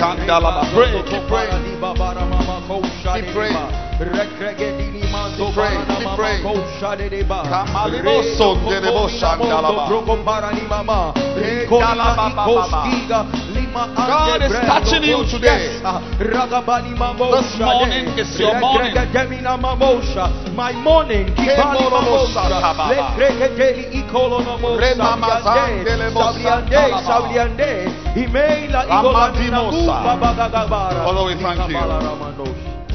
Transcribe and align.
Kandalaba. 0.00 0.64
Pray, 0.72 0.96
keep 1.04 1.28
praying. 1.28 1.52
Keep 1.60 3.28
praying. 3.36 3.52
Keep 5.36 5.52
praying, 5.52 5.84
keep 5.84 6.08
praying. 6.16 6.42
Kamalimo 7.28 8.22
sondelebo 8.36 9.08
shandalaba. 9.12 9.84
God 13.72 14.42
is 14.42 14.52
touching 14.52 15.02
you. 15.04 15.24
Today. 15.30 15.80
This 16.18 17.50
morning 17.58 18.06
is 18.18 18.40
your 18.40 18.58
morning. 18.60 18.94
My 20.56 20.72
morning. 20.72 21.26
Father, 31.04 31.24
we 31.24 31.34
thank 31.42 31.70
you. 31.70 31.78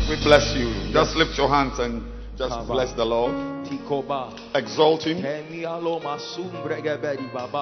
We 0.10 0.16
bless 0.24 0.56
you. 0.56 0.70
Just 0.94 1.16
lift 1.16 1.38
your 1.38 1.50
hands 1.50 1.80
and 1.80 2.15
just 2.38 2.68
bless 2.68 2.94
the 2.94 3.06
Lord. 3.06 3.34
Exalt 4.54 5.04
him. 5.04 5.26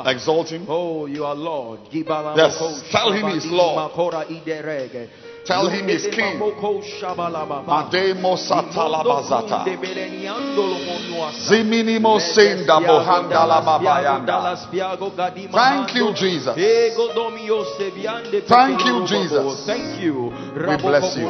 Exalt 0.06 0.50
him. 0.50 0.66
Oh, 0.68 1.06
you 1.06 1.26
are 1.26 1.36
Lord. 1.36 1.80
Yes, 1.92 2.58
tell 2.92 3.12
him 3.12 3.28
he's 3.30 3.46
Lord. 3.46 3.92
Tell 5.46 5.70
him 5.70 5.88
he's 5.88 6.08
king. 6.08 6.40
Ademo 7.68 8.38
satalabazata. 8.38 9.66
Ziminimo 11.48 12.20
senda 12.20 12.80
bohanda 12.80 13.46
lababayanda. 13.46 14.58
Thank 15.52 15.96
you, 15.96 16.14
Jesus. 16.14 16.56
Thank 18.48 18.86
you, 18.86 19.06
Jesus. 19.06 19.66
Thank 19.66 20.02
you. 20.02 20.34
We 20.68 20.78
bless 20.78 21.18
you. 21.18 21.30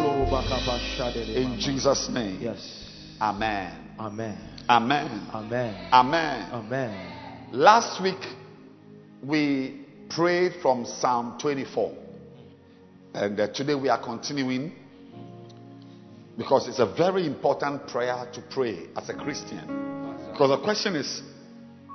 In 1.36 1.60
Jesus' 1.60 2.10
name. 2.10 2.38
Yes. 2.42 2.83
Amen. 3.22 3.96
Amen. 4.00 4.38
Amen. 4.70 5.28
Amen. 5.34 5.90
Amen. 5.92 6.52
Amen. 6.52 7.50
Last 7.52 8.02
week 8.02 8.20
we 9.24 9.86
prayed 10.10 10.54
from 10.62 10.86
Psalm 10.86 11.38
24. 11.40 11.98
And 13.14 13.40
uh, 13.40 13.48
today 13.54 13.76
we 13.76 13.90
are 13.90 14.02
continuing 14.04 14.74
because 16.38 16.68
it's 16.68 16.80
a 16.80 16.86
very 16.86 17.28
important 17.28 17.88
prayer 17.88 18.28
to 18.34 18.42
pray 18.50 18.88
as 18.96 19.10
a 19.10 19.14
Christian. 19.14 20.18
Because 20.32 20.50
the 20.50 20.64
question 20.64 20.96
is 20.96 21.22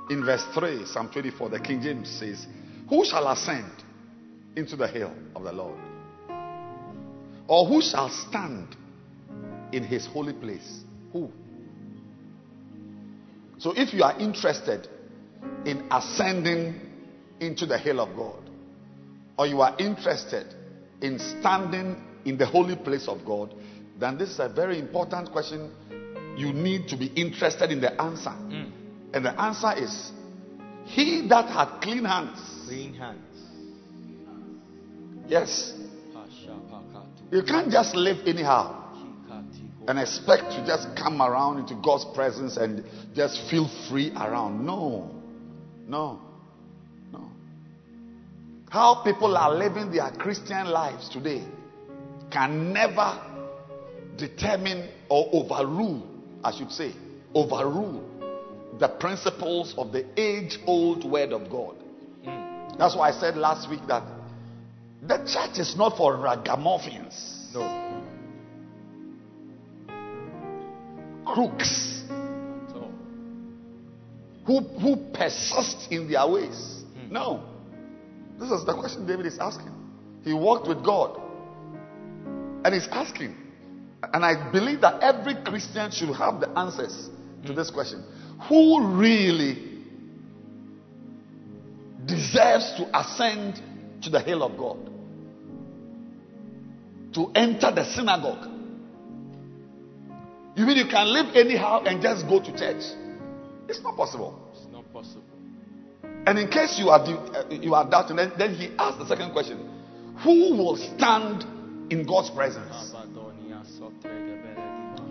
in 0.09 0.23
verse 0.23 0.43
3, 0.53 0.85
Psalm 0.85 1.09
24, 1.11 1.49
the 1.49 1.59
King 1.59 1.81
James 1.81 2.09
says, 2.09 2.47
Who 2.89 3.03
shall 3.03 3.27
ascend 3.27 3.71
into 4.55 4.75
the 4.75 4.87
hill 4.87 5.13
of 5.35 5.43
the 5.43 5.51
Lord? 5.51 5.77
Or 7.47 7.65
who 7.65 7.81
shall 7.81 8.09
stand 8.09 8.75
in 9.73 9.83
his 9.83 10.05
holy 10.05 10.33
place? 10.33 10.83
Who? 11.13 11.29
So 13.57 13.73
if 13.75 13.93
you 13.93 14.03
are 14.03 14.17
interested 14.19 14.87
in 15.65 15.87
ascending 15.91 16.79
into 17.39 17.65
the 17.65 17.77
hill 17.77 17.99
of 17.99 18.15
God, 18.15 18.49
or 19.37 19.47
you 19.47 19.61
are 19.61 19.75
interested 19.79 20.53
in 21.01 21.19
standing 21.19 22.01
in 22.25 22.37
the 22.37 22.45
holy 22.45 22.75
place 22.75 23.07
of 23.07 23.25
God, 23.25 23.53
then 23.99 24.17
this 24.17 24.29
is 24.29 24.39
a 24.39 24.49
very 24.49 24.79
important 24.79 25.31
question. 25.31 25.71
You 26.37 26.53
need 26.53 26.87
to 26.89 26.97
be 26.97 27.07
interested 27.07 27.71
in 27.71 27.81
the 27.81 28.01
answer. 28.01 28.29
Mm. 28.29 28.71
And 29.13 29.25
the 29.25 29.41
answer 29.41 29.73
is 29.77 30.11
He 30.85 31.27
that 31.27 31.49
had 31.49 31.81
clean 31.81 32.05
hands. 32.05 32.39
Clean 32.65 32.93
hands. 32.93 33.19
Yes. 35.27 35.73
You 37.31 37.43
can't 37.43 37.71
just 37.71 37.95
live 37.95 38.25
anyhow 38.25 38.78
and 39.89 39.97
expect 39.97 40.43
to 40.51 40.63
just 40.67 40.87
come 40.95 41.19
around 41.19 41.57
into 41.57 41.73
God's 41.73 42.05
presence 42.13 42.57
and 42.57 42.83
just 43.15 43.49
feel 43.49 43.67
free 43.89 44.11
around. 44.11 44.63
No. 44.63 45.09
No. 45.87 46.19
No. 47.11 47.27
How 48.69 49.03
people 49.03 49.35
are 49.35 49.51
living 49.51 49.91
their 49.91 50.11
Christian 50.11 50.67
lives 50.67 51.09
today 51.09 51.43
can 52.29 52.71
never 52.71 53.19
determine 54.15 54.89
or 55.09 55.27
overrule, 55.33 56.07
I 56.43 56.55
should 56.55 56.71
say, 56.71 56.93
overrule 57.33 58.03
the 58.77 58.89
principles 58.89 59.73
of 59.75 59.91
the 59.91 60.05
age 60.21 60.59
old 60.67 61.03
Word 61.03 61.33
of 61.33 61.49
God. 61.49 61.75
That's 62.77 62.95
why 62.95 63.09
I 63.09 63.11
said 63.19 63.37
last 63.37 63.67
week 63.67 63.81
that 63.87 64.03
the 65.01 65.17
church 65.17 65.57
is 65.57 65.75
not 65.75 65.97
for 65.97 66.15
ragamuffins. 66.15 67.49
No. 67.55 68.08
Crooks 71.33 71.89
who, 74.49 74.61
who 74.61 74.95
persist 75.13 75.91
in 75.91 76.09
their 76.09 76.27
ways. 76.27 76.83
Hmm. 76.95 77.13
No. 77.13 77.43
This 78.39 78.49
is 78.49 78.65
the 78.65 78.73
question 78.73 79.05
David 79.05 79.27
is 79.27 79.37
asking. 79.37 79.71
He 80.23 80.33
walked 80.33 80.67
with 80.67 80.83
God 80.83 81.21
and 82.65 82.73
he's 82.73 82.87
asking. 82.87 83.35
And 84.11 84.25
I 84.25 84.51
believe 84.51 84.81
that 84.81 85.03
every 85.03 85.35
Christian 85.43 85.91
should 85.91 86.15
have 86.15 86.39
the 86.39 86.49
answers 86.57 87.09
to 87.45 87.49
hmm. 87.49 87.55
this 87.55 87.69
question. 87.69 88.03
Who 88.47 88.97
really 88.97 89.83
deserves 92.05 92.73
to 92.77 92.89
ascend 92.99 93.61
to 94.01 94.09
the 94.09 94.19
hill 94.19 94.41
of 94.41 94.57
God? 94.57 94.89
To 97.13 97.31
enter 97.35 97.71
the 97.71 97.85
synagogue? 97.85 98.58
You 100.59 100.65
mean 100.65 100.75
you 100.75 100.87
can 100.87 101.07
live 101.07 101.37
anyhow 101.37 101.83
and 101.85 102.01
just 102.01 102.27
go 102.27 102.41
to 102.41 102.51
church? 102.51 102.83
It's 103.69 103.81
not 103.81 103.95
possible. 103.95 104.37
It's 104.51 104.67
not 104.69 104.91
possible. 104.91 105.23
And 106.25 106.37
in 106.37 106.49
case 106.49 106.77
you 106.77 106.89
are 106.89 106.99
uh, 106.99 107.47
you 107.49 107.73
are 107.75 107.89
doubting, 107.89 108.17
then, 108.17 108.33
then 108.37 108.55
he 108.55 108.69
asked 108.77 108.99
the 108.99 109.07
second 109.07 109.31
question: 109.31 109.57
Who 110.21 110.57
will 110.57 110.75
stand 110.75 111.45
in 111.89 112.05
God's 112.05 112.29
presence? 112.31 112.93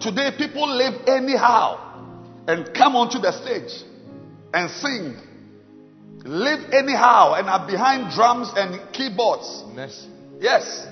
Today, 0.03 0.33
people 0.37 0.69
live 0.69 1.09
anyhow 1.09 2.45
and 2.47 2.75
come 2.75 2.95
onto 2.95 3.19
the 3.19 3.33
stage 3.33 3.89
and 4.53 4.71
sing, 4.71 5.17
live 6.27 6.75
anyhow 6.75 7.33
and 7.39 7.49
are 7.49 7.67
behind 7.67 8.13
drums 8.13 8.53
and 8.55 8.93
keyboards. 8.93 9.65
Yes. 10.41 10.87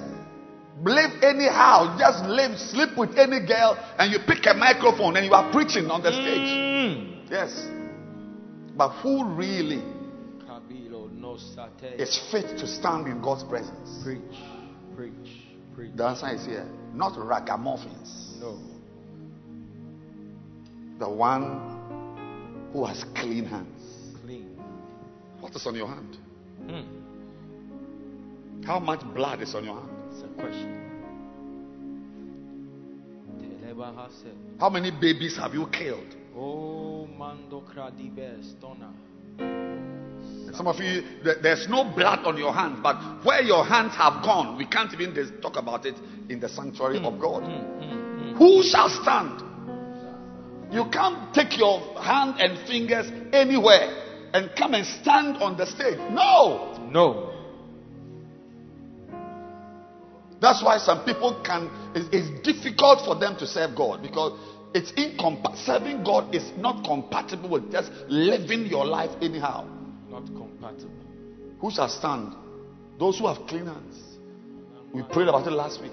Live 0.84 1.22
anyhow, 1.22 1.96
just 1.98 2.24
live, 2.24 2.58
sleep 2.58 2.98
with 2.98 3.16
any 3.16 3.40
girl, 3.46 3.78
and 3.98 4.12
you 4.12 4.18
pick 4.26 4.44
a 4.46 4.52
microphone 4.54 5.16
and 5.16 5.24
you 5.24 5.32
are 5.32 5.50
preaching 5.50 5.90
on 5.90 6.02
the 6.02 6.12
stage. 6.12 6.38
Mm. 6.38 7.30
Yes. 7.30 7.66
But 8.76 8.90
who 9.00 9.24
really 9.24 9.82
is 11.98 12.18
fit 12.30 12.58
to 12.58 12.66
stand 12.66 13.06
in 13.06 13.22
God's 13.22 13.44
presence? 13.44 14.02
Preach. 14.04 14.20
Preach. 14.94 15.14
Preach. 15.74 15.92
The 15.94 16.04
answer 16.04 16.28
is 16.34 16.44
here. 16.44 16.68
Not 16.92 17.16
ragamuffins. 17.16 18.36
No. 18.38 18.58
The 20.98 21.08
one 21.08 22.68
who 22.72 22.84
has 22.84 23.02
clean 23.14 23.46
hands. 23.46 23.82
Clean. 24.22 24.58
What 25.40 25.56
is 25.56 25.66
on 25.66 25.74
your 25.74 25.88
hand? 25.88 26.16
Hmm. 26.66 26.82
How 28.64 28.78
much 28.78 29.00
blood 29.14 29.40
is 29.40 29.54
on 29.54 29.64
your 29.64 29.80
hand? 29.80 29.95
It's 30.16 30.24
a 30.24 30.40
question. 30.40 30.72
How 34.58 34.70
many 34.70 34.90
babies 34.90 35.36
have 35.36 35.52
you 35.52 35.66
killed? 35.66 36.16
Oh, 36.34 37.06
Mando 37.06 37.62
Some 40.54 40.66
of 40.66 40.80
you, 40.80 41.02
there's 41.42 41.68
no 41.68 41.84
blood 41.94 42.24
on 42.24 42.38
your 42.38 42.54
hands, 42.54 42.80
but 42.82 42.96
where 43.26 43.42
your 43.42 43.66
hands 43.66 43.94
have 43.96 44.24
gone, 44.24 44.56
we 44.56 44.64
can't 44.64 44.90
even 44.94 45.12
talk 45.42 45.56
about 45.56 45.84
it 45.84 45.96
in 46.30 46.40
the 46.40 46.48
sanctuary 46.48 46.96
of 46.96 47.20
God. 47.20 47.42
Hmm, 47.42 47.84
hmm, 47.84 48.30
hmm, 48.30 48.36
Who 48.38 48.62
shall 48.62 48.88
stand? 48.88 49.42
You 50.72 50.86
can't 50.90 51.34
take 51.34 51.58
your 51.58 51.80
hand 52.00 52.36
and 52.38 52.66
fingers 52.66 53.12
anywhere 53.34 54.30
and 54.32 54.50
come 54.56 54.72
and 54.72 54.86
stand 54.86 55.36
on 55.42 55.58
the 55.58 55.66
stage. 55.66 55.98
No. 56.10 56.88
No. 56.90 57.35
That's 60.40 60.62
why 60.62 60.78
some 60.78 61.04
people 61.04 61.40
can, 61.44 61.70
it's, 61.94 62.08
it's 62.12 62.40
difficult 62.42 63.04
for 63.04 63.14
them 63.18 63.36
to 63.38 63.46
serve 63.46 63.74
God 63.74 64.02
because 64.02 64.38
it's 64.74 64.92
incompa- 64.92 65.56
serving 65.56 66.04
God 66.04 66.34
is 66.34 66.52
not 66.58 66.84
compatible 66.84 67.48
with 67.48 67.72
just 67.72 67.90
living 68.08 68.66
your 68.66 68.84
life 68.84 69.10
anyhow. 69.22 69.66
Not 70.10 70.26
compatible. 70.26 70.92
Who 71.60 71.70
shall 71.70 71.88
stand? 71.88 72.34
Those 72.98 73.18
who 73.18 73.26
have 73.26 73.46
clean 73.46 73.66
hands. 73.66 74.02
We 74.92 75.02
prayed 75.02 75.28
about 75.28 75.46
it 75.46 75.50
last 75.52 75.80
week. 75.80 75.92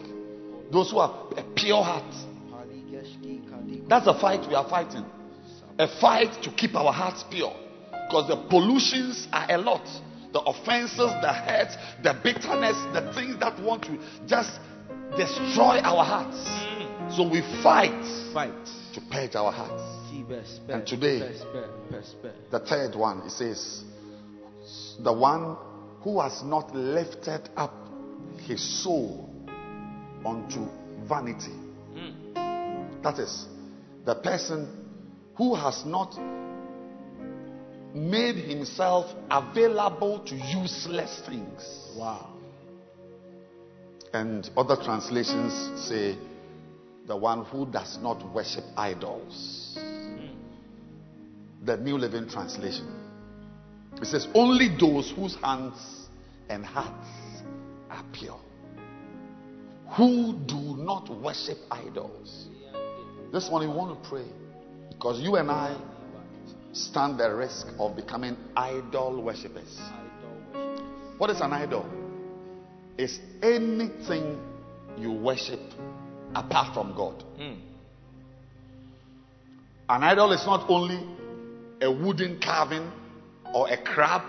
Those 0.72 0.92
who 0.92 1.00
have 1.00 1.12
a 1.38 1.44
pure 1.56 1.84
heart. 1.84 2.14
That's 3.88 4.06
the 4.06 4.14
fight 4.14 4.48
we 4.48 4.56
are 4.56 4.68
fighting. 4.70 5.06
A 5.80 5.88
fight 6.00 6.44
to 6.44 6.52
keep 6.52 6.76
our 6.76 6.92
hearts 6.92 7.24
pure. 7.30 7.54
Because 8.08 8.28
the 8.28 8.38
pollutions 8.50 9.28
are 9.32 9.48
a 9.50 9.58
lot. 9.58 9.88
The 10.34 10.42
offenses, 10.42 10.98
the 10.98 11.32
hurts, 11.32 11.78
the 12.02 12.14
bitterness, 12.24 12.76
the 12.94 13.14
things 13.14 13.40
that 13.40 13.60
want 13.62 13.84
to 13.84 14.00
just 14.26 14.60
destroy 15.16 15.80
our 15.80 16.04
hearts. 16.04 17.16
So 17.16 17.30
we 17.30 17.42
fight 17.62 18.04
Fight. 18.34 18.66
to 18.94 19.02
purge 19.12 19.36
our 19.36 19.52
hearts. 19.52 19.84
And 20.70 20.88
today-. 20.88 21.20
The 22.50 22.60
third 22.60 22.96
one, 22.96 23.22
it 23.28 23.32
says, 23.32 23.84
the 25.00 25.14
one 25.14 25.58
who 26.02 26.20
has 26.20 26.42
not 26.44 26.74
lifted 26.76 27.50
up 27.56 27.74
his 28.48 28.84
soul 28.84 29.30
unto 30.26 30.66
vanity. 31.08 31.54
That 33.04 33.20
is, 33.20 33.46
the 34.06 34.16
person 34.16 34.68
who 35.36 35.56
has 35.56 35.86
not 35.86 36.18
made 37.94 38.36
himself 38.36 39.14
available 39.30 40.20
to 40.26 40.36
useless 40.36 41.22
things. 41.26 41.92
Wow. 41.96 42.34
And 44.14 44.50
other 44.58 44.76
translations 44.76 45.88
say, 45.88 46.18
the 47.08 47.18
one 47.18 47.46
who 47.46 47.66
does 47.66 47.98
not 48.02 48.24
worship 48.34 48.64
idols. 48.78 49.78
Hmm. 49.80 50.28
The 51.64 51.78
New 51.78 51.98
Living 51.98 52.30
Translation. 52.30 52.88
It 54.02 54.06
says, 54.06 54.28
only 54.34 54.76
those 54.80 55.12
whose 55.16 55.36
hands 55.36 56.08
and 56.50 56.66
hearts 56.66 57.08
are 57.90 58.04
pure, 58.12 58.40
who 59.96 60.34
do 60.46 60.78
not 60.78 61.10
worship 61.10 61.58
idols. 61.70 62.48
This 63.32 63.50
morning, 63.50 63.70
we 63.70 63.76
want 63.76 64.04
to 64.04 64.10
pray 64.10 64.26
because 64.90 65.20
you 65.20 65.36
and 65.36 65.50
I 65.50 65.76
stand 66.74 67.20
the 67.20 67.34
risk 67.34 67.68
of 67.80 67.96
becoming 67.96 68.36
idol 68.56 69.22
worshippers. 69.22 69.80
What 71.18 71.30
is 71.30 71.40
an 71.42 71.54
idol? 71.54 71.86
It's 72.98 73.20
anything 73.42 74.40
you 74.98 75.12
worship 75.12 75.62
apart 76.36 76.74
from 76.74 76.96
God. 76.96 77.24
Mm. 77.40 77.60
An 79.90 80.04
idol 80.04 80.32
is 80.32 80.46
not 80.46 80.70
only 80.70 81.00
a 81.82 81.92
wooden 81.92 82.40
carving 82.40 82.92
or 83.54 83.70
a 83.70 83.78
crab 83.82 84.24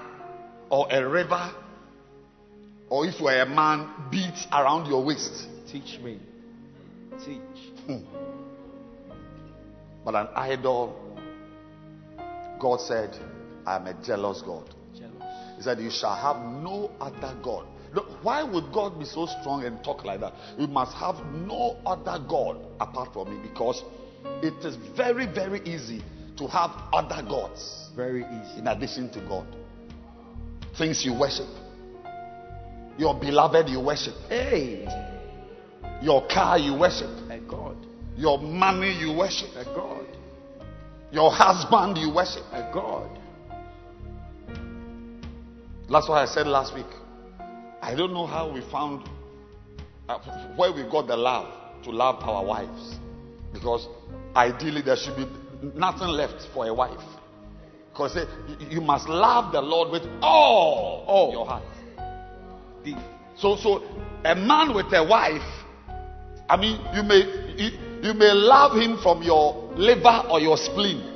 or 0.70 0.86
a 0.90 1.08
river 1.08 1.52
or 2.88 3.06
if 3.06 3.18
you 3.18 3.26
are 3.26 3.40
a 3.40 3.46
man, 3.46 3.88
beads 4.10 4.46
around 4.52 4.88
your 4.88 5.04
waist. 5.04 5.48
Teach 5.70 5.98
me. 6.00 6.20
Teach. 7.24 7.40
But 10.04 10.14
an 10.14 10.28
idol, 10.36 10.94
God 12.60 12.80
said, 12.80 13.16
I 13.66 13.76
am 13.76 13.86
a 13.86 13.94
jealous 14.04 14.42
God. 14.42 14.68
Jealous. 14.96 15.22
He 15.56 15.62
said, 15.62 15.78
You 15.80 15.90
shall 15.90 16.14
have 16.16 16.36
no 16.62 16.90
other 17.00 17.36
God. 17.42 17.66
Why 18.22 18.42
would 18.42 18.72
God 18.72 18.98
be 18.98 19.04
so 19.04 19.26
strong 19.26 19.64
and 19.64 19.82
talk 19.84 20.04
like 20.04 20.20
that? 20.20 20.32
You 20.58 20.66
must 20.66 20.94
have 20.96 21.16
no 21.32 21.76
other 21.86 22.22
God 22.28 22.58
apart 22.80 23.12
from 23.12 23.30
me 23.30 23.48
because 23.48 23.82
it 24.42 24.64
is 24.64 24.76
very, 24.96 25.26
very 25.26 25.60
easy 25.60 26.02
to 26.38 26.48
have 26.48 26.70
other 26.92 27.22
gods 27.28 27.90
Very 27.94 28.22
easy. 28.24 28.58
in 28.58 28.66
addition 28.66 29.10
to 29.12 29.20
God. 29.20 29.46
Things 30.76 31.04
you 31.04 31.14
worship. 31.16 31.46
Your 32.98 33.14
beloved 33.18 33.68
you 33.68 33.78
worship. 33.80 34.14
Hey. 34.28 34.88
Your 36.02 36.26
car 36.26 36.58
you 36.58 36.74
worship. 36.74 37.10
A 37.30 37.38
God. 37.38 37.76
Your 38.16 38.38
money 38.38 38.92
you 38.98 39.12
worship. 39.16 39.50
A 39.56 39.64
God. 39.64 39.93
Your 41.14 41.30
husband 41.30 41.96
you 41.96 42.10
worship. 42.12 42.42
A 42.52 42.68
God. 42.74 43.08
That's 45.88 46.08
what 46.08 46.18
I 46.18 46.24
said 46.26 46.48
last 46.48 46.74
week. 46.74 46.90
I 47.80 47.94
don't 47.94 48.12
know 48.12 48.26
how 48.26 48.50
we 48.52 48.62
found 48.62 49.08
uh, 50.08 50.18
where 50.56 50.72
we 50.72 50.82
got 50.90 51.06
the 51.06 51.16
love 51.16 51.46
to 51.84 51.90
love 51.92 52.16
our 52.24 52.44
wives. 52.44 52.96
Because 53.52 53.86
ideally 54.34 54.82
there 54.82 54.96
should 54.96 55.16
be 55.16 55.26
nothing 55.78 56.08
left 56.08 56.48
for 56.52 56.66
a 56.66 56.74
wife. 56.74 56.98
Because 57.92 58.18
you- 58.68 58.80
must 58.80 59.08
love 59.08 59.52
the 59.52 59.60
Lord 59.62 59.92
with 59.92 60.02
all, 60.20 61.04
All. 61.06 61.30
your 61.30 61.46
heart. 61.46 61.62
So, 63.36 63.54
so 63.56 63.84
a 64.24 64.34
man 64.34 64.74
with 64.74 64.92
a 64.92 65.04
wife, 65.04 65.42
I 66.48 66.56
mean, 66.56 66.80
you 66.92 67.04
may 67.04 67.54
you, 67.56 67.93
you 68.04 68.12
may 68.12 68.32
love 68.32 68.76
him 68.76 68.98
from 69.02 69.22
your 69.22 69.72
liver 69.76 70.24
or 70.30 70.38
your 70.38 70.58
spleen, 70.58 71.10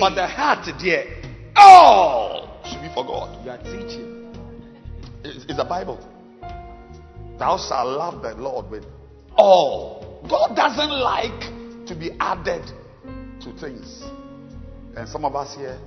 but 0.00 0.14
the 0.14 0.26
heart, 0.26 0.66
dear, 0.80 1.04
all 1.54 2.58
should 2.64 2.80
be 2.80 2.88
for 2.94 3.04
God. 3.04 3.44
You 3.44 3.50
are 3.50 3.58
teaching. 3.58 4.34
It's, 5.22 5.44
it's 5.44 5.56
the 5.58 5.64
Bible. 5.64 5.98
Thou 7.38 7.58
shalt 7.58 7.86
love 7.86 8.22
the 8.22 8.34
Lord 8.34 8.70
with 8.70 8.84
all. 9.36 10.22
God 10.26 10.56
doesn't 10.56 10.90
like 10.90 11.86
to 11.86 11.94
be 11.94 12.12
added 12.18 12.64
to 13.42 13.52
things. 13.60 14.02
And 14.96 15.06
some 15.06 15.26
of 15.26 15.36
us 15.36 15.54
here 15.54 15.78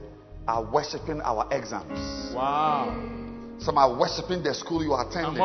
are 0.48 0.63
worshiping 0.72 1.22
our 1.22 1.48
exams. 1.51 2.36
Wow. 2.36 2.93
Some 3.58 3.79
are 3.79 3.98
worshiping 3.98 4.43
the 4.43 4.53
school 4.53 4.84
you 4.84 4.93
are 4.93 5.10
attending. 5.10 5.38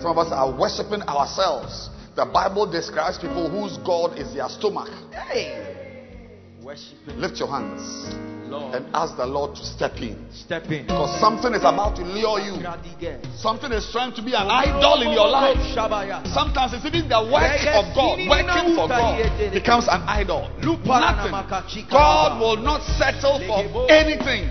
Some 0.00 0.10
of 0.10 0.18
us 0.18 0.32
are 0.32 0.58
worshiping 0.58 1.02
ourselves. 1.02 1.90
The 2.16 2.24
Bible 2.24 2.64
describes 2.64 3.18
people 3.18 3.50
whose 3.50 3.76
God 3.84 4.18
is 4.18 4.32
their 4.32 4.48
stomach. 4.48 4.88
Worshiping 6.64 7.20
Lift 7.20 7.36
your 7.36 7.48
hands 7.48 8.16
Lord. 8.48 8.74
and 8.74 8.86
ask 8.96 9.18
the 9.18 9.26
Lord 9.26 9.54
to 9.56 9.62
step 9.62 10.00
in. 10.00 10.16
Step 10.32 10.64
in. 10.70 10.86
Because 10.86 11.20
something 11.20 11.52
is 11.52 11.60
about 11.60 11.94
to 11.96 12.02
lure 12.02 12.40
you. 12.40 12.56
Something 13.36 13.70
is 13.70 13.92
trying 13.92 14.14
to 14.14 14.22
be 14.22 14.32
an 14.32 14.48
idol 14.48 15.02
in 15.02 15.12
your 15.12 15.28
life. 15.28 15.60
Sometimes 16.32 16.72
it's 16.72 16.86
even 16.86 17.06
the 17.06 17.20
work 17.20 17.60
of 17.76 17.84
God, 17.92 18.16
working 18.24 18.74
for 18.74 18.88
God, 18.88 19.52
becomes 19.52 19.86
an 19.86 20.00
idol. 20.08 20.48
Nothing. 20.64 21.86
God 21.90 22.40
will 22.40 22.56
not 22.56 22.80
settle 22.96 23.44
for 23.44 23.92
anything 23.92 24.48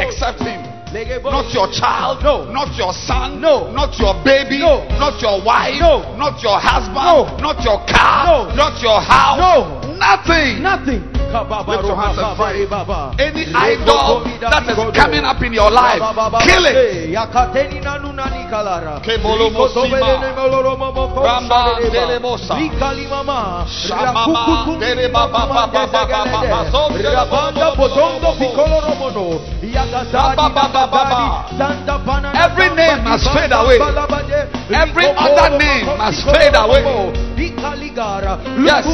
except 0.00 0.40
Him. 0.40 0.83
Not 0.94 1.52
your 1.52 1.66
child, 1.72 2.22
No. 2.22 2.44
not 2.52 2.76
your 2.78 2.92
son, 2.92 3.40
No. 3.40 3.68
not 3.72 3.98
your 3.98 4.14
baby, 4.24 4.58
No. 4.58 4.86
not 4.96 5.20
your 5.20 5.42
wife, 5.42 5.80
No. 5.80 6.14
not 6.16 6.40
your 6.40 6.56
husband, 6.60 6.94
No. 6.94 7.36
not 7.38 7.64
your 7.64 7.80
car, 7.84 8.26
No. 8.46 8.54
not 8.54 8.80
your 8.80 9.00
house, 9.00 9.38
No. 9.40 9.80
nothing. 9.98 10.62
Nothing. 10.62 11.13
Lift 11.34 11.84
your 11.86 11.96
hands 11.96 12.18
and 12.18 12.36
pray. 12.38 12.62
Any 13.18 13.44
idol 13.54 14.22
that 14.40 14.62
is 14.70 14.78
coming 14.94 15.24
up 15.24 15.42
in 15.42 15.52
your 15.52 15.70
life, 15.70 15.98
kill 16.46 16.64
it. 16.66 17.10
Every 31.34 32.68
name 32.74 33.04
must 33.04 33.26
fade 33.34 33.52
away. 33.52 33.78
Every 34.70 35.06
other 35.06 35.58
name 35.58 35.86
must 35.98 36.24
fade 36.24 36.54
away. 36.54 36.82
Yes. 38.64 38.84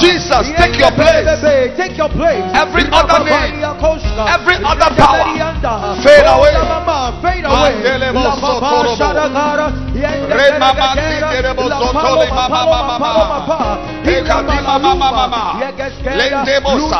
Jesus, 0.00 0.44
take 0.56 0.76
your 0.78 0.92
place. 0.92 1.24
Take 1.76 1.96
your 1.98 2.08
place. 2.10 2.44
Every 2.54 2.84
other 2.92 3.24
name, 3.24 3.64
every 4.28 4.56
other 4.64 4.90
power, 4.96 5.24
fade 6.02 6.26
away. 6.26 6.52
Fade 7.22 7.46
away. 7.46 7.72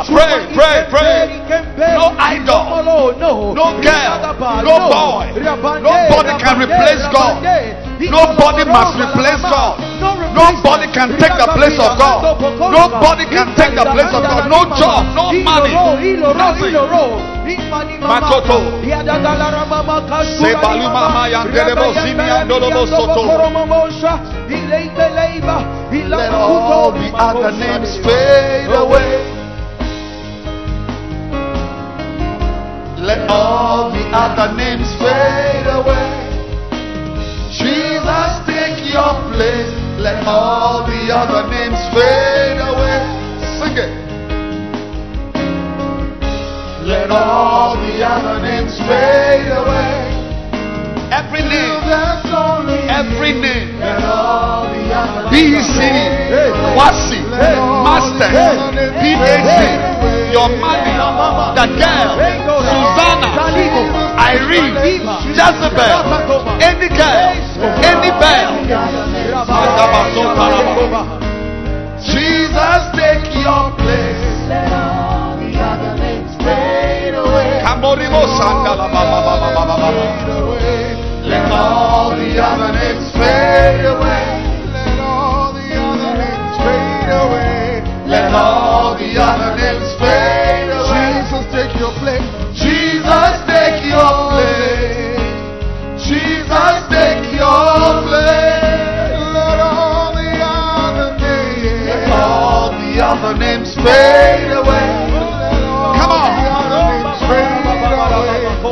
Pray, 0.06 0.36
pray, 0.54 0.78
pray. 0.90 1.26
No 1.96 2.06
idol. 2.18 2.64
No 3.54 3.66
girl. 3.82 4.14
No 4.64 4.76
boy. 4.88 5.26
Nobody 5.82 6.32
can 6.42 6.54
replace 6.62 7.02
God. 7.12 7.41
Nobody 7.42 8.64
must 8.64 8.94
replace 8.98 9.42
God. 9.42 9.78
Nobody 10.34 10.86
can 10.92 11.08
take 11.18 11.34
the 11.38 11.48
place 11.54 11.78
of 11.78 11.98
God. 11.98 12.38
Nobody 12.58 13.24
can 13.26 13.54
take 13.54 13.74
the 13.74 13.84
place 13.92 14.12
of 14.14 14.22
God. 14.22 14.48
No 14.48 14.64
job, 14.76 15.06
no 15.14 15.32
money, 15.32 15.74
nothing. 16.34 16.74
Makoto. 18.00 18.58
Sebalu 20.38 20.86
mama 20.90 21.28
yandelebo 21.28 21.94
simi 21.94 22.30
andolobo 22.30 22.86
soto. 22.86 23.22
Let 26.08 26.32
all 26.34 26.92
the 26.92 27.10
other 27.18 27.52
names 27.52 27.98
fade 28.04 28.74
away. 28.74 29.42
Let 32.98 33.30
all 33.30 33.90
the 33.90 34.04
other 34.14 34.54
names 34.56 34.94
fade 34.98 35.66
away. 35.66 36.21
Your 38.92 39.16
place. 39.32 39.72
Let 40.04 40.26
all 40.28 40.84
the 40.84 41.08
other 41.08 41.48
names 41.48 41.80
fade 41.96 42.60
away. 42.60 43.00
Sing 43.56 43.76
it. 43.80 43.88
Let 46.84 47.10
all 47.10 47.72
the 47.80 48.04
other 48.04 48.42
names 48.42 48.76
fade 48.84 49.48
away. 49.48 50.12
Every 51.08 51.40
name, 51.40 51.80
every 52.92 53.32
name. 53.32 53.80
BC, 55.32 55.76
Wasi, 56.76 57.20
Master, 57.32 58.28
PhD, 59.00 59.52
your 60.32 60.48
money, 60.60 60.92
the 61.56 61.66
girl, 61.80 62.12
Susanna, 62.60 63.28
Irene, 64.32 65.04
Jezebel, 65.36 66.08
any 66.60 66.88
girl, 66.88 67.36
any 67.84 68.08
bell. 68.16 68.64
Jesus, 72.00 72.80
take 72.96 73.28
your 73.44 73.68
place. 73.76 74.48
Let 74.48 74.72
all 81.52 82.08
the 82.10 82.38
other 82.40 82.72
names 82.72 83.12
fade 83.12 83.84
away. 83.84 84.40
Let 84.74 84.98
all 85.00 85.52
the 85.52 85.76
other 85.76 86.14
names 86.16 86.56
fade 86.64 87.10
away. 87.12 87.82
Let 88.06 88.32
all 88.34 88.94
the 88.96 89.18
other 89.22 89.51
fade 103.82 104.54
away. 104.54 104.88
Come 105.98 106.10
on. 106.10 106.30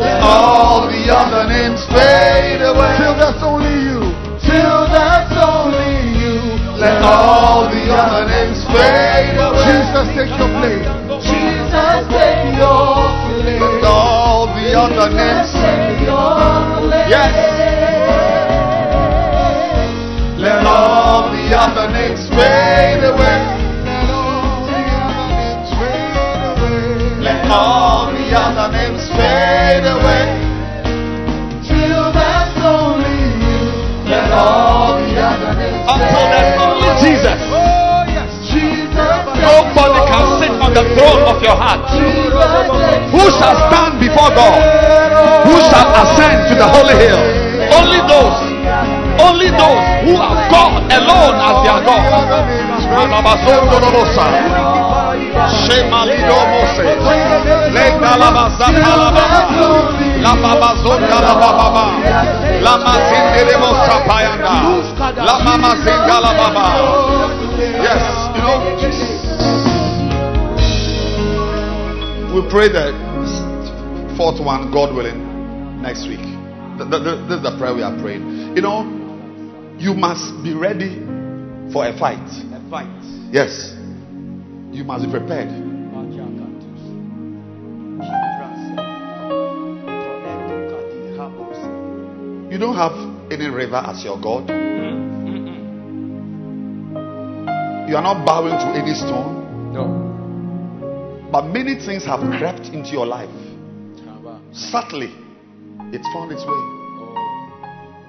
Let 0.00 0.22
all 0.22 0.86
the 0.86 1.02
other 1.10 1.44
names 1.50 1.84
fade 1.90 2.62
away. 2.62 2.94
Till 2.98 3.16
that's 3.18 3.42
only 3.42 3.74
you. 3.90 4.00
Till 4.40 4.86
that's 4.88 5.34
only 5.34 6.14
you. 6.14 6.38
Let 6.78 7.02
all 7.02 7.68
the 7.68 7.84
other 7.90 8.24
names 8.26 8.64
fade 8.70 9.36
away. 9.36 9.66
Jesus, 9.66 10.06
take 10.14 10.32
your 10.38 10.50
place. 10.62 10.86
Jesus, 11.20 12.06
take 12.08 12.54
your 12.56 13.10
place. 13.26 13.60
Let 13.60 13.84
all 13.84 14.46
the 14.54 14.78
other 14.78 15.10
names. 15.10 15.50
Yes. 17.10 17.49
La 62.60 62.74
la. 62.76 62.94
La 63.88 63.98
payanda. 64.06 64.52
La 66.06 66.18
la. 66.20 66.66
Yes, 67.86 68.02
you 68.36 68.42
know. 68.42 68.58
We 72.34 72.40
pray 72.48 72.68
the 72.68 72.92
fourth 74.16 74.40
one, 74.40 74.70
God 74.70 74.94
willing, 74.94 75.82
next 75.82 76.06
week. 76.06 76.20
Th- 76.78 76.88
th- 76.88 77.02
th- 77.02 77.20
This 77.28 77.36
is 77.38 77.42
the 77.42 77.56
prayer 77.58 77.74
we 77.74 77.82
are 77.82 77.96
praying. 78.00 78.54
You 78.56 78.62
know, 78.62 78.86
you 79.78 79.94
must 79.94 80.42
be 80.44 80.54
ready 80.54 81.02
for 81.72 81.86
a 81.86 81.96
fight. 81.98 82.18
A 82.18 82.70
fight. 82.70 83.02
Yes. 83.32 83.74
You 84.72 84.84
must 84.84 85.04
be 85.06 85.10
prepared. 85.10 85.50
You 92.50 92.58
don't 92.58 92.74
have 92.76 92.92
any 93.30 93.46
river 93.46 93.76
as 93.76 94.04
your 94.04 94.20
God. 94.20 94.48
You 97.88 97.96
are 97.96 98.02
not 98.02 98.26
bowing 98.26 98.52
to 98.52 98.78
any 98.78 98.94
stone. 98.94 99.72
No. 99.72 101.28
But 101.30 101.46
many 101.46 101.74
things 101.74 102.04
have 102.04 102.20
crept 102.38 102.66
into 102.74 102.90
your 102.90 103.06
life. 103.06 103.30
Subtly, 104.52 105.14
it's 105.92 106.06
found 106.12 106.32
its 106.32 106.42
way. 106.42 106.48
Oh. 106.48 107.14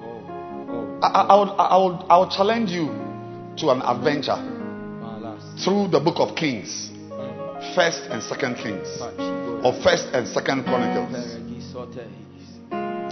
Oh. 0.02 0.26
Oh. 0.70 0.98
I, 1.02 1.06
I, 1.06 1.22
I, 1.22 1.34
would, 1.38 1.48
I, 1.56 1.76
would, 1.76 2.06
I 2.10 2.18
would 2.18 2.30
challenge 2.30 2.70
you 2.70 2.88
to 3.58 3.70
an 3.70 3.82
adventure 3.82 4.36
through 5.62 5.88
the 5.88 6.00
book 6.00 6.16
of 6.18 6.34
Kings, 6.36 6.90
First 7.74 8.02
and 8.10 8.22
Second 8.22 8.56
Kings, 8.56 8.88
or 9.64 9.72
First 9.82 10.08
and 10.12 10.26
Second 10.26 10.64
Chronicles. 10.64 11.36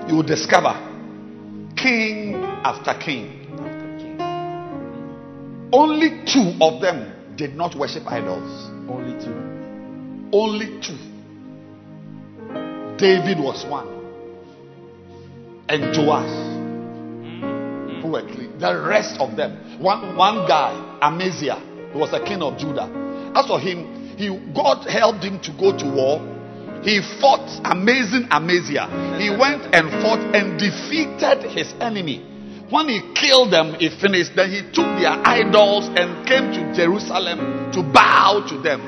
You 0.09 0.17
will 0.17 0.23
discover 0.23 0.75
king 1.77 2.35
after 2.65 2.95
king. 2.99 3.37
Only 5.73 6.25
two 6.27 6.57
of 6.61 6.81
them 6.81 7.37
did 7.37 7.55
not 7.55 7.77
worship 7.77 8.07
idols. 8.07 8.71
Only 8.91 9.25
two. 9.25 9.35
Only 10.33 10.81
two. 10.81 10.99
David 12.99 13.39
was 13.39 13.65
one, 13.65 13.89
and 15.69 15.97
Joash, 15.97 16.50
who 18.11 18.19
were 18.19 18.35
clean. 18.35 18.59
The 18.59 18.75
rest 18.87 19.21
of 19.21 19.37
them, 19.37 19.79
one 19.81 20.17
one 20.17 20.47
guy, 20.49 20.99
Amaziah, 21.01 21.61
he 21.93 21.99
was 21.99 22.13
a 22.13 22.23
king 22.25 22.43
of 22.43 22.59
Judah. 22.59 22.91
As 23.35 23.47
for 23.47 23.61
him, 23.61 24.17
he 24.19 24.29
God 24.55 24.87
helped 24.89 25.25
him 25.25 25.41
to 25.43 25.51
go 25.53 25.77
to 25.77 25.87
war. 25.87 26.19
He 26.83 27.01
fought 27.21 27.47
amazing 27.65 28.27
Amaziah. 28.31 28.89
He 29.21 29.31
went 29.31 29.63
and 29.75 29.91
fought 30.03 30.21
and 30.35 30.59
defeated 30.59 31.51
his 31.53 31.73
enemy. 31.81 32.27
When 32.71 32.89
he 32.89 33.01
killed 33.15 33.53
them, 33.53 33.75
he 33.75 33.91
finished. 34.01 34.33
Then 34.35 34.51
he 34.51 34.63
took 34.73 34.87
their 34.99 35.15
idols 35.27 35.91
and 35.95 36.27
came 36.27 36.53
to 36.53 36.75
Jerusalem 36.75 37.73
to 37.73 37.83
bow 37.83 38.47
to 38.49 38.61
them. 38.63 38.81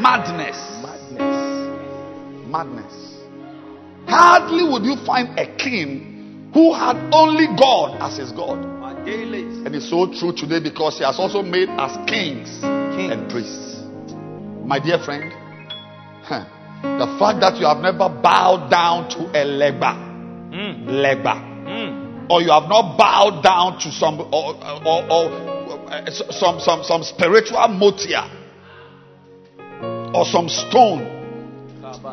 Madness. 0.00 0.56
Madness. 0.82 2.46
Madness. 2.46 2.94
Hardly 4.06 4.68
would 4.68 4.84
you 4.84 4.96
find 5.04 5.38
a 5.38 5.56
king 5.56 6.11
who 6.52 6.72
had 6.74 6.96
only 7.12 7.46
God 7.56 7.98
as 8.00 8.18
his 8.18 8.32
God. 8.32 8.58
And 9.06 9.74
it's 9.74 9.88
so 9.88 10.12
true 10.12 10.32
today 10.36 10.60
because 10.60 10.98
he 10.98 11.04
has 11.04 11.18
also 11.18 11.42
made 11.42 11.68
us 11.68 11.96
kings, 12.08 12.60
and 12.62 13.30
priests. 13.30 13.82
My 14.64 14.78
dear 14.78 14.98
friend, 15.02 15.32
huh, 16.22 16.44
the 16.82 17.16
fact 17.18 17.40
that 17.40 17.58
you 17.58 17.66
have 17.66 17.78
never 17.78 18.08
bowed 18.08 18.70
down 18.70 19.08
to 19.10 19.18
a 19.30 19.44
legba, 19.44 19.96
legba, 20.86 22.30
or 22.30 22.42
you 22.42 22.50
have 22.50 22.68
not 22.68 22.96
bowed 22.96 23.42
down 23.42 23.78
to 23.80 23.90
some 23.90 24.20
or, 24.20 24.54
or, 24.86 25.02
or 25.10 25.52
uh, 25.90 26.10
some 26.10 26.60
some 26.60 26.82
some 26.84 27.02
spiritual 27.02 27.58
motia 27.68 28.28
or 30.14 30.24
some 30.24 30.48
stone 30.48 31.20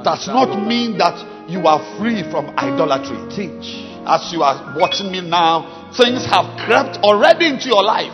does 0.03 0.27
not 0.27 0.65
mean 0.67 0.98
that 0.98 1.15
you 1.50 1.65
are 1.68 1.82
free 1.98 2.24
from 2.29 2.50
idolatry. 2.58 3.18
Teach. 3.34 3.86
As 4.06 4.32
you 4.32 4.41
are 4.41 4.77
watching 4.77 5.12
me 5.12 5.22
now, 5.22 5.91
things 5.98 6.25
have 6.25 6.58
crept 6.65 6.98
already 7.03 7.48
into 7.48 7.68
your 7.68 7.84
life. 7.84 8.13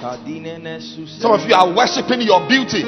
Some 1.21 1.31
of 1.31 1.47
you 1.47 1.53
are 1.55 1.69
worshiping 1.75 2.21
your 2.21 2.47
beauty. 2.47 2.83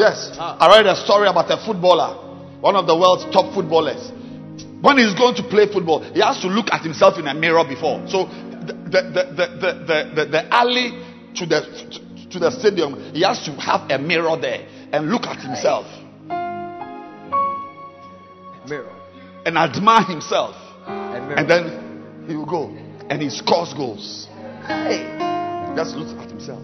Yes, 0.00 0.32
I 0.38 0.66
read 0.76 0.86
a 0.86 0.96
story 0.96 1.28
about 1.28 1.50
a 1.50 1.58
footballer, 1.60 2.16
one 2.60 2.74
of 2.74 2.86
the 2.86 2.96
world's 2.96 3.24
top 3.34 3.52
footballers. 3.54 4.10
When 4.80 4.98
he's 4.98 5.14
going 5.14 5.34
to 5.36 5.42
play 5.42 5.70
football, 5.70 6.00
he 6.00 6.20
has 6.20 6.40
to 6.40 6.48
look 6.48 6.68
at 6.72 6.82
himself 6.82 7.18
in 7.18 7.26
a 7.26 7.34
mirror 7.34 7.64
before. 7.68 8.06
So 8.08 8.26
the 8.26 8.72
the 8.72 9.02
the 9.02 9.22
the, 9.34 9.46
the, 9.60 10.00
the, 10.14 10.24
the 10.30 10.54
alley 10.54 10.92
to 11.36 11.46
the 11.46 11.60
to 12.30 12.38
the 12.38 12.50
stadium, 12.50 13.12
he 13.12 13.22
has 13.22 13.44
to 13.44 13.52
have 13.52 13.90
a 13.90 13.98
mirror 13.98 14.36
there 14.40 14.66
and 14.92 15.10
look 15.10 15.26
at 15.26 15.40
himself 15.40 15.86
Mirror. 18.66 18.93
And 19.44 19.58
admire 19.58 20.04
himself. 20.04 20.56
And. 20.86 21.38
And 21.38 21.50
then 21.50 22.26
he 22.26 22.36
will 22.36 22.46
go 22.46 22.76
and 23.10 23.22
he 23.22 23.30
scores 23.30 23.74
goals. 23.74 24.28
Hey. 24.66 25.04
Just 25.76 25.96
looks 25.96 26.12
at 26.12 26.30
himself. 26.30 26.62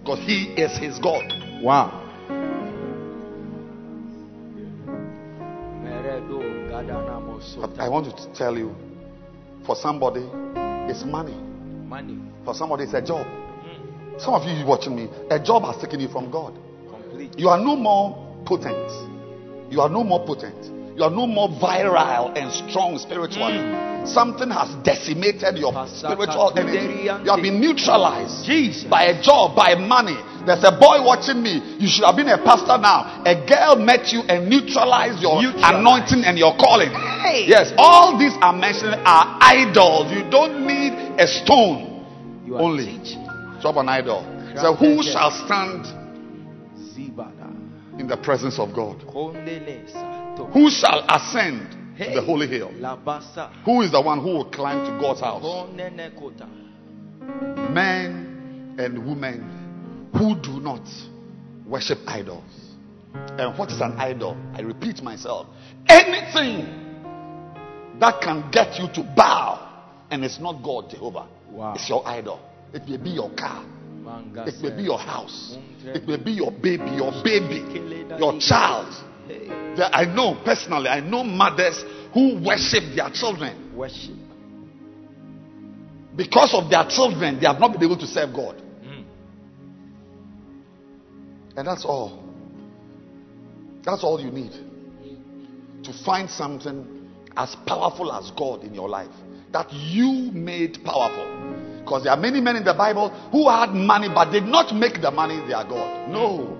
Because 0.00 0.18
he 0.20 0.52
is 0.56 0.76
his 0.78 0.98
God. 0.98 1.32
Wow. 1.62 2.00
But. 7.60 7.78
I 7.78 7.88
want 7.88 8.16
to 8.16 8.34
tell 8.34 8.56
you, 8.56 8.74
for 9.66 9.74
somebody, 9.74 10.28
it's 10.90 11.04
money. 11.04 11.34
Money. 11.34 12.18
For 12.44 12.54
somebody, 12.54 12.84
it's 12.84 12.94
a 12.94 13.02
job. 13.02 13.26
Hmm. 13.26 14.18
Some 14.18 14.34
of 14.34 14.44
you 14.44 14.64
watching 14.64 14.94
me, 14.94 15.08
a 15.30 15.42
job 15.42 15.64
has 15.64 15.80
taken 15.82 16.00
you 16.00 16.08
from 16.08 16.30
God. 16.30 16.54
Complete. 16.88 17.38
You 17.38 17.48
are 17.48 17.58
no 17.58 17.76
more 17.76 18.44
potent. 18.46 19.72
You 19.72 19.80
are 19.80 19.88
no 19.88 20.04
more 20.04 20.24
potent. 20.24 20.81
You 20.96 21.04
are 21.04 21.10
no 21.10 21.26
more 21.26 21.48
virile 21.48 22.32
and 22.36 22.52
strong 22.52 22.98
spiritually. 22.98 23.58
Hmm. 23.58 24.04
Something 24.04 24.50
has 24.50 24.74
decimated 24.84 25.56
your 25.56 25.72
spiritual 25.88 26.52
energy. 26.58 27.08
You 27.08 27.30
have 27.30 27.40
been 27.40 27.60
neutralized 27.60 28.44
Jesus. 28.44 28.84
by 28.84 29.04
a 29.04 29.22
job, 29.22 29.56
by 29.56 29.74
money. 29.76 30.18
There's 30.44 30.64
a 30.64 30.72
boy 30.74 31.00
watching 31.06 31.40
me. 31.40 31.62
You 31.78 31.88
should 31.88 32.04
have 32.04 32.16
been 32.16 32.28
a 32.28 32.36
pastor 32.38 32.76
now. 32.76 33.22
A 33.24 33.46
girl 33.46 33.76
met 33.76 34.12
you 34.12 34.20
and 34.26 34.50
neutralized 34.50 35.22
your 35.22 35.40
Neutralized. 35.40 35.78
anointing 35.78 36.24
and 36.24 36.36
your 36.36 36.56
calling. 36.58 36.90
Hey. 36.90 37.46
Yes, 37.46 37.72
all 37.78 38.18
these 38.18 38.34
I'm 38.42 38.58
mentioning 38.58 38.98
are 39.06 39.38
idols. 39.40 40.10
You 40.12 40.28
don't 40.28 40.66
need 40.66 40.92
a 41.16 41.26
stone 41.26 42.04
You 42.44 42.56
are 42.56 42.62
only. 42.62 42.98
Drop 43.62 43.76
an 43.76 43.88
idol. 43.88 44.26
So 44.60 44.74
who 44.74 45.02
shall 45.02 45.30
stand 45.30 45.86
in 47.98 48.08
the 48.08 48.16
presence 48.16 48.58
of 48.58 48.74
God? 48.74 49.06
Who 50.52 50.70
shall 50.70 51.04
ascend 51.08 51.70
to 51.72 52.04
Hey. 52.04 52.14
the 52.14 52.22
holy 52.22 52.46
hill? 52.46 52.70
Who 53.64 53.82
is 53.82 53.92
the 53.92 54.00
one 54.00 54.20
who 54.20 54.28
will 54.28 54.50
climb 54.50 54.84
to 54.84 55.00
God's 55.00 55.20
house? 55.20 55.42
Men 57.70 58.76
and 58.78 59.06
women 59.06 60.08
who 60.16 60.34
do 60.36 60.60
not 60.60 60.88
worship 61.66 61.98
idols. 62.06 62.42
And 63.14 63.58
what 63.58 63.70
is 63.70 63.80
an 63.80 63.92
idol? 63.98 64.36
I 64.54 64.62
repeat 64.62 65.02
myself. 65.02 65.46
Anything 65.88 66.66
that 68.00 68.20
can 68.22 68.50
get 68.50 68.78
you 68.78 68.88
to 68.94 69.02
bow 69.14 69.68
and 70.10 70.24
it's 70.24 70.40
not 70.40 70.62
God, 70.62 70.90
Jehovah. 70.90 71.26
Wow. 71.50 71.74
It's 71.74 71.88
your 71.88 72.06
idol. 72.06 72.40
It 72.72 72.88
may 72.88 72.96
be 72.96 73.10
your 73.10 73.30
car. 73.30 73.64
Manga 74.02 74.46
It 74.46 74.54
may 74.62 74.76
be 74.76 74.82
your 74.82 74.98
house. 74.98 75.56
It 75.84 76.06
may 76.08 76.16
be 76.16 76.32
your 76.32 76.50
baby, 76.50 76.90
your 76.90 77.12
baby, 77.22 77.62
your 78.18 78.38
child. 78.40 78.92
I 79.28 80.04
know 80.04 80.40
personally, 80.44 80.88
I 80.88 81.00
know 81.00 81.24
mothers 81.24 81.84
who 82.12 82.42
worship 82.44 82.94
their 82.94 83.10
children. 83.10 83.74
Worship. 83.76 84.16
Because 86.14 86.54
of 86.54 86.68
their 86.68 86.84
children, 86.88 87.40
they 87.40 87.46
have 87.46 87.58
not 87.58 87.72
been 87.72 87.82
able 87.82 87.98
to 87.98 88.06
serve 88.06 88.34
God. 88.34 88.56
Mm. 88.84 89.04
And 91.56 91.66
that's 91.66 91.84
all. 91.84 92.22
That's 93.82 94.04
all 94.04 94.20
you 94.20 94.30
need 94.30 94.52
to 95.84 95.92
find 96.04 96.30
something 96.30 97.08
as 97.36 97.56
powerful 97.66 98.12
as 98.12 98.30
God 98.32 98.62
in 98.62 98.74
your 98.74 98.88
life 98.88 99.10
that 99.52 99.72
you 99.72 100.30
made 100.32 100.78
powerful. 100.84 101.80
Because 101.80 102.04
there 102.04 102.12
are 102.12 102.18
many 102.18 102.40
men 102.40 102.56
in 102.56 102.64
the 102.64 102.74
Bible 102.74 103.08
who 103.30 103.48
had 103.48 103.70
money 103.70 104.08
but 104.08 104.30
did 104.30 104.44
not 104.44 104.74
make 104.74 105.00
the 105.00 105.10
money 105.10 105.38
their 105.48 105.64
God. 105.64 106.08
No. 106.08 106.58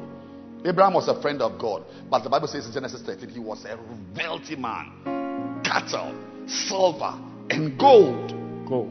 Abraham 0.64 0.94
was 0.94 1.08
a 1.08 1.20
friend 1.20 1.42
of 1.42 1.58
God, 1.58 1.84
but 2.08 2.22
the 2.22 2.30
Bible 2.30 2.46
says 2.46 2.66
in 2.66 2.72
Genesis 2.72 3.02
13 3.02 3.28
he 3.30 3.40
was 3.40 3.64
a 3.64 3.76
wealthy 4.16 4.56
man. 4.56 5.60
Cattle, 5.64 6.14
silver, 6.46 7.18
and 7.50 7.78
gold. 7.78 8.30
Go. 8.68 8.88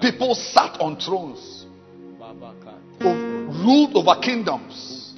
People 0.00 0.34
sat 0.34 0.80
on 0.80 0.98
thrones, 1.00 1.66
ruled 3.00 3.96
over 3.96 4.20
kingdoms. 4.20 5.14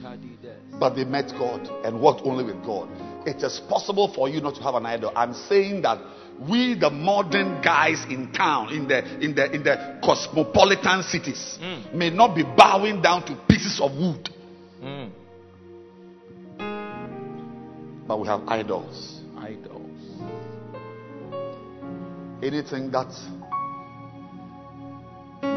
But 0.78 0.94
they 0.94 1.04
met 1.04 1.30
God 1.38 1.68
and 1.84 2.00
worked 2.00 2.20
only 2.24 2.44
with 2.44 2.62
God. 2.64 2.88
It 3.26 3.42
is 3.42 3.60
possible 3.68 4.12
for 4.12 4.28
you 4.28 4.40
not 4.40 4.54
to 4.56 4.62
have 4.62 4.74
an 4.74 4.86
idol. 4.86 5.10
I'm 5.16 5.34
saying 5.34 5.82
that 5.82 5.98
we, 6.48 6.74
the 6.74 6.90
modern 6.90 7.62
guys 7.62 8.04
in 8.10 8.30
town, 8.32 8.72
in 8.72 8.86
the 8.88 8.98
in 9.24 9.34
the 9.34 9.50
in 9.52 9.62
the 9.62 9.98
cosmopolitan 10.04 11.02
cities, 11.02 11.58
Mm. 11.60 11.94
may 11.94 12.10
not 12.10 12.34
be 12.34 12.42
bowing 12.42 13.00
down 13.00 13.24
to 13.26 13.34
pieces 13.48 13.80
of 13.80 13.96
wood, 13.96 14.28
Mm. 14.82 15.10
but 18.06 18.20
we 18.20 18.26
have 18.28 18.42
idols. 18.48 19.20
Idols. 19.38 19.82
Anything 22.42 22.90
that 22.90 23.08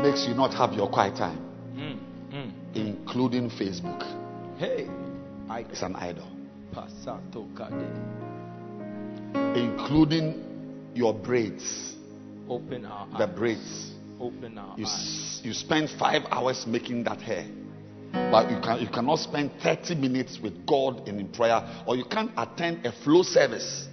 makes 0.01 0.25
you 0.27 0.33
not 0.33 0.53
have 0.53 0.73
your 0.73 0.87
quiet 0.89 1.15
time, 1.17 1.39
Mm. 1.75 2.51
Including 2.75 3.49
Facebook, 3.49 4.03
Hey. 4.57 4.87
Idol. 5.49 5.83
an 5.83 5.95
idol. 5.95 6.27
Including 9.55 10.48
your 10.93 11.13
braids, 11.13 11.95
Open 12.47 12.85
our 12.85 13.07
the 13.17 13.27
eyes. 13.29 13.37
braids. 13.37 13.91
Open 14.19 14.57
our 14.57 14.77
You, 14.77 14.85
eyes. 14.85 15.41
you 15.43 15.53
spend 15.53 15.89
five 15.89 16.23
hours 16.31 16.65
making 16.67 17.03
that 17.05 17.21
hair, 17.21 17.45
but 18.11 18.49
you 18.51 18.59
can 18.59 18.79
you 18.81 18.87
cannot 18.87 19.19
spend 19.19 19.51
30 19.61 19.95
minutes 19.95 20.39
with 20.41 20.65
God 20.65 21.07
in, 21.07 21.19
in 21.19 21.27
prayer, 21.29 21.61
or 21.87 21.95
you 21.95 22.05
can't 22.05 22.31
attend 22.37 22.85
a 22.85 22.91
flow 22.91 23.21
service 23.23 23.87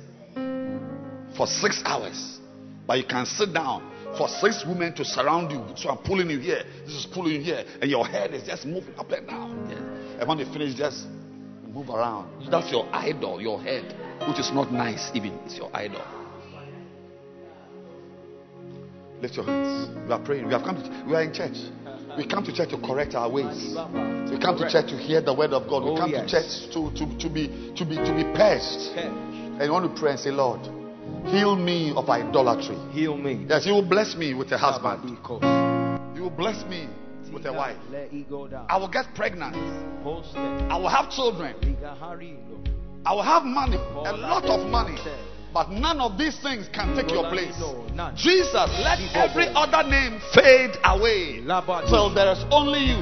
for 1.36 1.46
six 1.46 1.82
hours, 1.84 2.40
but 2.86 2.98
you 2.98 3.04
can 3.04 3.26
sit 3.26 3.52
down 3.52 3.92
for 4.16 4.26
six 4.28 4.64
women 4.66 4.94
to 4.94 5.04
surround 5.04 5.50
you. 5.52 5.62
So 5.76 5.90
I'm 5.90 5.98
pulling 5.98 6.30
you 6.30 6.38
here, 6.38 6.62
this 6.86 6.94
is 6.94 7.06
pulling 7.06 7.34
you 7.34 7.40
here, 7.42 7.64
and 7.82 7.90
your 7.90 8.06
head 8.06 8.32
is 8.32 8.42
just 8.44 8.64
moving 8.64 8.94
up 8.96 9.10
and 9.12 9.26
down. 9.28 9.70
And 10.18 10.26
when 10.26 10.38
you 10.38 10.46
finish, 10.46 10.74
just 10.74 11.06
move 11.68 11.90
around. 11.90 12.50
That's 12.50 12.72
your 12.72 12.88
idol, 12.92 13.38
your 13.40 13.60
head, 13.60 13.84
which 14.26 14.38
is 14.38 14.50
not 14.52 14.72
nice, 14.72 15.10
even. 15.14 15.34
It's 15.44 15.58
your 15.58 15.68
idol. 15.76 16.00
Lift 19.20 19.36
your 19.36 19.44
hands. 19.46 19.88
We 20.06 20.12
are 20.12 20.20
praying. 20.20 20.46
We 20.46 20.52
have 20.52 20.62
come. 20.62 20.76
To, 20.76 21.04
we 21.08 21.14
are 21.14 21.22
in 21.22 21.32
church. 21.32 21.56
We 22.18 22.26
come 22.26 22.44
to 22.44 22.52
church 22.52 22.70
to 22.70 22.78
correct 22.78 23.14
our 23.14 23.30
ways. 23.30 23.74
We 24.30 24.38
come 24.38 24.56
to 24.58 24.68
church 24.70 24.88
to 24.90 24.96
hear 24.96 25.20
the 25.20 25.34
word 25.34 25.52
of 25.52 25.68
God. 25.68 25.84
We 25.84 25.90
Oh, 25.90 25.96
come 25.96 26.10
to 26.12 26.26
church 26.26 26.68
to, 26.72 26.90
to, 26.92 27.18
to 27.18 27.28
be 27.28 27.72
to 27.76 27.84
be 27.84 27.96
to 27.96 28.12
be 28.14 28.24
purged. 28.36 28.92
And 28.96 29.62
you 29.62 29.72
want 29.72 29.92
to 29.94 30.00
pray 30.00 30.10
and 30.12 30.20
say, 30.20 30.30
Lord, 30.30 30.60
heal 31.26 31.56
me 31.56 31.92
of 31.96 32.08
idolatry. 32.10 32.76
Heal 32.92 33.16
me. 33.16 33.46
Yes, 33.48 33.64
you 33.66 33.72
will 33.72 33.88
bless 33.88 34.14
me 34.16 34.34
with 34.34 34.52
a 34.52 34.58
husband. 34.58 35.16
You 36.14 36.22
will 36.22 36.30
bless 36.30 36.64
me 36.66 36.88
with 37.32 37.46
a 37.46 37.52
wife. 37.52 37.76
Let 37.90 38.12
it 38.12 38.28
go 38.28 38.46
down. 38.48 38.66
I 38.68 38.76
will 38.76 38.88
get 38.90 39.06
pregnant. 39.14 39.56
I 39.56 40.76
will 40.76 40.88
have 40.88 41.10
children. 41.10 41.54
I 43.04 43.14
will 43.14 43.22
have 43.22 43.44
money, 43.44 43.76
a 43.76 44.12
lot 44.12 44.44
of 44.44 44.68
money. 44.68 44.96
But 45.56 45.72
none 45.72 46.04
of 46.04 46.18
these 46.20 46.36
things 46.44 46.68
can 46.68 46.92
take 46.92 47.08
your 47.08 47.32
place. 47.32 47.56
Jesus, 48.12 48.68
let 48.84 49.00
every 49.16 49.48
other 49.56 49.88
name 49.88 50.20
fade 50.36 50.76
away 50.84 51.40
till 51.88 52.12
there 52.12 52.28
is 52.36 52.44
only 52.52 52.92
you. 52.92 53.00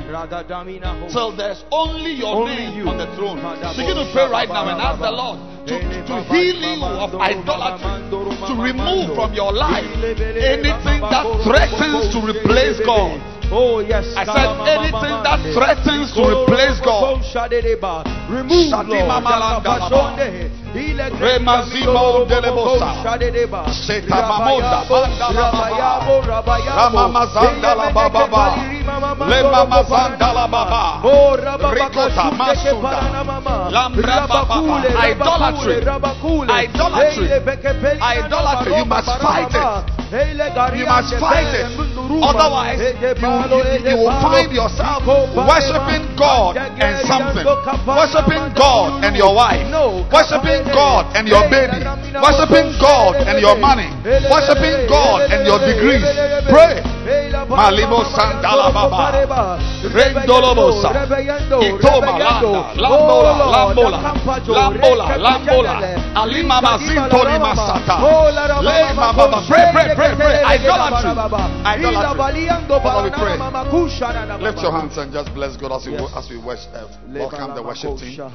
Till 1.11 1.35
there's 1.35 1.65
only 1.75 2.15
your 2.15 2.47
Only 2.47 2.55
name 2.55 2.79
you. 2.79 2.87
on 2.87 2.95
the 2.95 3.11
throne. 3.19 3.43
Begin 3.75 3.99
to 3.99 4.07
pray 4.15 4.31
right 4.31 4.47
now 4.47 4.71
and 4.71 4.79
ask 4.79 5.03
the 5.03 5.11
Lord 5.11 5.43
to, 5.67 5.75
to 5.83 6.15
heal 6.31 6.55
you 6.63 6.79
of 6.79 7.19
idolatry, 7.19 8.07
to 8.15 8.55
remove 8.55 9.19
from 9.19 9.35
your 9.35 9.51
life 9.51 9.91
anything 9.99 11.03
that 11.11 11.27
threatens 11.43 12.15
to 12.15 12.23
replace 12.23 12.79
God. 12.87 13.34
Oh 13.55 13.79
yes. 13.79 14.03
I 14.19 14.27
said 14.27 14.51
anything 14.67 15.15
that 15.23 15.39
threatens 15.55 16.11
to 16.19 16.27
replace 16.27 16.83
God. 16.83 17.23
Remove 18.29 18.67
Shadima 18.67 19.23
Lord. 19.23 19.23
Malanda 19.23 19.63
Baba. 19.63 20.19
Yakabashonde. 20.19 20.51
Remazimo 21.23 22.27
delebosa. 22.27 22.99
Setamamonda, 23.87 24.83
banda 24.91 25.29
la 25.31 25.47
baba. 25.55 26.03
Ramamazanda 26.75 27.75
la 27.79 27.91
baba. 27.95 28.59
Lemamazanda 29.31 30.33
la 30.35 30.47
baba. 30.49 30.99
Rikota 31.71 32.31
masunda. 32.35 33.01
Lambra 33.71 34.27
baba. 34.27 34.83
Idolatry. 34.99 35.79
Idolatry. 36.51 37.29
Idolatry. 38.03 38.73
You 38.77 38.85
must 38.85 39.11
fight 39.23 39.55
it. 39.55 40.04
You 40.13 40.87
must 40.87 41.15
fight 41.19 41.49
it. 41.55 41.67
Otherwise, 42.23 42.79
you, 42.79 42.93
you, 42.93 43.91
you 43.91 43.97
will 43.99 44.15
find 44.21 44.53
yourself 44.53 45.03
worshiping 45.07 46.05
God 46.17 46.57
and 46.57 47.07
something. 47.09 47.47
Worshiping 47.87 48.45
God 48.55 49.05
and 49.05 49.17
your 49.17 49.35
wife. 49.35 49.65
Worshiping 50.13 50.65
God 50.73 51.17
and 51.17 51.27
your 51.29 51.49
baby. 51.51 51.81
Worshiping 52.21 52.69
God 52.81 53.17
and 53.17 53.41
your 53.41 53.57
money. 53.57 53.89
Worshiping 54.05 54.87
God 54.89 55.31
and 55.33 55.47
your 55.47 55.59
degrees. 55.59 56.05
Pray. 56.49 56.83
Malibo 57.45 58.05
Sandala 58.05 58.73
Baba. 58.73 59.59
Rendolobosa. 59.93 60.91
Itoma 61.61 62.19
Landa. 62.19 62.73
Lambola. 62.77 63.33
Lambola. 63.53 63.99
Lambola. 64.49 65.17
Lambola. 65.19 65.75
Alima 66.15 66.61
Mazintori 66.63 67.39
Masata. 67.39 67.97
Lema 68.63 69.13
Baba. 69.13 69.43
Pray, 69.49 69.67
pray, 69.73 69.95
pray, 69.95 70.04
pray. 70.13 70.43
Idolatry. 70.45 71.11
Idolatry. 71.65 72.47
Father, 72.69 73.03
we 73.05 73.11
pray. 73.17 73.37
Lift 74.41 74.61
your 74.61 74.73
hands 74.73 74.97
and 74.99 75.13
just 75.13 75.33
bless 75.35 75.57
God 75.57 75.73
as 75.73 75.87
we, 75.87 75.95
as 75.97 76.29
we 76.31 76.37
worship, 76.39 76.73
welcome 77.09 77.55
the 77.55 77.63
worship 77.63 77.97
team. 77.99 78.31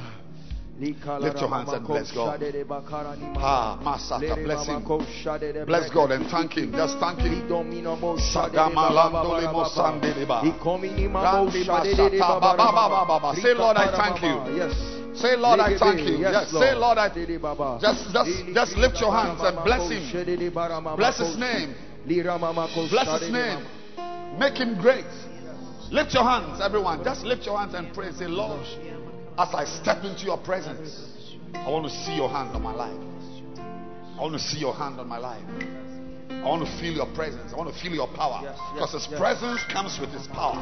Lift 0.80 1.40
your 1.40 1.50
hands 1.50 1.72
and 1.72 1.86
bless 1.86 2.10
God. 2.10 2.42
Ah, 3.36 3.78
Masata, 3.84 4.42
bless 4.42 4.66
Him. 4.66 4.82
Bless 5.66 5.90
God 5.90 6.10
and 6.12 6.30
thank 6.30 6.52
Him. 6.52 6.72
Just 6.72 6.98
thank 6.98 7.20
Him. 7.20 7.46
Say, 13.36 13.54
Lord, 13.54 13.76
I 13.76 13.92
thank 13.92 14.22
you. 14.22 14.56
Yes. 14.56 14.72
Say, 15.20 15.36
Lord, 15.36 15.60
I 15.60 15.76
thank 15.76 16.00
you. 16.00 16.16
Yes, 16.16 16.52
Lord. 16.52 16.64
say, 16.64 16.74
Lord, 16.74 16.96
I 16.96 17.08
just, 17.80 18.12
just, 18.14 18.30
just 18.54 18.76
lift 18.78 19.00
your 19.00 19.12
hands 19.12 19.40
and 19.42 19.62
bless 19.62 19.90
Him. 19.90 20.96
Bless 20.96 21.18
His 21.18 21.36
name. 21.36 21.74
Bless 22.06 23.20
His 23.20 23.30
name. 23.30 23.66
Make 24.38 24.56
Him 24.56 24.80
great. 24.80 25.04
Lift 25.90 26.14
your 26.14 26.22
hands, 26.22 26.60
everyone. 26.62 27.04
Just 27.04 27.24
lift 27.24 27.44
your 27.44 27.58
hands 27.58 27.74
and 27.74 27.92
pray. 27.92 28.12
Say, 28.12 28.26
Lord, 28.28 28.64
as 29.40 29.54
I 29.54 29.64
step 29.64 30.04
into 30.04 30.24
your 30.24 30.36
presence, 30.36 31.00
I 31.54 31.70
want 31.70 31.86
to 31.86 31.90
see 32.04 32.14
your 32.14 32.28
hand 32.28 32.50
on 32.54 32.62
my 32.62 32.74
life. 32.74 33.00
I 34.18 34.20
want 34.20 34.34
to 34.34 34.38
see 34.38 34.58
your 34.58 34.74
hand 34.74 35.00
on 35.00 35.08
my 35.08 35.16
life. 35.16 35.42
I 36.28 36.44
want 36.44 36.66
to 36.66 36.78
feel 36.78 36.92
your 36.92 37.08
presence. 37.14 37.52
I 37.52 37.56
want 37.56 37.72
to 37.74 37.80
feel 37.80 37.92
your 37.92 38.08
power. 38.08 38.40
Because 38.74 38.92
His 38.92 39.06
presence 39.06 39.64
comes 39.72 39.98
with 39.98 40.10
His 40.10 40.26
power. 40.28 40.60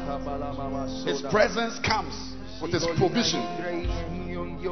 His 1.05 1.21
presence 1.23 1.77
comes 1.79 2.15
with 2.61 2.71
His 2.71 2.87
provision. 2.95 3.43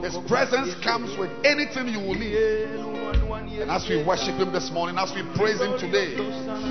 His 0.01 0.15
presence 0.27 0.73
comes 0.83 1.17
with 1.19 1.31
anything 1.43 1.89
you 1.89 1.99
will 1.99 2.15
need. 2.15 2.35
And 3.59 3.69
as 3.69 3.89
we 3.89 4.03
worship 4.05 4.39
Him 4.39 4.53
this 4.53 4.71
morning, 4.71 4.95
as 4.97 5.11
we 5.11 5.23
praise 5.35 5.59
Him 5.59 5.77
today, 5.77 6.15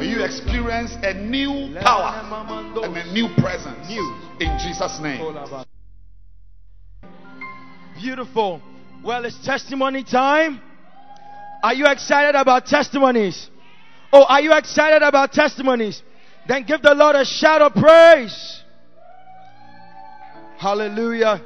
may 0.01 0.09
you 0.09 0.25
experience 0.25 0.97
a 1.03 1.13
new 1.13 1.77
power 1.85 2.17
and 2.81 2.97
a 2.97 3.13
new 3.13 3.29
presence. 3.37 3.93
In 4.41 4.57
Jesus' 4.57 4.99
name. 5.01 5.66
Beautiful. 8.07 8.63
Well, 9.03 9.25
it's 9.25 9.45
testimony 9.45 10.05
time. 10.05 10.61
Are 11.61 11.75
you 11.75 11.87
excited 11.89 12.37
about 12.37 12.65
testimonies? 12.65 13.51
Oh, 14.13 14.25
are 14.29 14.41
you 14.41 14.53
excited 14.53 15.03
about 15.03 15.33
testimonies? 15.33 16.05
Then 16.47 16.63
give 16.63 16.83
the 16.83 16.95
Lord 16.95 17.17
a 17.17 17.25
shout 17.25 17.63
of 17.63 17.75
praise. 17.75 18.63
Hallelujah. 20.57 21.43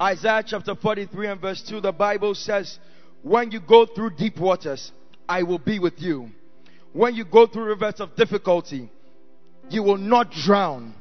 Isaiah 0.00 0.42
chapter 0.42 0.74
43 0.74 1.26
and 1.26 1.38
verse 1.38 1.62
2, 1.68 1.82
the 1.82 1.92
Bible 1.92 2.34
says, 2.34 2.78
When 3.22 3.50
you 3.50 3.60
go 3.60 3.84
through 3.84 4.16
deep 4.16 4.38
waters, 4.38 4.92
I 5.28 5.42
will 5.42 5.58
be 5.58 5.78
with 5.78 6.00
you. 6.00 6.30
When 6.94 7.14
you 7.14 7.26
go 7.26 7.46
through 7.46 7.64
rivers 7.64 8.00
of 8.00 8.16
difficulty, 8.16 8.90
you 9.68 9.82
will 9.82 9.98
not 9.98 10.30
drown. 10.30 10.94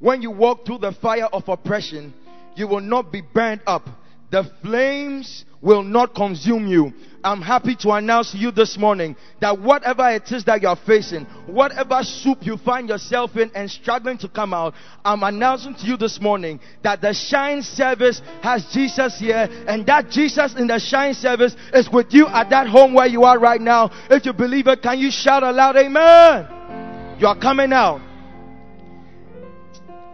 When 0.00 0.20
you 0.20 0.32
walk 0.32 0.66
through 0.66 0.78
the 0.78 0.90
fire 0.90 1.26
of 1.32 1.48
oppression, 1.48 2.12
you 2.56 2.66
will 2.66 2.80
not 2.80 3.12
be 3.12 3.20
burned 3.20 3.60
up. 3.68 3.88
The 4.32 4.50
flames 4.62 5.44
will 5.60 5.82
not 5.82 6.14
consume 6.14 6.66
you. 6.66 6.90
I'm 7.22 7.42
happy 7.42 7.76
to 7.80 7.90
announce 7.90 8.32
to 8.32 8.38
you 8.38 8.50
this 8.50 8.78
morning 8.78 9.14
that 9.42 9.60
whatever 9.60 10.08
it 10.10 10.32
is 10.32 10.46
that 10.46 10.62
you're 10.62 10.74
facing, 10.86 11.26
whatever 11.46 12.02
soup 12.02 12.38
you 12.40 12.56
find 12.56 12.88
yourself 12.88 13.36
in 13.36 13.50
and 13.54 13.70
struggling 13.70 14.16
to 14.18 14.28
come 14.30 14.54
out, 14.54 14.72
I'm 15.04 15.22
announcing 15.22 15.74
to 15.74 15.86
you 15.86 15.98
this 15.98 16.18
morning 16.18 16.60
that 16.82 17.02
the 17.02 17.12
shine 17.12 17.60
service 17.60 18.22
has 18.42 18.66
Jesus 18.72 19.18
here 19.20 19.46
and 19.68 19.86
that 19.86 20.08
Jesus 20.08 20.56
in 20.56 20.66
the 20.66 20.78
shine 20.78 21.12
service 21.12 21.54
is 21.74 21.90
with 21.92 22.06
you 22.14 22.26
at 22.26 22.48
that 22.48 22.68
home 22.68 22.94
where 22.94 23.06
you 23.06 23.24
are 23.24 23.38
right 23.38 23.60
now. 23.60 23.90
If 24.10 24.24
you 24.24 24.32
believe 24.32 24.66
it, 24.66 24.80
can 24.82 24.98
you 24.98 25.10
shout 25.10 25.42
aloud, 25.42 25.76
Amen? 25.76 27.20
You 27.20 27.26
are 27.26 27.38
coming 27.38 27.74
out. 27.74 28.00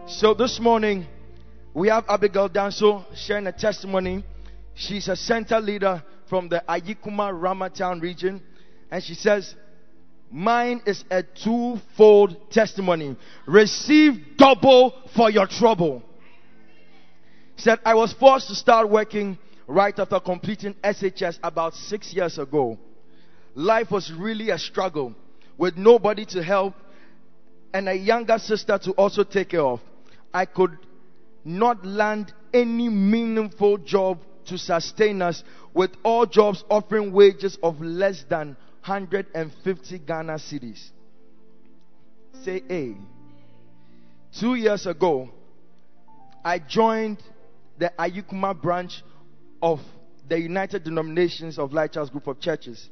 So 0.07 0.33
this 0.33 0.59
morning, 0.59 1.07
we 1.79 1.87
have 1.87 2.03
Abigail 2.09 2.49
Danso 2.49 3.05
sharing 3.15 3.47
a 3.47 3.53
testimony. 3.53 4.25
She's 4.75 5.07
a 5.07 5.15
center 5.15 5.61
leader 5.61 6.03
from 6.27 6.49
the 6.49 6.61
Ayikuma 6.67 7.31
Ramatown 7.31 8.01
region. 8.01 8.41
And 8.91 9.01
she 9.01 9.13
says, 9.13 9.55
Mine 10.29 10.81
is 10.85 11.05
a 11.09 11.23
twofold 11.23 12.51
testimony. 12.51 13.15
Receive 13.47 14.35
double 14.35 14.93
for 15.15 15.31
your 15.31 15.47
trouble. 15.47 16.03
Said, 17.55 17.79
I 17.85 17.93
was 17.93 18.11
forced 18.11 18.49
to 18.49 18.55
start 18.55 18.89
working 18.89 19.37
right 19.65 19.97
after 19.97 20.19
completing 20.19 20.73
SHS 20.83 21.39
about 21.41 21.75
six 21.75 22.13
years 22.13 22.37
ago. 22.37 22.77
Life 23.55 23.89
was 23.89 24.11
really 24.11 24.49
a 24.49 24.57
struggle 24.59 25.15
with 25.57 25.77
nobody 25.77 26.25
to 26.25 26.43
help 26.43 26.73
and 27.73 27.87
a 27.87 27.95
younger 27.95 28.37
sister 28.37 28.77
to 28.79 28.91
also 28.91 29.23
take 29.23 29.49
care 29.51 29.61
of. 29.61 29.79
I 30.33 30.43
could 30.43 30.77
not 31.49 31.83
land 31.83 32.31
any 32.53 32.89
meaningful 32.89 33.79
job 33.79 34.19
to 34.45 34.57
sustain 34.57 35.21
us 35.21 35.43
with 35.73 35.91
all 36.03 36.25
jobs 36.25 36.63
offering 36.69 37.11
wages 37.11 37.57
of 37.63 37.81
less 37.81 38.23
than 38.29 38.55
150 38.85 39.99
Ghana 39.99 40.33
cedis. 40.33 40.89
Say 42.43 42.61
A. 42.69 42.95
Two 44.39 44.55
years 44.55 44.85
ago, 44.85 45.29
I 46.45 46.59
joined 46.59 47.21
the 47.79 47.91
Ayikuma 47.97 48.59
branch 48.59 49.03
of 49.61 49.79
the 50.27 50.39
United 50.39 50.83
Denominations 50.83 51.57
of 51.57 51.73
Lighthouse 51.73 52.09
Group 52.09 52.27
of 52.27 52.39
Churches, 52.39 52.87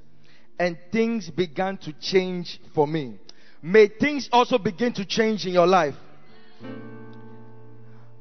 and 0.60 0.78
things 0.91 1.30
began 1.30 1.78
to 1.78 1.93
change 1.93 2.60
for 2.74 2.88
me. 2.88 3.20
May 3.62 3.88
things 3.88 4.28
also 4.32 4.58
begin 4.58 4.93
to 4.93 5.06
change 5.06 5.46
in 5.46 5.54
your 5.54 5.67
life. 5.67 5.96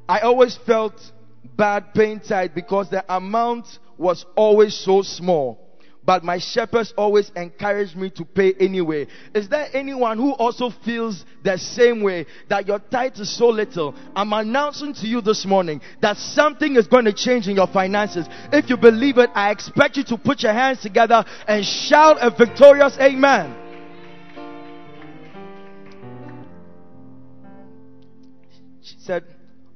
I 0.09 0.21
always 0.21 0.57
felt 0.66 0.95
bad 1.57 1.95
paying 1.95 2.21
tithe 2.21 2.53
because 2.55 2.90
the 2.90 3.05
amount 3.14 3.66
was 3.99 4.25
always 4.37 4.75
so 4.75 5.03
small. 5.03 5.66
But 6.05 6.23
my 6.23 6.38
shepherds 6.38 6.95
always 6.97 7.33
encouraged 7.35 7.97
me 7.97 8.11
to 8.11 8.25
pay 8.25 8.55
anyway. 8.61 9.09
Is 9.35 9.49
there 9.49 9.66
anyone 9.73 10.19
who 10.19 10.31
also 10.35 10.71
feels 10.85 11.25
the 11.42 11.59
same 11.59 12.01
way 12.01 12.27
that 12.49 12.69
your 12.69 12.79
tithe 12.79 13.19
is 13.19 13.37
so 13.37 13.49
little? 13.49 13.92
I'm 14.14 14.33
announcing 14.33 14.95
to 14.95 15.07
you 15.09 15.21
this 15.21 15.45
morning 15.45 15.81
that 16.01 16.16
something 16.16 16.77
is 16.77 16.87
going 16.87 17.07
to 17.07 17.12
change 17.12 17.49
in 17.49 17.57
your 17.57 17.66
finances. 17.66 18.29
If 18.53 18.71
you 18.71 18.77
believe 18.77 19.19
it, 19.19 19.31
I 19.35 19.51
expect 19.51 19.97
you 19.97 20.05
to 20.05 20.16
put 20.16 20.45
your 20.45 20.53
hands 20.53 20.81
together 20.81 21.25
and 21.49 21.64
shout 21.64 22.19
a 22.21 22.31
victorious 22.31 22.97
amen. 23.01 23.64
She 28.81 28.95
said, 29.01 29.25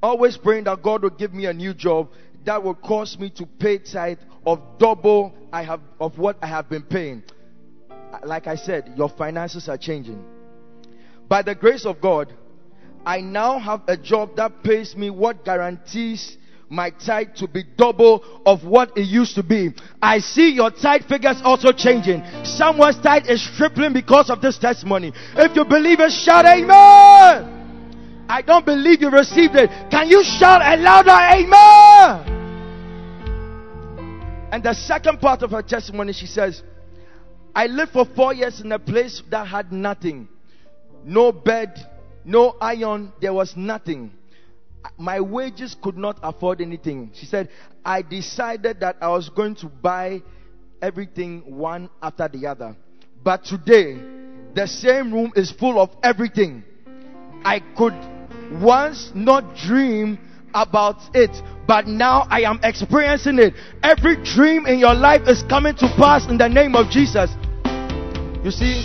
always 0.02 0.36
praying 0.36 0.64
that 0.64 0.82
God 0.82 1.02
will 1.02 1.10
give 1.10 1.32
me 1.32 1.46
a 1.46 1.52
new 1.52 1.74
job 1.74 2.10
that 2.44 2.62
will 2.62 2.74
cause 2.74 3.18
me 3.18 3.30
to 3.30 3.46
pay 3.46 3.78
tithe 3.78 4.18
of 4.46 4.60
double 4.78 5.34
I 5.52 5.62
have 5.62 5.80
of 5.98 6.18
what 6.18 6.38
I 6.42 6.46
have 6.46 6.68
been 6.68 6.82
paying. 6.82 7.22
Like 8.24 8.46
I 8.46 8.56
said, 8.56 8.92
your 8.96 9.08
finances 9.08 9.68
are 9.68 9.76
changing. 9.76 10.24
By 11.28 11.42
the 11.42 11.54
grace 11.54 11.84
of 11.86 12.00
God, 12.00 12.32
I 13.04 13.20
now 13.20 13.58
have 13.58 13.82
a 13.88 13.96
job 13.96 14.36
that 14.36 14.62
pays 14.62 14.96
me 14.96 15.10
what 15.10 15.44
guarantees 15.44 16.36
my 16.68 16.90
tithe 16.90 17.34
to 17.36 17.48
be 17.48 17.64
double 17.76 18.42
of 18.46 18.64
what 18.64 18.96
it 18.96 19.02
used 19.02 19.34
to 19.34 19.42
be. 19.42 19.70
I 20.00 20.18
see 20.18 20.50
your 20.52 20.70
tithe 20.70 21.04
figures 21.04 21.40
also 21.42 21.72
changing. 21.72 22.22
Someone's 22.44 22.98
tithe 23.00 23.26
is 23.26 23.46
tripling 23.56 23.92
because 23.92 24.30
of 24.30 24.40
this 24.40 24.58
testimony. 24.58 25.12
If 25.36 25.56
you 25.56 25.64
believe 25.64 26.00
it, 26.00 26.12
shout 26.12 26.46
amen. 26.46 27.59
I 28.30 28.42
don't 28.42 28.64
believe 28.64 29.02
you 29.02 29.10
received 29.10 29.56
it. 29.56 29.70
Can 29.90 30.08
you 30.08 30.22
shout 30.22 30.62
a 30.62 30.76
louder 30.76 31.10
amen? 31.10 32.38
And 34.52 34.62
the 34.62 34.74
second 34.74 35.20
part 35.20 35.42
of 35.42 35.50
her 35.50 35.62
testimony, 35.62 36.12
she 36.12 36.26
says, 36.26 36.62
I 37.54 37.66
lived 37.66 37.92
for 37.92 38.04
four 38.04 38.32
years 38.32 38.60
in 38.60 38.70
a 38.72 38.78
place 38.78 39.22
that 39.30 39.46
had 39.46 39.72
nothing 39.72 40.28
no 41.04 41.32
bed, 41.32 41.86
no 42.24 42.56
iron, 42.60 43.12
there 43.20 43.32
was 43.32 43.56
nothing. 43.56 44.12
My 44.96 45.20
wages 45.20 45.76
could 45.82 45.96
not 45.96 46.18
afford 46.22 46.60
anything. 46.60 47.10
She 47.14 47.26
said, 47.26 47.48
I 47.84 48.02
decided 48.02 48.80
that 48.80 48.96
I 49.00 49.08
was 49.08 49.28
going 49.28 49.54
to 49.56 49.66
buy 49.66 50.22
everything 50.80 51.56
one 51.56 51.90
after 52.02 52.28
the 52.28 52.46
other. 52.46 52.76
But 53.22 53.44
today, 53.44 54.00
the 54.54 54.66
same 54.66 55.12
room 55.12 55.32
is 55.36 55.50
full 55.50 55.78
of 55.78 55.90
everything. 56.02 56.64
I 57.44 57.60
could 57.76 57.94
once 58.50 59.12
not 59.14 59.56
dream 59.56 60.18
about 60.54 60.96
it, 61.14 61.30
but 61.66 61.86
now 61.86 62.26
I 62.28 62.42
am 62.42 62.60
experiencing 62.62 63.38
it. 63.38 63.54
Every 63.82 64.22
dream 64.24 64.66
in 64.66 64.78
your 64.78 64.94
life 64.94 65.22
is 65.26 65.42
coming 65.44 65.74
to 65.76 65.86
pass 65.96 66.28
in 66.28 66.38
the 66.38 66.48
name 66.48 66.74
of 66.74 66.90
Jesus. 66.90 67.30
You 68.44 68.50
see, 68.50 68.82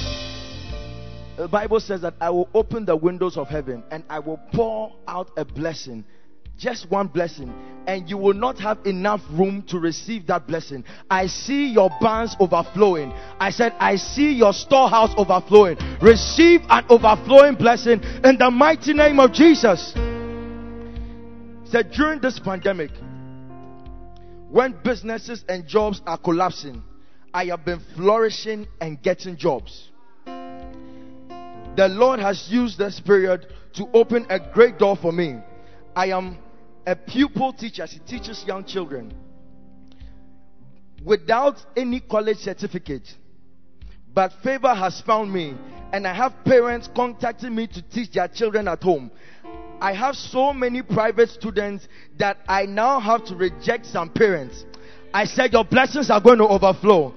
the 1.37 1.47
Bible 1.47 1.79
says 1.79 2.01
that 2.01 2.13
I 2.21 2.29
will 2.29 2.49
open 2.53 2.85
the 2.85 2.95
windows 2.95 3.37
of 3.37 3.47
heaven 3.47 3.83
and 3.91 4.03
I 4.09 4.19
will 4.19 4.39
pour 4.53 4.95
out 5.07 5.31
a 5.37 5.45
blessing. 5.45 6.05
Just 6.57 6.89
one 6.89 7.07
blessing, 7.07 7.53
and 7.85 8.09
you 8.09 8.17
will 8.17 8.33
not 8.33 8.57
have 8.59 8.77
enough 8.85 9.21
room 9.31 9.61
to 9.63 9.77
receive 9.77 10.27
that 10.27 10.47
blessing. 10.47 10.85
I 11.09 11.27
see 11.27 11.67
your 11.67 11.89
barns 11.99 12.35
overflowing. 12.39 13.11
I 13.39 13.49
said, 13.49 13.73
I 13.79 13.97
see 13.97 14.31
your 14.31 14.53
storehouse 14.53 15.13
overflowing. 15.17 15.77
Receive 16.01 16.61
an 16.69 16.85
overflowing 16.89 17.55
blessing 17.55 18.01
in 18.23 18.37
the 18.37 18.49
mighty 18.51 18.93
name 18.93 19.19
of 19.19 19.33
Jesus. 19.33 19.93
Said 21.65 21.91
during 21.91 22.21
this 22.21 22.39
pandemic, 22.39 22.91
when 24.49 24.75
businesses 24.83 25.43
and 25.49 25.67
jobs 25.67 26.01
are 26.05 26.17
collapsing, 26.17 26.81
I 27.33 27.45
have 27.47 27.65
been 27.65 27.81
flourishing 27.97 28.67
and 28.79 29.01
getting 29.01 29.35
jobs. 29.35 29.91
The 30.25 31.89
Lord 31.89 32.21
has 32.21 32.47
used 32.49 32.77
this 32.77 33.01
period 33.01 33.47
to 33.73 33.89
open 33.93 34.25
a 34.29 34.39
great 34.39 34.77
door 34.77 34.95
for 34.95 35.11
me. 35.11 35.35
I 35.93 36.07
am 36.07 36.37
a 36.85 36.95
pupil 36.95 37.53
teacher. 37.53 37.85
She 37.87 37.99
teaches 37.99 38.43
young 38.45 38.65
children 38.65 39.13
without 41.03 41.55
any 41.75 41.99
college 41.99 42.37
certificate. 42.37 43.07
But 44.13 44.31
favor 44.43 44.73
has 44.73 45.01
found 45.01 45.31
me, 45.31 45.55
and 45.91 46.07
I 46.07 46.13
have 46.13 46.33
parents 46.45 46.89
contacting 46.95 47.53
me 47.53 47.67
to 47.67 47.81
teach 47.81 48.11
their 48.13 48.27
children 48.27 48.67
at 48.67 48.81
home. 48.81 49.11
I 49.81 49.93
have 49.93 50.15
so 50.15 50.53
many 50.53 50.81
private 50.81 51.29
students 51.29 51.87
that 52.17 52.37
I 52.47 52.65
now 52.65 52.99
have 52.99 53.25
to 53.25 53.35
reject 53.35 53.85
some 53.85 54.09
parents. 54.09 54.63
I 55.13 55.25
said, 55.25 55.53
Your 55.53 55.65
blessings 55.65 56.09
are 56.09 56.21
going 56.21 56.37
to 56.37 56.47
overflow. 56.47 57.13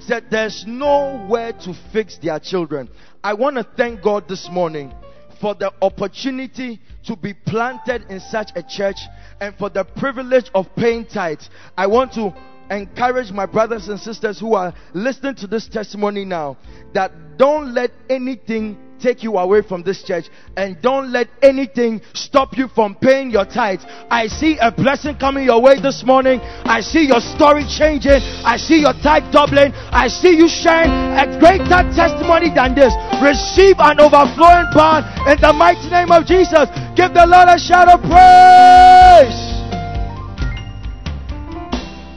Said, 0.00 0.24
There's 0.30 0.64
nowhere 0.66 1.52
to 1.64 1.74
fix 1.92 2.16
their 2.18 2.38
children. 2.40 2.88
I 3.22 3.34
want 3.34 3.56
to 3.56 3.66
thank 3.76 4.02
God 4.02 4.26
this 4.26 4.48
morning 4.50 4.92
for 5.40 5.54
the 5.54 5.72
opportunity 5.82 6.80
to 7.06 7.16
be 7.16 7.34
planted 7.34 8.04
in 8.10 8.20
such 8.20 8.50
a 8.54 8.62
church 8.62 8.98
and 9.40 9.54
for 9.56 9.68
the 9.70 9.84
privilege 9.84 10.50
of 10.54 10.66
paying 10.76 11.06
tithes. 11.06 11.48
I 11.76 11.86
want 11.86 12.12
to 12.14 12.34
encourage 12.70 13.30
my 13.32 13.46
brothers 13.46 13.88
and 13.88 13.98
sisters 13.98 14.38
who 14.38 14.54
are 14.54 14.74
listening 14.94 15.34
to 15.36 15.46
this 15.46 15.68
testimony 15.68 16.24
now 16.24 16.56
that 16.92 17.38
don't 17.38 17.72
let 17.72 17.90
anything 18.10 18.76
take 19.00 19.22
you 19.22 19.38
away 19.38 19.62
from 19.62 19.82
this 19.82 20.02
church 20.02 20.26
and 20.56 20.80
don't 20.82 21.10
let 21.12 21.28
anything 21.42 22.00
stop 22.14 22.56
you 22.56 22.68
from 22.68 22.94
paying 22.96 23.30
your 23.30 23.44
tithes. 23.44 23.84
I 24.10 24.26
see 24.26 24.58
a 24.60 24.70
blessing 24.70 25.16
coming 25.16 25.44
your 25.44 25.62
way 25.62 25.80
this 25.80 26.04
morning. 26.04 26.40
I 26.42 26.80
see 26.80 27.06
your 27.06 27.20
story 27.20 27.64
changing. 27.68 28.20
I 28.44 28.56
see 28.56 28.80
your 28.80 28.94
tithe 29.02 29.32
doubling. 29.32 29.72
I 29.92 30.08
see 30.08 30.36
you 30.36 30.48
sharing 30.48 30.90
a 30.90 31.26
greater 31.38 31.82
testimony 31.94 32.50
than 32.54 32.74
this. 32.74 32.92
Receive 33.22 33.76
an 33.78 34.00
overflowing 34.00 34.68
part 34.74 35.04
in 35.26 35.40
the 35.40 35.52
mighty 35.52 35.88
name 35.90 36.10
of 36.12 36.26
Jesus. 36.26 36.68
Give 36.94 37.12
the 37.14 37.26
Lord 37.26 37.48
a 37.48 37.58
shout 37.58 37.88
of 37.88 38.00
praise. 38.02 39.48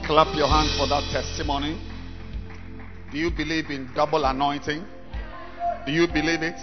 Clap 0.06 0.34
your 0.36 0.48
hands 0.48 0.76
for 0.76 0.86
that 0.88 1.08
testimony. 1.12 1.80
Do 3.12 3.18
you 3.18 3.30
believe 3.30 3.70
in 3.70 3.90
double 3.94 4.24
anointing? 4.24 4.84
Do 5.84 5.90
you 5.90 6.06
believe 6.06 6.42
it? 6.42 6.60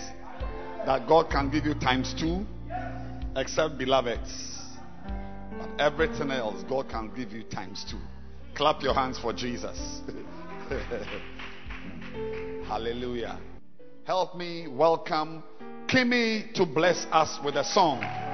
That 0.86 1.05
God 1.05 1.29
can 1.29 1.49
give 1.49 1.65
you 1.65 1.73
times 1.73 2.13
two? 2.17 2.45
Except 3.36 3.77
beloveds. 3.77 4.60
But 5.58 5.69
everything 5.77 6.32
else, 6.32 6.63
God 6.69 6.88
can 6.88 7.12
give 7.13 7.34
you 7.34 7.43
times 7.43 7.86
two. 7.89 7.99
Clap 8.55 8.82
your 8.82 8.93
hands 8.93 9.19
for 9.19 9.34
Jesus. 9.34 10.01
Hallelujah. 12.65 13.38
Help 14.05 14.38
me 14.38 14.67
welcome 14.69 15.43
Kimmy 15.88 16.53
to 16.53 16.65
bless 16.65 17.05
us 17.12 17.39
with 17.43 17.55
a 17.55 17.63
song. 17.65 18.28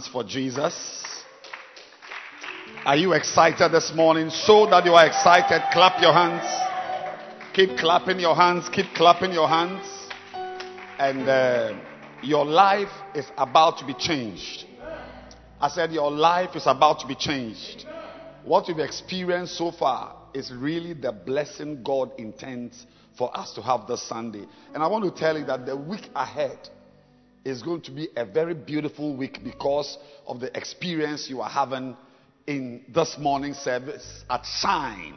Hands 0.00 0.08
for 0.08 0.24
Jesus. 0.24 1.24
Are 2.86 2.96
you 2.96 3.12
excited 3.12 3.70
this 3.70 3.92
morning? 3.94 4.30
Show 4.30 4.66
that 4.70 4.84
you 4.86 4.92
are 4.92 5.06
excited. 5.06 5.62
Clap 5.72 6.00
your 6.00 6.14
hands. 6.14 6.46
Keep 7.52 7.76
clapping 7.76 8.18
your 8.18 8.34
hands. 8.34 8.68
Keep 8.70 8.94
clapping 8.94 9.32
your 9.32 9.48
hands. 9.48 9.84
And 10.98 11.28
uh, 11.28 11.78
your 12.22 12.46
life 12.46 12.92
is 13.14 13.26
about 13.36 13.78
to 13.78 13.86
be 13.86 13.94
changed. 13.94 14.64
I 15.60 15.68
said, 15.68 15.92
Your 15.92 16.10
life 16.10 16.56
is 16.56 16.66
about 16.66 17.00
to 17.00 17.06
be 17.06 17.14
changed. 17.14 17.84
What 18.44 18.68
you've 18.68 18.78
experienced 18.78 19.58
so 19.58 19.70
far 19.70 20.16
is 20.32 20.50
really 20.50 20.94
the 20.94 21.12
blessing 21.12 21.82
God 21.82 22.12
intends 22.16 22.86
for 23.18 23.36
us 23.36 23.52
to 23.54 23.62
have 23.62 23.86
this 23.86 24.02
Sunday. 24.08 24.46
And 24.72 24.82
I 24.82 24.86
want 24.86 25.04
to 25.04 25.20
tell 25.20 25.38
you 25.38 25.44
that 25.44 25.66
the 25.66 25.76
week 25.76 26.08
ahead 26.14 26.70
is 27.44 27.62
going 27.62 27.80
to 27.82 27.90
be 27.90 28.08
a 28.16 28.24
very 28.24 28.54
beautiful 28.54 29.16
week 29.16 29.40
because 29.42 29.98
of 30.26 30.40
the 30.40 30.56
experience 30.56 31.28
you 31.28 31.40
are 31.40 31.48
having 31.50 31.96
in 32.46 32.84
this 32.92 33.16
morning 33.18 33.54
service 33.54 34.24
at 34.28 34.44
Shine. 34.44 35.14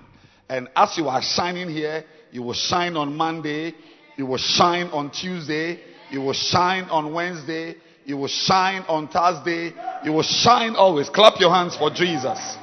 And 0.49 0.69
as 0.75 0.97
you 0.97 1.07
are 1.07 1.21
shining 1.21 1.69
here, 1.69 2.03
you 2.31 2.43
will 2.43 2.53
shine 2.53 2.95
on 2.95 3.15
Monday, 3.15 3.73
you 4.17 4.25
will 4.25 4.37
shine 4.37 4.87
on 4.87 5.11
Tuesday, 5.11 5.79
you 6.11 6.21
will 6.21 6.33
shine 6.33 6.83
on 6.85 7.13
Wednesday, 7.13 7.75
you 8.05 8.17
will 8.17 8.27
shine 8.27 8.83
on 8.87 9.07
Thursday, 9.07 9.73
you 10.03 10.11
will 10.11 10.23
shine 10.23 10.75
always. 10.75 11.09
Clap 11.09 11.39
your 11.39 11.53
hands 11.53 11.75
for 11.75 11.89
Jesus. 11.89 12.57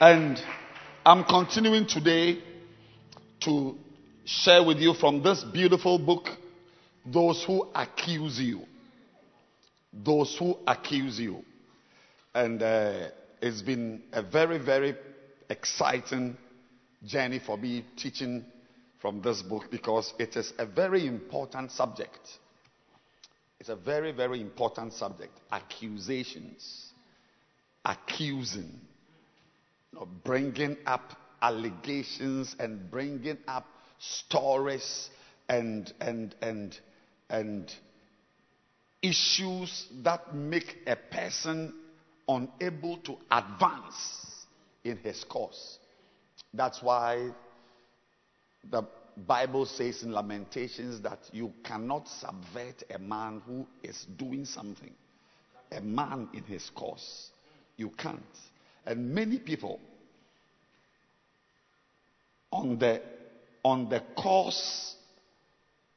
And 0.00 0.40
I'm 1.04 1.24
continuing 1.24 1.86
today 1.86 2.42
to 3.40 3.76
share 4.24 4.64
with 4.64 4.78
you 4.78 4.94
from 4.94 5.22
this 5.22 5.42
beautiful 5.42 5.98
book, 5.98 6.28
Those 7.04 7.42
Who 7.44 7.68
Accuse 7.74 8.38
You. 8.38 8.62
Those 9.92 10.36
Who 10.38 10.58
Accuse 10.66 11.18
You. 11.18 11.44
And 12.34 12.62
uh, 12.62 13.08
it's 13.40 13.62
been 13.62 14.02
a 14.12 14.22
very, 14.22 14.58
very 14.58 14.94
exciting 15.50 16.36
journey 17.04 17.40
for 17.44 17.58
me 17.58 17.84
teaching 17.96 18.44
from 19.00 19.20
this 19.20 19.42
book 19.42 19.64
because 19.70 20.14
it 20.18 20.36
is 20.36 20.52
a 20.58 20.64
very 20.64 21.06
important 21.06 21.72
subject. 21.72 22.38
It's 23.58 23.68
a 23.68 23.76
very, 23.76 24.12
very 24.12 24.40
important 24.40 24.92
subject. 24.92 25.32
Accusations. 25.50 26.92
Accusing. 27.84 28.80
You 29.92 29.98
know, 29.98 30.08
bringing 30.24 30.76
up 30.86 31.16
allegations 31.42 32.54
and 32.58 32.90
bringing 32.90 33.38
up 33.48 33.66
stories 33.98 35.10
and, 35.48 35.92
and, 36.00 36.34
and, 36.40 36.78
and 37.32 37.74
issues 39.00 39.88
that 40.04 40.34
make 40.34 40.76
a 40.86 40.94
person 40.94 41.74
unable 42.28 42.98
to 42.98 43.16
advance 43.30 44.46
in 44.84 44.98
his 44.98 45.24
cause. 45.24 45.78
That's 46.54 46.82
why 46.82 47.30
the 48.70 48.82
Bible 49.16 49.66
says 49.66 50.02
in 50.02 50.12
Lamentations 50.12 51.00
that 51.00 51.18
you 51.32 51.52
cannot 51.64 52.06
subvert 52.06 52.82
a 52.94 52.98
man 52.98 53.42
who 53.46 53.66
is 53.82 54.06
doing 54.16 54.44
something, 54.44 54.92
a 55.72 55.80
man 55.80 56.28
in 56.34 56.44
his 56.44 56.70
cause. 56.74 57.30
You 57.76 57.90
can't. 57.90 58.22
And 58.86 59.14
many 59.14 59.38
people 59.38 59.80
on 62.52 62.78
the 62.78 63.00
on 63.64 63.88
the 63.88 64.02
course 64.16 64.96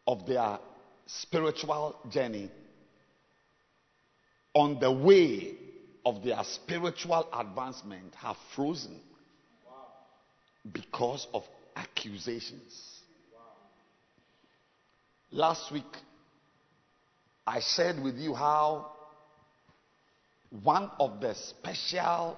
of 0.07 0.25
their 0.25 0.59
spiritual 1.05 1.95
journey, 2.09 2.49
on 4.53 4.79
the 4.79 4.91
way 4.91 5.55
of 6.05 6.23
their 6.23 6.43
spiritual 6.43 7.27
advancement, 7.33 8.13
have 8.15 8.37
frozen 8.55 8.99
because 10.71 11.27
of 11.33 11.43
accusations. 11.75 13.01
Last 15.31 15.71
week, 15.71 15.83
I 17.45 17.59
shared 17.59 18.01
with 18.01 18.17
you 18.17 18.33
how 18.33 18.91
one 20.63 20.89
of 20.99 21.19
the 21.19 21.35
special 21.35 22.37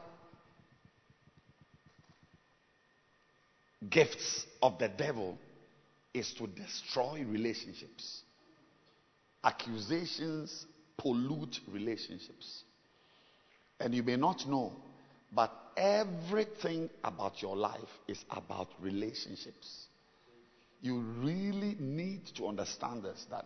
gifts 3.89 4.45
of 4.61 4.79
the 4.79 4.87
devil 4.87 5.37
is 6.13 6.33
to 6.33 6.47
destroy 6.47 7.23
relationships. 7.23 8.21
Accusations 9.43 10.65
pollute 10.97 11.59
relationships. 11.67 12.63
And 13.79 13.93
you 13.93 14.03
may 14.03 14.15
not 14.15 14.47
know, 14.47 14.73
but 15.31 15.53
everything 15.77 16.89
about 17.03 17.41
your 17.41 17.55
life 17.55 17.99
is 18.07 18.23
about 18.31 18.69
relationships. 18.79 19.85
You 20.81 20.99
really 20.99 21.75
need 21.79 22.25
to 22.35 22.47
understand 22.47 23.03
this 23.03 23.25
that 23.29 23.45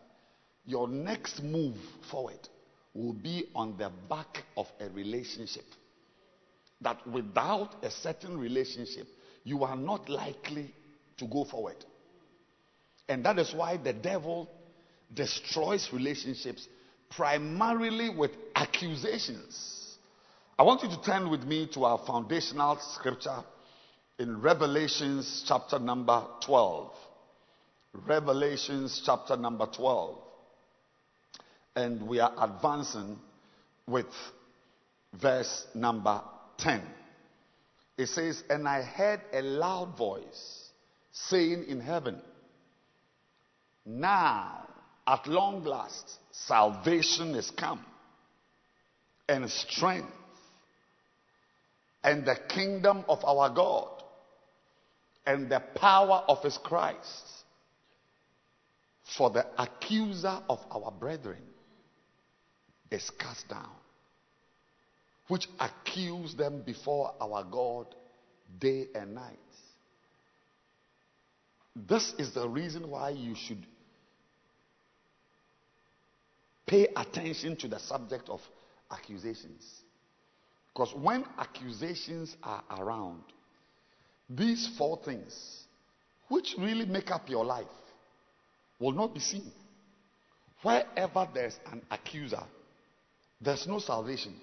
your 0.66 0.88
next 0.88 1.42
move 1.44 1.78
forward 2.10 2.48
will 2.94 3.14
be 3.14 3.46
on 3.56 3.78
the 3.78 3.92
back 4.10 4.44
of 4.58 4.68
a 4.80 4.90
relationship. 4.90 5.66
That 6.82 7.06
without 7.08 7.84
a 7.84 7.92
certain 7.92 8.38
relationship, 8.38 9.08
you 9.44 9.64
are 9.64 9.76
not 9.76 10.10
likely 10.10 10.74
to 11.18 11.26
go 11.26 11.46
forward. 11.46 11.84
And 13.08 13.26
that 13.26 13.40
is 13.40 13.54
why 13.54 13.78
the 13.78 13.94
devil 13.94 14.50
destroys 15.14 15.90
relationships 15.92 16.68
primarily 17.10 18.10
with 18.10 18.32
accusations. 18.56 19.98
I 20.58 20.64
want 20.64 20.84
you 20.84 20.90
to 20.90 21.02
turn 21.02 21.30
with 21.30 21.44
me 21.44 21.68
to 21.74 21.86
our 21.86 21.98
foundational 22.06 22.78
scripture 22.80 23.44
in 24.20 24.42
Revelations 24.42 25.44
chapter 25.48 25.80
number 25.80 26.24
12. 26.46 26.92
Revelations 28.06 29.02
chapter 29.06 29.36
number 29.36 29.66
12. 29.66 30.18
And 31.76 32.08
we 32.08 32.20
are 32.20 32.34
advancing 32.38 33.18
with 33.88 34.06
verse 35.20 35.66
number 35.74 36.22
10. 36.58 36.82
It 37.98 38.08
says, 38.08 38.44
And 38.50 38.68
I 38.68 38.84
heard 38.84 39.22
a 39.34 39.42
loud 39.42 39.98
voice 39.98 40.70
saying 41.12 41.66
in 41.68 41.80
heaven, 41.82 42.22
Now, 43.86 44.68
at 45.08 45.28
long 45.28 45.64
last, 45.64 46.18
salvation 46.32 47.36
is 47.36 47.52
come, 47.52 47.84
and 49.28 49.50
strength, 49.50 50.12
and 52.04 52.26
the 52.26 52.36
kingdom 52.50 53.04
of 53.08 53.24
our 53.24 53.50
God, 53.50 53.90
and 55.26 55.50
the 55.50 55.62
power 55.76 56.24
of 56.28 56.44
his 56.44 56.58
Christ. 56.58 57.26
For 59.18 59.30
the 59.30 59.46
accuser 59.62 60.40
of 60.50 60.60
our 60.72 60.92
brethren 60.92 61.42
is 62.90 63.10
cast 63.20 63.50
down 63.50 63.72
which 65.32 65.48
accuse 65.62 66.36
them 66.36 66.62
before 66.62 67.14
our 67.22 67.42
God 67.46 67.86
day 68.60 68.88
and 68.94 69.16
night. 69.16 69.40
This 71.74 72.14
is 72.20 72.34
the 72.34 72.50
reason 72.50 72.90
why 72.90 73.12
you 73.12 73.34
should 73.36 73.66
pay 76.72 76.88
attention 76.96 77.58
to 77.58 77.68
the 77.68 77.78
subject 77.80 78.30
of 78.30 78.40
accusations. 78.90 79.82
Because 80.74 80.94
when 80.96 81.26
accusations 81.38 82.38
are 82.42 82.64
around, 82.80 83.24
these 84.30 84.70
four 84.78 84.98
things, 85.04 85.66
which 86.30 86.56
really 86.58 86.86
make 86.86 87.12
up 87.12 87.30
your 87.30 87.44
life, 87.44 87.66
will 88.80 88.94
not 88.94 89.14
be 89.14 89.20
seen. 89.20 89.52
Wherever 90.62 91.28
there's 91.34 91.60
an 91.70 91.82
accuser, 91.92 92.44
there's 93.42 93.68
no 93.68 93.80
salvation. 93.80 94.34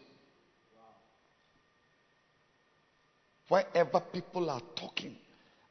Wherever 3.48 4.00
people 4.12 4.50
are 4.50 4.60
talking, 4.76 5.16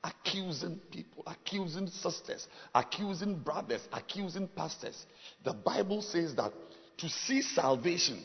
accusing 0.04 0.80
people, 0.92 1.24
accusing 1.28 1.88
sisters, 1.88 2.48
accusing 2.74 3.36
brothers, 3.40 3.88
accusing 3.92 4.48
pastors, 4.48 5.06
the 5.44 5.54
Bible 5.54 6.02
says 6.02 6.36
that 6.36 6.52
to 6.98 7.10
see 7.10 7.42
salvation, 7.42 8.24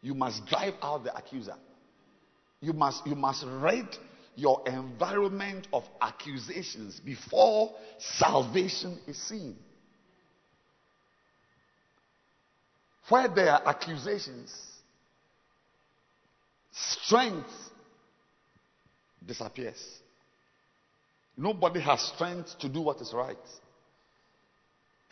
you 0.00 0.14
must 0.14 0.46
drive 0.46 0.74
out 0.82 1.04
the 1.04 1.16
accuser. 1.16 1.56
You 2.60 2.72
must, 2.72 3.06
you 3.06 3.14
must 3.14 3.44
rid 3.46 3.86
your 4.34 4.62
environment 4.68 5.66
of 5.72 5.84
accusations 6.00 7.00
before 7.00 7.72
salvation 7.98 8.98
is 9.06 9.16
seen. 9.16 9.56
Where 13.08 13.28
there 13.28 13.50
are 13.50 13.66
accusations, 13.66 14.54
strength 16.70 17.50
disappears. 19.26 19.82
Nobody 21.38 21.80
has 21.80 22.00
strength 22.02 22.58
to 22.58 22.68
do 22.68 22.80
what 22.80 23.00
is 23.00 23.14
right. 23.14 23.36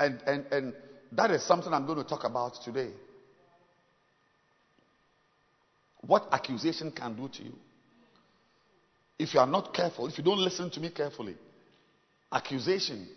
And, 0.00 0.20
and, 0.26 0.44
and 0.50 0.74
that 1.12 1.30
is 1.30 1.44
something 1.44 1.72
I'm 1.72 1.86
going 1.86 1.98
to 1.98 2.04
talk 2.04 2.24
about 2.24 2.56
today. 2.64 2.90
What 6.00 6.26
accusation 6.32 6.90
can 6.90 7.14
do 7.14 7.28
to 7.28 7.42
you. 7.44 7.54
If 9.18 9.34
you 9.34 9.40
are 9.40 9.46
not 9.46 9.72
careful, 9.72 10.08
if 10.08 10.18
you 10.18 10.24
don't 10.24 10.40
listen 10.40 10.68
to 10.70 10.80
me 10.80 10.90
carefully, 10.90 11.36
accusation, 12.32 13.08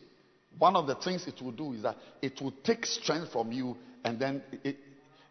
one 0.58 0.76
of 0.76 0.86
the 0.86 0.96
things 0.96 1.28
it 1.28 1.42
will 1.42 1.52
do 1.52 1.74
is 1.74 1.82
that 1.82 1.98
it 2.22 2.40
will 2.40 2.54
take 2.64 2.86
strength 2.86 3.32
from 3.32 3.52
you 3.52 3.76
and 4.06 4.20
then 4.20 4.44
it, 4.64 4.78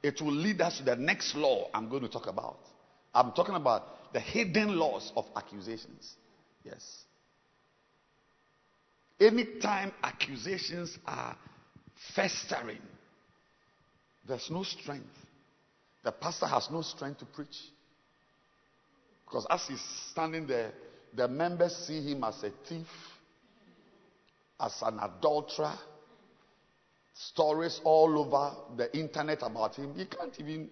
it 0.03 0.21
will 0.21 0.33
lead 0.33 0.61
us 0.61 0.79
to 0.79 0.85
the 0.85 0.97
next 0.97 1.37
law 1.37 1.69
I'm 1.73 1.89
going 1.89 2.03
to 2.03 2.09
talk 2.09 2.27
about. 2.27 2.59
I'm 3.15 3.33
talking 3.33 3.55
about 3.55 4.13
the 4.13 4.21
hidden 4.21 4.77
laws 4.77 5.13
of 5.17 5.25
accusations. 5.37 6.17
Yes. 6.65 7.05
Anytime 9.21 9.93
accusations 10.03 10.97
are 11.07 11.37
festering, 12.15 12.81
there's 14.27 14.49
no 14.51 14.63
strength. 14.63 15.07
The 16.05 16.13
pastor 16.13 16.47
has 16.47 16.69
no 16.71 16.83
strength 16.83 17.19
to 17.21 17.27
preach. 17.27 17.57
Because 19.25 19.47
as 19.51 19.67
he's 19.67 19.83
standing 20.11 20.47
there, 20.47 20.73
the 21.15 21.27
members 21.27 21.75
see 21.77 22.01
him 22.13 22.23
as 22.25 22.43
a 22.45 22.53
thief, 22.69 22.87
as 24.61 24.75
an 24.83 24.99
adulterer, 25.01 25.75
stories 27.15 27.81
all 27.85 28.19
over 28.19 28.55
the 28.77 28.97
internet 28.97 29.43
about 29.43 29.75
him. 29.75 29.95
He 29.95 30.07
can't 30.07 30.35
even 30.39 30.71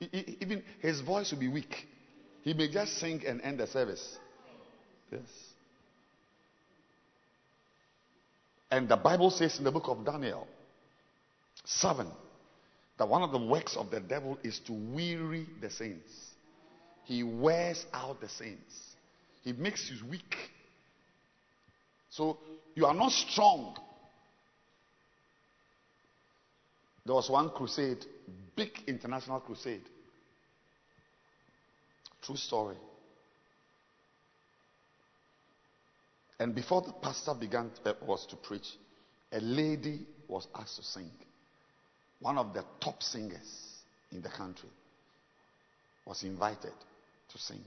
even 0.00 0.62
his 0.78 1.00
voice 1.00 1.32
will 1.32 1.40
be 1.40 1.48
weak. 1.48 1.86
He 2.42 2.54
may 2.54 2.70
just 2.70 2.98
sing 2.98 3.22
and 3.26 3.40
end 3.42 3.60
the 3.60 3.66
service. 3.66 4.18
Yes. 5.10 5.49
And 8.70 8.88
the 8.88 8.96
Bible 8.96 9.30
says 9.30 9.58
in 9.58 9.64
the 9.64 9.72
book 9.72 9.88
of 9.88 10.04
Daniel 10.04 10.46
7 11.64 12.06
that 12.98 13.08
one 13.08 13.22
of 13.22 13.32
the 13.32 13.38
works 13.38 13.76
of 13.76 13.90
the 13.90 14.00
devil 14.00 14.38
is 14.42 14.60
to 14.66 14.72
weary 14.72 15.46
the 15.60 15.70
saints. 15.70 16.12
He 17.04 17.22
wears 17.22 17.84
out 17.92 18.20
the 18.20 18.28
saints, 18.28 18.94
he 19.42 19.52
makes 19.52 19.90
you 19.90 20.08
weak. 20.08 20.36
So 22.10 22.38
you 22.74 22.86
are 22.86 22.94
not 22.94 23.12
strong. 23.12 23.76
There 27.06 27.14
was 27.14 27.30
one 27.30 27.50
crusade 27.50 28.04
big 28.54 28.70
international 28.86 29.40
crusade. 29.40 29.82
True 32.22 32.36
story. 32.36 32.76
And 36.40 36.54
before 36.54 36.82
the 36.82 36.92
pastor 36.92 37.34
began 37.34 37.70
to, 37.84 37.90
uh, 37.90 37.94
was 38.04 38.26
to 38.26 38.36
preach, 38.36 38.66
a 39.30 39.40
lady 39.40 40.00
was 40.26 40.48
asked 40.54 40.76
to 40.76 40.82
sing. 40.82 41.10
One 42.18 42.36
of 42.36 42.52
the 42.52 42.64
top 42.80 43.02
singers 43.02 43.76
in 44.10 44.22
the 44.22 44.28
country 44.28 44.68
was 46.04 46.24
invited 46.24 46.72
to 47.28 47.38
sing. 47.38 47.62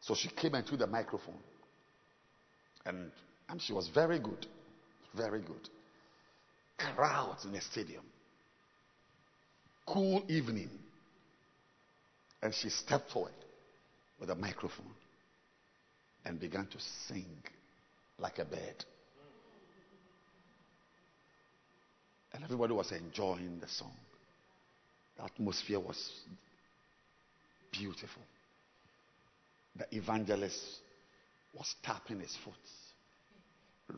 So 0.00 0.14
she 0.14 0.28
came 0.28 0.54
into 0.54 0.76
the 0.76 0.86
microphone. 0.86 1.42
And, 2.86 3.10
and 3.48 3.60
she 3.60 3.72
was 3.72 3.88
very 3.88 4.20
good. 4.20 4.46
Very 5.16 5.40
good. 5.40 5.68
Crowds 6.78 7.44
in 7.44 7.52
the 7.52 7.60
stadium 7.60 8.04
cool 9.92 10.22
evening. 10.28 10.70
And 12.42 12.54
she 12.54 12.70
stepped 12.70 13.10
forward 13.10 13.32
with 14.18 14.30
a 14.30 14.34
microphone 14.34 14.94
and 16.24 16.40
began 16.40 16.66
to 16.66 16.78
sing 17.08 17.26
like 18.20 18.38
a 18.38 18.44
bird. 18.44 18.84
And 22.32 22.44
everybody 22.44 22.72
was 22.72 22.92
enjoying 22.92 23.58
the 23.60 23.68
song. 23.68 23.94
The 25.16 25.24
atmosphere 25.24 25.80
was 25.80 26.10
beautiful. 27.72 28.22
The 29.76 29.86
evangelist 29.96 30.78
was 31.56 31.74
tapping 31.82 32.20
his 32.20 32.36
foot, 32.44 32.54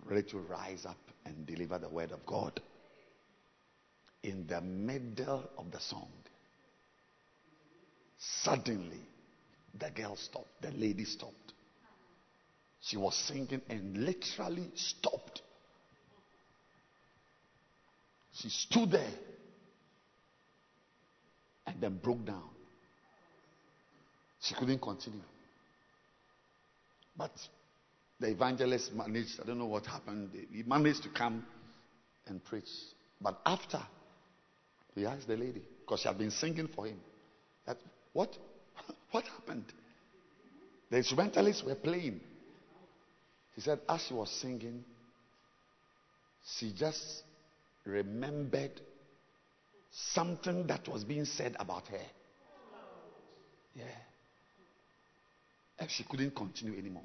ready 0.06 0.28
to 0.30 0.38
rise 0.38 0.86
up 0.86 0.96
and 1.26 1.46
deliver 1.46 1.78
the 1.78 1.88
word 1.88 2.12
of 2.12 2.24
God 2.24 2.60
in 4.22 4.46
the 4.46 4.60
middle 4.60 5.50
of 5.58 5.70
the 5.70 5.80
song, 5.80 6.08
suddenly 8.18 9.00
the 9.78 9.90
girl 9.90 10.16
stopped, 10.16 10.60
the 10.60 10.70
lady 10.70 11.04
stopped. 11.04 11.51
She 12.82 12.96
was 12.96 13.14
singing 13.14 13.62
and 13.68 13.96
literally 13.98 14.70
stopped. 14.74 15.40
She 18.34 18.48
stood 18.48 18.90
there 18.90 19.12
and 21.66 21.80
then 21.80 21.98
broke 22.02 22.24
down. 22.24 22.42
She 24.40 24.54
couldn't 24.54 24.80
continue. 24.80 25.20
But 27.16 27.30
the 28.18 28.28
evangelist 28.28 28.92
managed, 28.94 29.40
I 29.40 29.46
don't 29.46 29.58
know 29.58 29.66
what 29.66 29.86
happened, 29.86 30.30
he 30.50 30.64
managed 30.64 31.04
to 31.04 31.08
come 31.08 31.44
and 32.26 32.42
preach. 32.44 32.68
But 33.20 33.40
after 33.46 33.80
he 34.96 35.06
asked 35.06 35.28
the 35.28 35.36
lady, 35.36 35.62
because 35.80 36.00
she 36.00 36.08
had 36.08 36.18
been 36.18 36.32
singing 36.32 36.68
for 36.74 36.86
him, 36.86 36.98
that 37.66 37.76
what, 38.12 38.36
what 39.12 39.24
happened? 39.24 39.66
The 40.90 40.96
instrumentalists 40.96 41.62
were 41.62 41.76
playing. 41.76 42.20
He 43.54 43.60
said, 43.60 43.80
as 43.88 44.02
she 44.02 44.14
was 44.14 44.30
singing, 44.30 44.84
she 46.58 46.72
just 46.72 47.22
remembered 47.84 48.80
something 49.90 50.66
that 50.66 50.88
was 50.88 51.04
being 51.04 51.24
said 51.24 51.54
about 51.58 51.86
her. 51.88 52.00
Yeah. 53.74 53.84
And 55.78 55.90
she 55.90 56.04
couldn't 56.04 56.34
continue 56.34 56.78
anymore. 56.78 57.04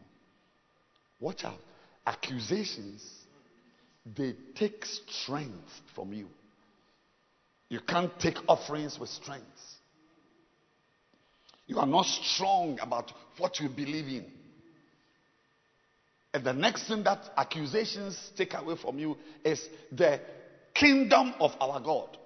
Watch 1.19 1.43
out. 1.43 1.59
Accusations, 2.05 3.03
they 4.05 4.35
take 4.55 4.85
strength 4.85 5.81
from 5.93 6.13
you. 6.13 6.27
You 7.69 7.81
can't 7.81 8.17
take 8.19 8.37
offerings 8.47 8.97
with 8.97 9.09
strength. 9.09 9.45
You 11.65 11.79
are 11.79 11.85
not 11.85 12.05
strong 12.05 12.79
about 12.81 13.11
what 13.37 13.59
you 13.59 13.67
believe 13.67 14.07
in. 14.07 14.36
And 16.33 16.43
the 16.43 16.53
next 16.53 16.87
thing 16.87 17.03
that 17.03 17.31
accusations 17.37 18.31
take 18.35 18.53
away 18.53 18.75
from 18.75 18.99
you 18.99 19.17
is 19.43 19.67
the 19.91 20.19
kingdom 20.73 21.33
of 21.39 21.51
our 21.59 21.79
God. 21.79 22.17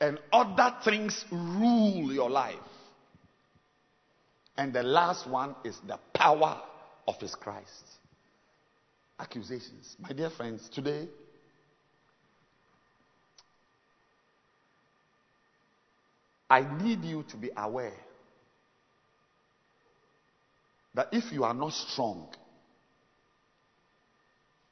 And 0.00 0.18
other 0.32 0.74
things 0.82 1.24
rule 1.30 2.12
your 2.12 2.30
life. 2.30 2.58
And 4.56 4.72
the 4.72 4.82
last 4.82 5.28
one 5.28 5.54
is 5.64 5.78
the 5.86 5.98
power 6.14 6.60
of 7.06 7.18
His 7.20 7.34
Christ. 7.34 7.84
Accusations. 9.18 9.96
My 9.98 10.12
dear 10.12 10.30
friends, 10.30 10.68
today, 10.68 11.08
I 16.48 16.62
need 16.82 17.04
you 17.04 17.22
to 17.28 17.36
be 17.36 17.50
aware 17.56 17.94
that 20.94 21.08
if 21.12 21.32
you 21.32 21.44
are 21.44 21.54
not 21.54 21.72
strong, 21.72 22.28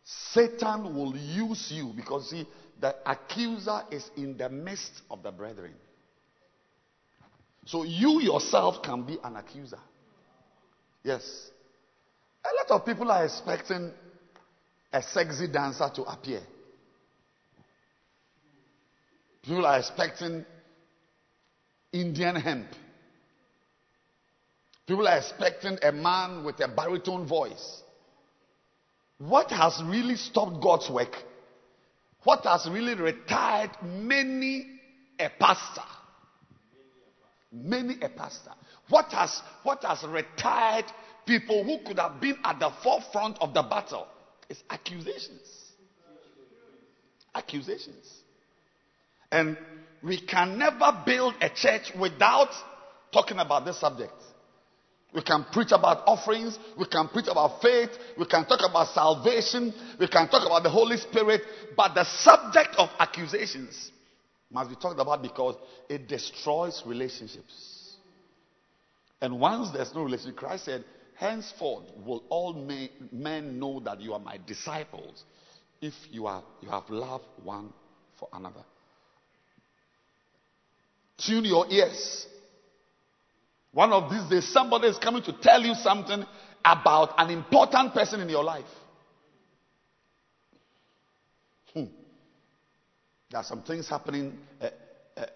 Satan 0.04 0.94
will 0.94 1.16
use 1.16 1.70
you 1.70 1.92
because 1.94 2.30
see, 2.30 2.46
the 2.80 2.94
accuser 3.04 3.82
is 3.90 4.10
in 4.16 4.36
the 4.36 4.48
midst 4.48 5.02
of 5.10 5.22
the 5.22 5.30
brethren. 5.30 5.74
So 7.66 7.82
you 7.82 8.20
yourself 8.22 8.82
can 8.82 9.02
be 9.02 9.18
an 9.22 9.36
accuser. 9.36 9.80
Yes. 11.04 11.50
A 12.44 12.48
lot 12.72 12.80
of 12.80 12.86
people 12.86 13.10
are 13.10 13.24
expecting 13.24 13.92
a 14.92 15.02
sexy 15.02 15.48
dancer 15.48 15.90
to 15.94 16.02
appear. 16.04 16.40
People 19.42 19.66
are 19.66 19.78
expecting 19.78 20.46
Indian 21.92 22.36
hemp. 22.36 22.68
People 24.89 25.07
are 25.07 25.18
expecting 25.18 25.76
a 25.82 25.93
man 25.93 26.45
with 26.45 26.59
a 26.61 26.66
baritone 26.66 27.26
voice. 27.26 27.82
What 29.18 29.51
has 29.51 29.82
really 29.84 30.16
stopped 30.16 30.62
God's 30.62 30.89
work? 30.89 31.14
What 32.24 32.45
has 32.45 32.66
really 32.70 32.95
retired 32.95 33.70
many 33.82 34.66
a 35.18 35.28
pastor? 35.39 35.82
Many 37.53 37.97
a 38.01 38.09
pastor. 38.09 38.53
What 38.89 39.12
has, 39.12 39.43
what 39.62 39.84
has 39.84 40.03
retired 40.05 40.86
people 41.26 41.64
who 41.64 41.86
could 41.86 41.99
have 41.99 42.18
been 42.18 42.39
at 42.43 42.59
the 42.59 42.70
forefront 42.82 43.36
of 43.43 43.53
the 43.53 43.62
battle? 43.62 44.07
It's 44.49 44.62
accusations. 44.70 45.43
Accusations. 47.34 48.11
And 49.30 49.59
we 50.03 50.18
can 50.18 50.59
never 50.59 51.03
build 51.05 51.34
a 51.43 51.51
church 51.51 51.93
without 52.01 52.55
talking 53.12 53.39
about 53.39 53.66
this 53.66 53.78
subject. 53.78 54.14
We 55.14 55.22
can 55.22 55.46
preach 55.52 55.72
about 55.72 56.02
offerings. 56.06 56.59
We 56.78 56.86
can 56.86 57.09
preach 57.09 57.28
about 57.28 57.62
faith. 57.62 57.90
We 58.18 58.26
can 58.26 58.44
talk 58.44 58.61
about 58.68 58.88
salvation. 58.88 59.72
We 59.98 60.06
can 60.06 60.28
talk 60.28 60.44
about 60.44 60.62
the 60.62 60.70
Holy 60.70 60.98
Spirit. 60.98 61.42
But 61.76 61.94
the 61.94 62.04
subject 62.04 62.74
of 62.76 62.90
accusations 62.98 63.90
must 64.50 64.70
be 64.70 64.76
talked 64.76 65.00
about 65.00 65.22
because 65.22 65.56
it 65.88 66.09
destroys 66.09 66.82
relationships. 66.86 67.96
And 69.20 69.40
once 69.40 69.70
there's 69.70 69.94
no 69.94 70.02
relationship, 70.02 70.36
Christ 70.36 70.66
said, 70.66 70.84
Henceforth 71.16 71.84
will 72.06 72.22
all 72.28 72.54
men 73.11 73.59
know 73.59 73.80
that 73.80 74.00
you 74.00 74.12
are 74.12 74.20
my 74.20 74.38
disciples 74.46 75.24
if 75.80 75.94
you, 76.11 76.26
are, 76.26 76.44
you 76.61 76.68
have 76.68 76.88
love 76.90 77.22
one 77.42 77.72
for 78.18 78.28
another. 78.32 78.64
Tune 81.18 81.44
your 81.44 81.66
ears. 81.68 82.26
One 83.72 83.92
of 83.92 84.10
these 84.10 84.24
days, 84.24 84.52
somebody 84.52 84.88
is 84.88 84.98
coming 84.98 85.22
to 85.24 85.32
tell 85.32 85.62
you 85.62 85.74
something 85.74 86.24
about 86.64 87.14
an 87.18 87.30
important 87.30 87.92
person 87.92 88.20
in 88.20 88.28
your 88.28 88.44
life. 88.44 88.64
Hmm. 91.74 91.84
There 93.30 93.40
are 93.40 93.44
some 93.44 93.62
things 93.62 93.88
happening, 93.88 94.38
uh, 94.60 94.70
uh, 95.16 95.26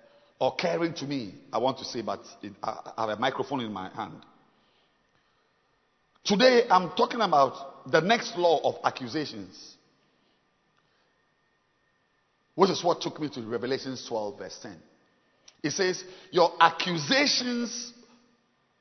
occurring 0.40 0.94
to 0.94 1.04
me, 1.04 1.34
I 1.52 1.58
want 1.58 1.78
to 1.78 1.84
say, 1.84 2.02
but 2.02 2.20
it, 2.42 2.52
I, 2.62 2.92
I 2.96 3.00
have 3.02 3.18
a 3.18 3.20
microphone 3.20 3.60
in 3.60 3.72
my 3.72 3.90
hand. 3.90 4.24
Today, 6.24 6.62
I'm 6.70 6.90
talking 6.90 7.20
about 7.20 7.90
the 7.90 8.00
next 8.00 8.36
law 8.36 8.60
of 8.62 8.76
accusations, 8.84 9.76
which 12.54 12.70
is 12.70 12.82
what 12.82 13.00
took 13.00 13.20
me 13.20 13.28
to 13.30 13.42
Revelation 13.42 13.96
12, 14.08 14.38
verse 14.38 14.58
10. 14.62 14.76
It 15.64 15.70
says, 15.72 16.02
Your 16.30 16.52
accusations 16.60 17.92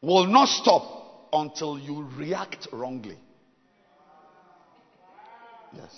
will 0.02 0.26
not 0.28 0.48
stop 0.48 1.30
until 1.34 1.78
you 1.80 2.08
react 2.18 2.68
wrongly. 2.72 3.18
Yes. 5.74 5.96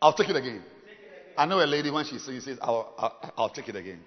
I'll 0.00 0.14
take 0.14 0.28
it 0.30 0.36
again. 0.36 0.62
I 1.36 1.44
know 1.44 1.62
a 1.62 1.66
lady 1.66 1.90
when 1.90 2.04
she 2.04 2.18
says, 2.18 2.44
says 2.44 2.58
I'll, 2.62 2.94
I'll, 2.98 3.32
I'll, 3.36 3.48
take 3.50 3.68
it 3.68 3.76
again. 3.76 4.00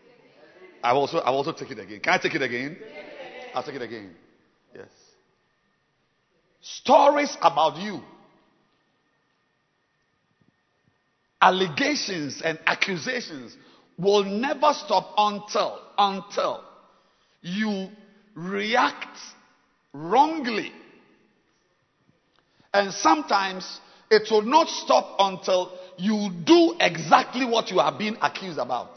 I 0.82 0.94
will 0.94 1.02
also, 1.02 1.20
I 1.20 1.30
also 1.30 1.52
take 1.52 1.72
it 1.72 1.80
again. 1.80 2.00
Can 2.00 2.14
I 2.14 2.18
take 2.18 2.34
it 2.34 2.42
again? 2.42 2.78
I'll 3.54 3.64
take 3.64 3.76
it 3.76 3.82
again. 3.82 4.16
Yes. 4.74 4.88
Stories 6.62 7.38
about 7.42 7.78
you, 7.78 8.02
allegations 11.42 12.42
and 12.44 12.60
accusations 12.66 13.56
will 13.98 14.24
never 14.24 14.74
stop 14.74 15.14
until, 15.18 15.80
until 15.98 16.64
you 17.42 17.90
react 18.36 19.18
wrongly. 19.94 20.72
And 22.74 22.94
sometimes 22.94 23.80
it 24.12 24.30
will 24.32 24.44
not 24.44 24.68
stop 24.68 25.16
until 25.20 25.78
you 25.98 26.30
do 26.44 26.76
exactly 26.80 27.46
what 27.46 27.72
you 27.72 27.80
are 27.80 27.98
being 27.98 28.18
accused 28.22 28.60
about. 28.60 28.92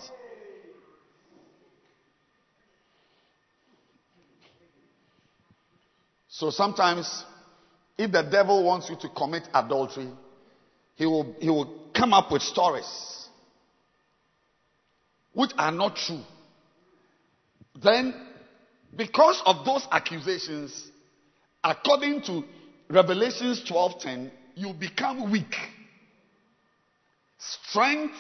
So 6.29 6.51
sometimes, 6.51 7.25
if 7.99 8.11
the 8.11 8.23
devil 8.23 8.65
wants 8.65 8.89
you 8.89 8.97
to 8.97 9.09
commit 9.11 9.49
adultery, 9.53 10.09
he 10.97 11.07
will, 11.07 11.35
he 11.41 11.51
will 11.51 11.91
come 11.95 12.13
up 12.13 12.33
with 12.33 12.43
stories 12.43 13.29
which 15.35 15.51
are 15.57 15.73
not 15.73 15.97
true, 15.97 16.23
then 17.83 18.15
because 18.97 19.43
of 19.47 19.65
those 19.65 19.87
accusations, 19.91 20.91
according 21.65 22.23
to 22.23 22.45
Revelations 22.91 23.63
12:10, 23.65 24.31
you 24.55 24.73
become 24.75 25.31
weak. 25.31 25.55
Strength 27.39 28.15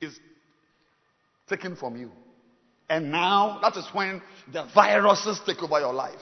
is 0.00 0.18
taken 1.48 1.76
from 1.76 1.96
you. 1.96 2.10
And 2.88 3.10
now 3.10 3.58
that 3.62 3.76
is 3.76 3.86
when 3.92 4.22
the 4.52 4.64
viruses 4.74 5.40
take 5.44 5.62
over 5.62 5.80
your 5.80 5.94
life. 5.94 6.20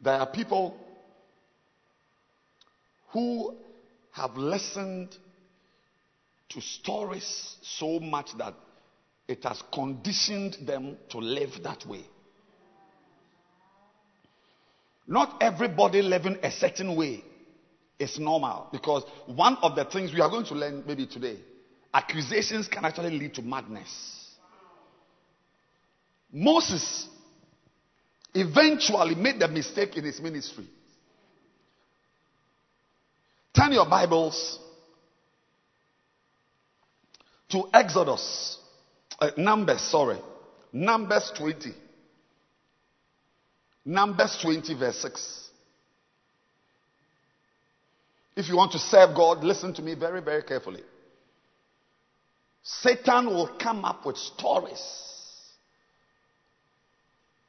There 0.00 0.14
are 0.14 0.26
people 0.26 0.76
who 3.12 3.56
have 4.16 4.34
listened 4.36 5.14
to 6.48 6.60
stories 6.62 7.56
so 7.62 8.00
much 8.00 8.30
that 8.38 8.54
it 9.28 9.44
has 9.44 9.62
conditioned 9.72 10.56
them 10.64 10.96
to 11.10 11.18
live 11.18 11.50
that 11.62 11.84
way. 11.84 12.02
Not 15.06 15.36
everybody 15.42 16.00
living 16.00 16.38
a 16.42 16.50
certain 16.50 16.96
way 16.96 17.22
is 17.98 18.18
normal 18.18 18.68
because 18.72 19.04
one 19.26 19.58
of 19.62 19.76
the 19.76 19.84
things 19.84 20.12
we 20.14 20.20
are 20.22 20.30
going 20.30 20.46
to 20.46 20.54
learn 20.54 20.82
maybe 20.86 21.06
today 21.06 21.36
accusations 21.92 22.68
can 22.68 22.84
actually 22.86 23.18
lead 23.18 23.34
to 23.34 23.42
madness. 23.42 24.30
Moses 26.32 27.06
eventually 28.34 29.14
made 29.14 29.38
the 29.38 29.48
mistake 29.48 29.96
in 29.96 30.04
his 30.04 30.20
ministry 30.20 30.66
Turn 33.56 33.72
your 33.72 33.88
Bibles 33.88 34.58
to 37.48 37.64
Exodus, 37.72 38.58
uh, 39.18 39.30
Numbers, 39.38 39.80
sorry, 39.80 40.18
Numbers 40.74 41.32
20. 41.38 41.72
Numbers 43.86 44.36
20, 44.42 44.74
verse 44.74 44.96
6. 44.98 45.48
If 48.36 48.48
you 48.48 48.56
want 48.56 48.72
to 48.72 48.78
serve 48.78 49.16
God, 49.16 49.42
listen 49.42 49.72
to 49.74 49.82
me 49.82 49.94
very, 49.94 50.20
very 50.20 50.42
carefully. 50.42 50.82
Satan 52.62 53.26
will 53.28 53.56
come 53.58 53.86
up 53.86 54.04
with 54.04 54.18
stories 54.18 54.82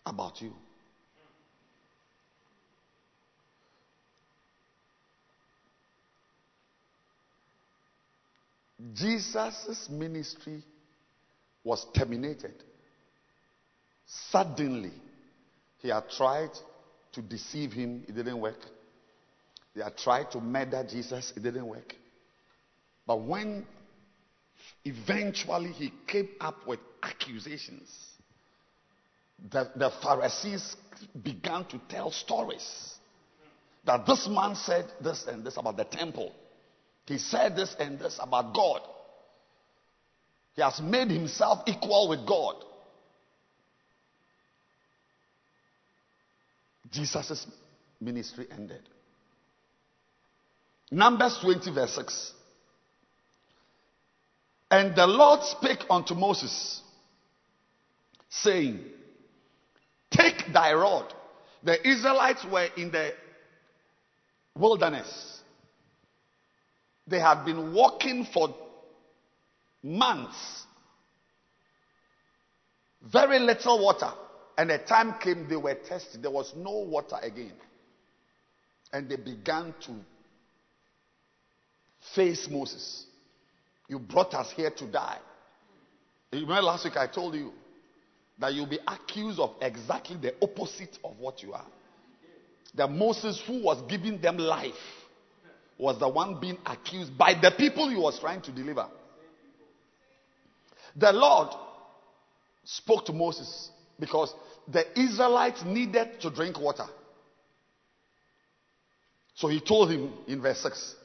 about 0.05 0.41
you. 0.41 0.53
Jesus' 8.93 9.87
ministry 9.89 10.63
was 11.63 11.85
terminated. 11.95 12.53
Suddenly, 14.29 14.93
he 15.79 15.89
had 15.89 16.09
tried 16.09 16.51
to 17.13 17.21
deceive 17.21 17.73
him, 17.73 18.03
it 18.07 18.15
didn't 18.15 18.39
work. 18.39 18.59
They 19.75 19.83
had 19.83 19.97
tried 19.97 20.31
to 20.31 20.39
murder 20.39 20.85
Jesus, 20.89 21.33
it 21.35 21.43
didn't 21.43 21.67
work. 21.67 21.93
But 23.05 23.21
when 23.21 23.65
eventually 24.85 25.71
he 25.71 25.91
came 26.07 26.29
up 26.39 26.67
with 26.67 26.79
accusations, 27.01 27.89
the, 29.51 29.69
the 29.75 29.91
Pharisees 30.01 30.75
began 31.23 31.65
to 31.65 31.79
tell 31.89 32.11
stories 32.11 32.95
that 33.85 34.05
this 34.05 34.27
man 34.27 34.55
said 34.55 34.85
this 35.01 35.25
and 35.27 35.45
this 35.45 35.57
about 35.57 35.77
the 35.77 35.85
temple. 35.85 36.33
He 37.07 37.17
said 37.17 37.55
this 37.55 37.75
and 37.79 37.97
this 37.97 38.19
about 38.21 38.53
God. 38.53 38.81
He 40.55 40.61
has 40.61 40.81
made 40.81 41.09
himself 41.09 41.63
equal 41.67 42.09
with 42.09 42.25
God. 42.27 42.55
Jesus' 46.91 47.47
ministry 48.01 48.47
ended. 48.51 48.81
Numbers 50.91 51.37
20, 51.41 51.71
verse 51.73 51.95
6. 51.95 52.33
And 54.69 54.95
the 54.95 55.07
Lord 55.07 55.43
spake 55.43 55.85
unto 55.89 56.13
Moses, 56.13 56.81
saying, 58.29 58.83
Take 60.11 60.51
thy 60.53 60.73
rod. 60.73 61.13
The 61.63 61.87
Israelites 61.87 62.45
were 62.51 62.67
in 62.75 62.91
the 62.91 63.11
wilderness. 64.55 65.36
They 67.07 67.19
had 67.19 67.45
been 67.45 67.73
walking 67.73 68.27
for 68.33 68.53
months. 69.81 70.65
Very 73.01 73.39
little 73.39 73.83
water. 73.83 74.11
And 74.57 74.71
a 74.71 74.79
time 74.79 75.15
came 75.19 75.47
they 75.47 75.55
were 75.55 75.75
tested. 75.75 76.23
There 76.23 76.31
was 76.31 76.53
no 76.55 76.71
water 76.71 77.17
again. 77.21 77.53
And 78.91 79.09
they 79.09 79.15
began 79.15 79.73
to 79.85 79.91
face 82.15 82.47
Moses. 82.49 83.05
You 83.87 83.99
brought 83.99 84.33
us 84.33 84.51
here 84.51 84.71
to 84.71 84.85
die. 84.87 85.19
You 86.31 86.41
remember 86.41 86.63
last 86.63 86.83
week 86.83 86.97
I 86.97 87.07
told 87.07 87.35
you 87.35 87.51
that 88.39 88.53
you'll 88.53 88.67
be 88.67 88.79
accused 88.85 89.39
of 89.39 89.55
exactly 89.61 90.17
the 90.17 90.35
opposite 90.41 90.97
of 91.03 91.17
what 91.19 91.41
you 91.41 91.53
are. 91.53 91.65
That 92.75 92.91
Moses, 92.91 93.41
who 93.47 93.63
was 93.63 93.81
giving 93.89 94.19
them 94.19 94.37
life, 94.37 94.73
was 95.77 95.99
the 95.99 96.09
one 96.09 96.39
being 96.39 96.57
accused 96.65 97.17
by 97.17 97.33
the 97.39 97.51
people 97.51 97.89
he 97.89 97.95
was 97.95 98.19
trying 98.19 98.41
to 98.41 98.51
deliver. 98.51 98.87
The 100.95 101.11
Lord 101.11 101.49
spoke 102.63 103.05
to 103.05 103.13
Moses 103.13 103.69
because 103.99 104.33
the 104.67 104.99
Israelites 104.99 105.63
needed 105.63 106.19
to 106.21 106.29
drink 106.29 106.59
water. 106.59 106.87
So 109.35 109.47
he 109.47 109.59
told 109.59 109.91
him 109.91 110.11
in 110.27 110.41
verse 110.41 110.59
6 110.61 110.95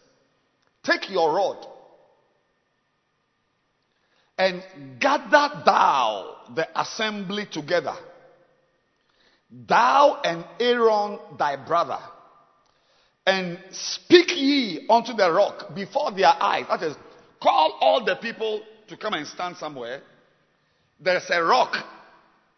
Take 0.83 1.11
your 1.11 1.35
rod 1.35 1.67
and 4.39 4.63
gather 4.99 5.63
thou 5.65 6.37
the 6.55 6.81
assembly 6.81 7.47
together, 7.51 7.95
thou 9.51 10.21
and 10.25 10.45
Aaron 10.59 11.19
thy 11.39 11.57
brother 11.57 11.99
and 13.27 13.59
speak 13.71 14.31
ye 14.31 14.87
unto 14.89 15.15
the 15.15 15.31
rock 15.31 15.75
before 15.75 16.11
their 16.13 16.27
eyes. 16.27 16.67
That 16.69 16.83
is, 16.83 16.97
call 17.41 17.79
all 17.81 18.05
the 18.05 18.17
people 18.17 18.63
to 18.89 18.97
come 18.97 19.15
and 19.15 19.27
stand 19.27 19.57
somewhere. 19.57 20.03
There's 21.01 21.29
a 21.31 21.43
rock 21.43 21.77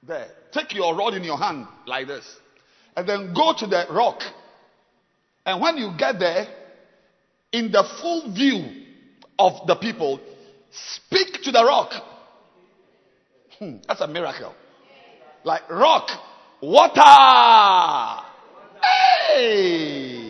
there. 0.03 0.29
Take 0.53 0.75
your 0.75 0.95
rod 0.95 1.15
in 1.15 1.25
your 1.25 1.39
hand 1.39 1.67
like 1.87 2.07
this. 2.07 2.25
And 2.97 3.09
then 3.09 3.35
go 3.35 3.55
to 3.59 3.67
the 3.67 3.87
rock. 3.91 4.21
And 5.45 5.61
when 5.61 5.77
you 5.77 5.93
get 5.99 6.19
there, 6.19 6.47
in 7.53 7.71
the 7.71 7.85
full 8.01 8.33
view 8.35 8.65
of 9.39 9.67
the 9.67 9.77
people, 9.77 10.21
speak 10.71 11.43
to 11.43 11.53
the 11.53 11.65
rock. 11.65 11.93
Hmm, 13.59 13.77
that's 13.87 14.01
a 14.01 14.09
miracle. 14.09 14.55
Like 15.45 15.71
rock, 15.71 16.09
water. 16.61 18.25
Hey! 18.83 20.24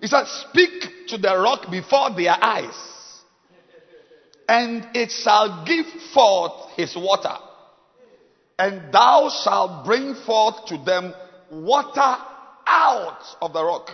He 0.00 0.06
said, 0.06 0.24
Speak 0.26 1.08
to 1.08 1.18
the 1.18 1.36
rock 1.36 1.70
before 1.70 2.10
their 2.16 2.36
eyes, 2.42 3.22
and 4.48 4.88
it 4.94 5.10
shall 5.10 5.64
give 5.64 5.86
forth 6.14 6.70
his 6.76 6.96
water, 6.96 7.36
and 8.58 8.92
thou 8.92 9.30
shalt 9.44 9.84
bring 9.84 10.14
forth 10.14 10.66
to 10.66 10.78
them 10.78 11.14
water 11.50 12.16
out 12.66 13.22
of 13.42 13.52
the 13.52 13.64
rock. 13.64 13.90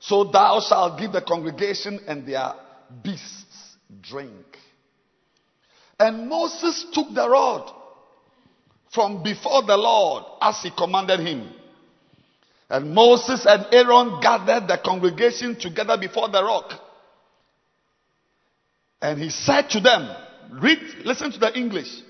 So 0.00 0.24
thou 0.24 0.60
shalt 0.60 0.98
give 0.98 1.12
the 1.12 1.22
congregation 1.22 2.00
and 2.08 2.26
their 2.26 2.54
beasts 3.04 3.76
drink. 4.00 4.58
And 5.98 6.28
Moses 6.28 6.86
took 6.92 7.14
the 7.14 7.28
rod 7.28 7.72
from 8.90 9.22
before 9.22 9.62
the 9.62 9.76
Lord 9.76 10.24
as 10.40 10.60
he 10.62 10.70
commanded 10.70 11.20
him. 11.20 11.48
And 12.72 12.94
Moses 12.94 13.44
and 13.46 13.66
Aaron 13.70 14.18
gathered 14.22 14.66
the 14.66 14.78
congregation 14.82 15.60
together 15.60 15.98
before 16.00 16.30
the 16.30 16.42
rock. 16.42 16.72
And 19.02 19.20
he 19.20 19.28
said 19.28 19.68
to 19.72 19.80
them, 19.80 20.08
read, 20.52 20.78
listen 21.04 21.30
to 21.32 21.38
the 21.38 21.54
English. 21.54 22.00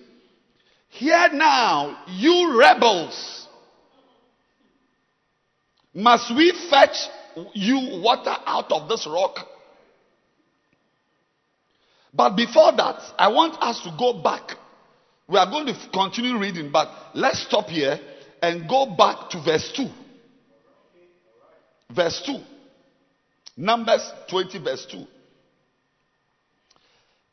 Hear 0.90 1.30
now, 1.32 2.04
you 2.06 2.56
rebels. 2.56 3.48
Must 5.92 6.32
we 6.36 6.52
fetch 6.70 7.08
you 7.54 8.00
water 8.00 8.36
out 8.46 8.70
of 8.70 8.88
this 8.88 9.04
rock? 9.04 9.44
But 12.14 12.36
before 12.36 12.70
that, 12.70 13.00
I 13.18 13.32
want 13.32 13.60
us 13.60 13.80
to 13.82 13.92
go 13.98 14.22
back. 14.22 14.52
We 15.26 15.38
are 15.38 15.50
going 15.50 15.66
to 15.66 15.76
continue 15.92 16.38
reading, 16.38 16.70
but 16.70 16.88
let's 17.14 17.42
stop 17.42 17.66
here 17.66 17.98
and 18.40 18.68
go 18.68 18.94
back 18.96 19.30
to 19.30 19.42
verse 19.42 19.72
2. 19.74 20.01
Verse 21.94 22.22
2. 22.26 22.38
Numbers 23.56 24.10
20, 24.28 24.58
verse 24.58 24.86
2. 24.90 25.04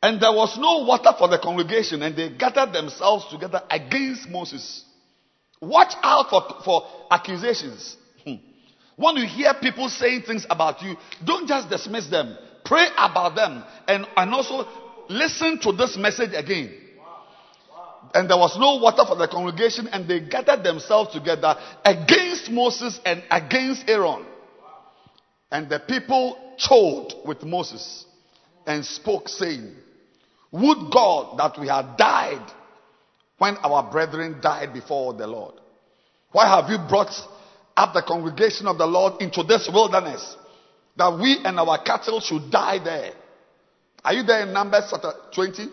And 0.02 0.22
there 0.22 0.32
was 0.32 0.58
no 0.58 0.86
water 0.86 1.12
for 1.18 1.28
the 1.28 1.38
congregation, 1.38 2.02
and 2.02 2.16
they 2.16 2.30
gathered 2.30 2.74
themselves 2.74 3.26
together 3.30 3.62
against 3.70 4.30
Moses. 4.30 4.86
Watch 5.62 5.94
out 6.02 6.30
for, 6.30 6.44
for 6.64 6.88
accusations. 7.12 7.98
Hmm. 8.24 8.36
When 8.96 9.18
you 9.18 9.28
hear 9.28 9.54
people 9.62 9.90
saying 9.90 10.24
things 10.24 10.46
about 10.50 10.82
you, 10.82 10.96
don't 11.26 11.48
just 11.48 11.70
dismiss 11.70 12.08
them. 12.08 12.38
Pray 12.64 12.88
about 12.98 13.36
them. 13.36 13.64
And, 13.88 14.06
and 14.16 14.34
also 14.34 14.68
listen 15.10 15.60
to 15.60 15.74
this 15.74 15.98
message 15.98 16.32
again. 16.34 16.74
And 18.14 18.30
there 18.30 18.38
was 18.38 18.58
no 18.58 18.78
water 18.78 19.04
for 19.06 19.16
the 19.16 19.28
congregation, 19.28 19.88
and 19.90 20.08
they 20.08 20.22
gathered 20.22 20.64
themselves 20.64 21.14
together 21.14 21.56
against 21.84 22.50
Moses 22.50 23.00
and 23.06 23.22
against 23.30 23.88
Aaron. 23.88 24.26
And 25.52 25.70
the 25.70 25.80
people 25.80 26.38
told 26.68 27.14
with 27.26 27.44
Moses 27.44 28.06
and 28.66 28.86
spoke, 28.86 29.30
saying, 29.30 29.74
Would 30.52 30.92
God 30.92 31.40
that 31.40 31.60
we 31.60 31.68
had 31.68 31.98
died 31.98 32.46
when 33.40 33.56
our 33.58 33.90
brethren 33.90 34.38
died 34.42 34.74
before 34.74 35.14
the 35.16 35.26
Lord. 35.26 35.56
Why 36.32 36.48
have 36.48 36.70
you 36.70 36.78
brought 36.88 37.12
up 37.76 37.94
the 37.94 38.04
congregation 38.04 38.68
of 38.68 38.78
the 38.78 38.86
Lord 38.86 39.22
into 39.22 39.42
this 39.44 39.68
wilderness 39.74 40.38
that 40.98 41.18
we 41.18 41.40
and 41.44 41.58
our 41.60 41.82
cattle 41.82 42.20
should 42.20 42.52
die 42.52 42.84
there? 42.84 43.14
Are 44.04 44.14
you 44.14 44.24
there 44.24 44.44
in 44.44 44.54
Numbers 44.54 44.94
20? 45.34 45.68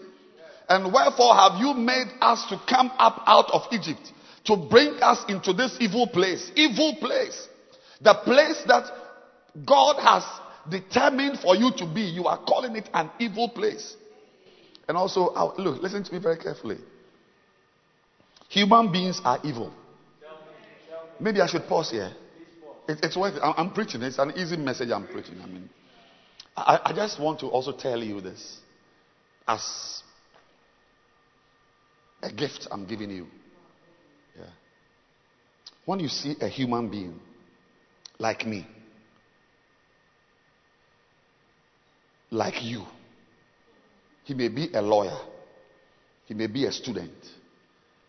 And 0.68 0.92
wherefore 0.92 1.34
have 1.34 1.60
you 1.60 1.74
made 1.74 2.08
us 2.20 2.46
to 2.48 2.60
come 2.68 2.90
up 2.98 3.22
out 3.26 3.50
of 3.52 3.62
Egypt 3.72 4.12
to 4.44 4.56
bring 4.56 4.94
us 5.02 5.24
into 5.28 5.52
this 5.52 5.76
evil 5.80 6.06
place? 6.06 6.50
Evil 6.54 6.96
place. 7.00 7.48
The 8.00 8.14
place 8.14 8.62
that 8.66 8.84
God 9.64 9.96
has 10.02 10.24
determined 10.68 11.38
for 11.38 11.56
you 11.56 11.70
to 11.76 11.86
be, 11.86 12.02
you 12.02 12.26
are 12.26 12.38
calling 12.38 12.76
it 12.76 12.88
an 12.92 13.10
evil 13.18 13.48
place. 13.48 13.96
And 14.88 14.96
also, 14.96 15.32
look, 15.58 15.82
listen 15.82 16.04
to 16.04 16.12
me 16.12 16.18
very 16.18 16.36
carefully. 16.36 16.78
Human 18.48 18.92
beings 18.92 19.20
are 19.24 19.38
evil. 19.44 19.72
Maybe 21.18 21.40
I 21.40 21.46
should 21.46 21.66
pause 21.66 21.90
here. 21.90 22.12
it, 22.88 22.98
it's 23.02 23.16
worth 23.16 23.34
it. 23.36 23.40
I'm, 23.42 23.72
preaching. 23.72 24.02
It's 24.02 24.18
an 24.18 24.32
easy 24.36 24.56
message 24.56 24.90
I'm 24.90 25.06
preaching. 25.06 25.40
I 25.42 25.46
mean, 25.46 25.68
I, 26.56 26.80
I 26.86 26.92
just 26.92 27.20
want 27.20 27.40
to 27.40 27.46
also 27.46 27.72
tell 27.72 28.02
you 28.02 28.20
this 28.20 28.58
as 29.48 30.02
a 32.22 32.30
gift 32.32 32.68
I'm 32.70 32.86
giving 32.86 33.10
you. 33.10 33.26
Yeah. 34.36 34.44
When 35.84 36.00
you 36.00 36.08
see 36.08 36.36
a 36.40 36.48
human 36.48 36.90
being 36.90 37.18
like 38.18 38.46
me, 38.46 38.66
like 42.30 42.64
you, 42.64 42.84
he 44.24 44.34
may 44.34 44.48
be 44.48 44.68
a 44.74 44.82
lawyer, 44.82 45.18
he 46.24 46.34
may 46.34 46.46
be 46.46 46.66
a 46.66 46.72
student, 46.72 47.12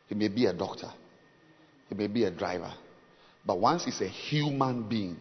he 0.07 0.15
may 0.15 0.27
be 0.27 0.45
a 0.45 0.53
doctor, 0.53 0.89
he 1.89 1.95
may 1.95 2.07
be 2.07 2.23
a 2.23 2.31
driver. 2.31 2.73
But 3.45 3.59
once 3.59 3.85
he's 3.85 4.01
a 4.01 4.07
human 4.07 4.89
being 4.89 5.17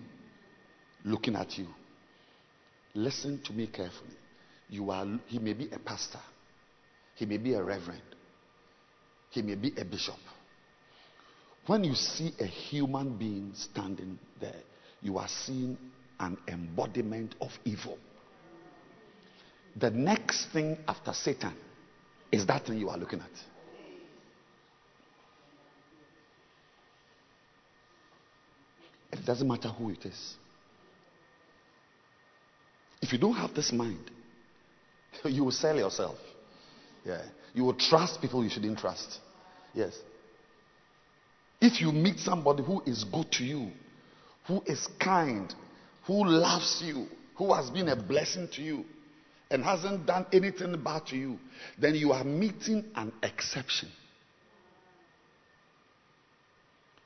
looking 1.04 1.36
at 1.36 1.56
you, 1.58 1.66
listen 2.94 3.40
to 3.44 3.52
me 3.52 3.66
carefully. 3.66 4.16
You 4.68 4.90
are, 4.90 5.06
he 5.26 5.38
may 5.38 5.52
be 5.52 5.68
a 5.70 5.78
pastor, 5.78 6.20
he 7.14 7.26
may 7.26 7.36
be 7.36 7.54
a 7.54 7.62
reverend, 7.62 8.02
he 9.30 9.42
may 9.42 9.54
be 9.54 9.72
a 9.78 9.84
bishop. 9.84 10.16
When 11.66 11.84
you 11.84 11.94
see 11.94 12.32
a 12.40 12.46
human 12.46 13.16
being 13.16 13.52
standing 13.54 14.18
there, 14.40 14.62
you 15.02 15.18
are 15.18 15.28
seeing 15.28 15.76
an 16.18 16.38
embodiment 16.48 17.34
of 17.40 17.50
evil. 17.64 17.98
The 19.78 19.90
next 19.90 20.46
thing 20.52 20.78
after 20.88 21.12
Satan 21.12 21.52
is 22.32 22.46
that 22.46 22.66
thing 22.66 22.78
you 22.78 22.88
are 22.88 22.96
looking 22.96 23.20
at. 23.20 23.26
It 29.12 29.24
doesn't 29.24 29.46
matter 29.46 29.68
who 29.68 29.90
it 29.90 30.04
is. 30.04 30.34
If 33.02 33.12
you 33.12 33.18
don't 33.18 33.34
have 33.34 33.54
this 33.54 33.72
mind, 33.72 34.10
you 35.24 35.44
will 35.44 35.52
sell 35.52 35.76
yourself. 35.76 36.18
Yeah. 37.04 37.22
You 37.54 37.64
will 37.64 37.74
trust 37.74 38.20
people 38.20 38.42
you 38.42 38.50
shouldn't 38.50 38.78
trust. 38.78 39.20
Yes. 39.74 39.96
If 41.60 41.80
you 41.80 41.92
meet 41.92 42.18
somebody 42.18 42.62
who 42.62 42.82
is 42.86 43.04
good 43.04 43.30
to 43.32 43.44
you, 43.44 43.70
who 44.46 44.62
is 44.66 44.88
kind, 44.98 45.54
who 46.06 46.26
loves 46.26 46.82
you, 46.84 47.06
who 47.36 47.52
has 47.52 47.70
been 47.70 47.88
a 47.88 47.96
blessing 47.96 48.48
to 48.54 48.62
you, 48.62 48.84
and 49.50 49.62
hasn't 49.62 50.06
done 50.06 50.26
anything 50.32 50.80
bad 50.82 51.06
to 51.06 51.16
you, 51.16 51.38
then 51.78 51.94
you 51.94 52.12
are 52.12 52.24
meeting 52.24 52.84
an 52.94 53.12
exception. 53.22 53.88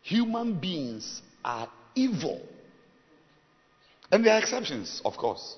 Human 0.02 0.54
beings 0.58 1.22
are 1.44 1.68
evil. 1.94 2.40
And 4.10 4.24
there 4.24 4.34
are 4.34 4.38
exceptions, 4.38 5.02
of 5.04 5.16
course. 5.16 5.56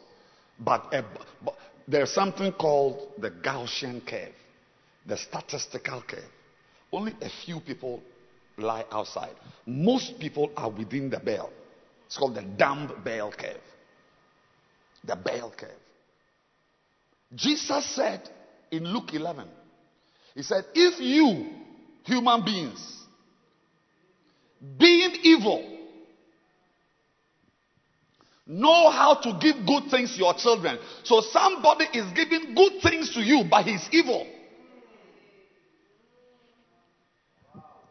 But, 0.58 0.92
uh, 0.92 1.02
but 1.44 1.56
there's 1.86 2.12
something 2.12 2.52
called 2.52 3.12
the 3.18 3.30
Gaussian 3.30 4.06
curve, 4.06 4.34
the 5.06 5.16
statistical 5.16 6.02
curve. 6.02 6.30
Only 6.92 7.14
a 7.22 7.30
few 7.44 7.60
people 7.60 8.02
lie 8.58 8.84
outside. 8.90 9.34
Most 9.66 10.18
people 10.18 10.50
are 10.56 10.70
within 10.70 11.08
the 11.08 11.18
bell. 11.18 11.50
It's 12.06 12.18
called 12.18 12.34
the 12.34 12.42
dumb 12.42 12.92
bell 13.02 13.32
curve. 13.32 13.60
The 15.04 15.16
bell 15.16 15.52
curve. 15.56 15.70
Jesus 17.34 17.86
said 17.94 18.28
in 18.70 18.84
Luke 18.84 19.12
11, 19.14 19.46
He 20.34 20.42
said, 20.42 20.64
If 20.74 21.00
you, 21.00 21.50
human 22.04 22.44
beings, 22.44 22.98
being 24.78 25.12
evil, 25.22 25.68
know 28.46 28.90
how 28.90 29.14
to 29.14 29.38
give 29.40 29.66
good 29.66 29.90
things 29.90 30.12
to 30.12 30.18
your 30.18 30.34
children. 30.34 30.78
So 31.04 31.20
somebody 31.20 31.86
is 31.94 32.10
giving 32.12 32.54
good 32.54 32.82
things 32.82 33.12
to 33.14 33.20
you, 33.20 33.44
but 33.48 33.64
he's 33.64 33.88
evil. 33.92 34.26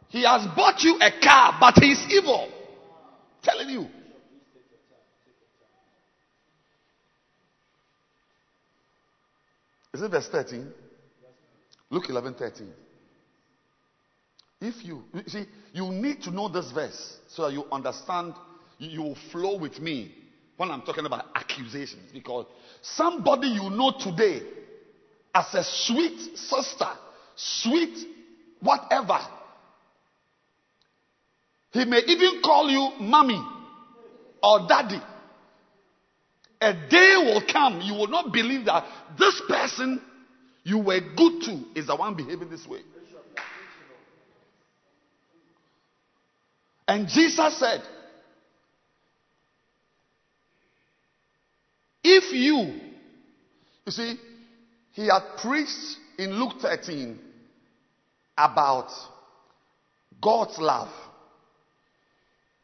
He 0.10 0.24
has 0.24 0.46
bought 0.56 0.82
you 0.84 1.00
a 1.00 1.12
car, 1.22 1.58
but 1.60 1.76
he's 1.82 2.06
evil. 2.12 2.50
telling 3.42 3.70
you. 3.70 3.88
Is 9.94 10.02
it 10.02 10.12
verse 10.12 10.28
13? 10.28 10.72
Luke 11.90 12.10
11 12.10 12.36
13. 12.36 12.68
If 14.62 14.86
you, 14.86 15.04
you 15.14 15.24
see, 15.28 15.46
you 15.74 15.92
need 15.92 16.22
to 16.22 16.32
know 16.32 16.48
this 16.48 16.72
verse 16.72 17.18
so 17.28 17.44
that 17.44 17.54
you 17.54 17.66
understand, 17.72 18.36
you, 18.78 18.90
you 18.90 19.02
will 19.02 19.18
flow 19.32 19.58
with 19.58 19.80
me 19.80 20.14
when 20.56 20.70
I'm 20.70 20.84
talking 20.84 21.06
about 21.06 21.26
accusations. 21.36 22.12
Because 22.14 22.46
somebody 22.82 23.48
you 23.48 23.70
know 23.72 23.92
today 24.00 24.44
as 25.34 25.54
a 25.56 25.64
sweet 25.64 26.38
sister, 26.38 26.90
sweet 27.36 27.98
whatever, 28.60 29.20
he 31.72 31.86
may 31.86 32.02
even 32.06 32.42
call 32.44 32.70
you 32.70 32.92
mommy 33.00 33.42
or 34.44 34.68
daddy. 34.68 35.02
A 36.62 36.74
day 36.74 37.16
will 37.18 37.42
come, 37.52 37.82
you 37.82 37.96
will 37.96 38.08
not 38.08 38.32
believe 38.32 38.66
that 38.66 38.86
this 39.18 39.42
person 39.48 40.00
you 40.64 40.78
were 40.78 41.00
good 41.00 41.42
to 41.44 41.64
is 41.76 41.88
the 41.88 41.96
one 41.96 42.16
behaving 42.16 42.50
this 42.50 42.68
way. 42.68 42.82
And 46.88 47.08
Jesus 47.08 47.58
said, 47.58 47.82
If 52.04 52.34
you, 52.34 52.80
you 53.86 53.92
see, 53.92 54.20
he 54.92 55.08
had 55.08 55.38
preached 55.42 55.98
in 56.18 56.34
Luke 56.34 56.62
13 56.62 57.20
about 58.38 58.92
God's 60.22 60.58
love 60.60 60.90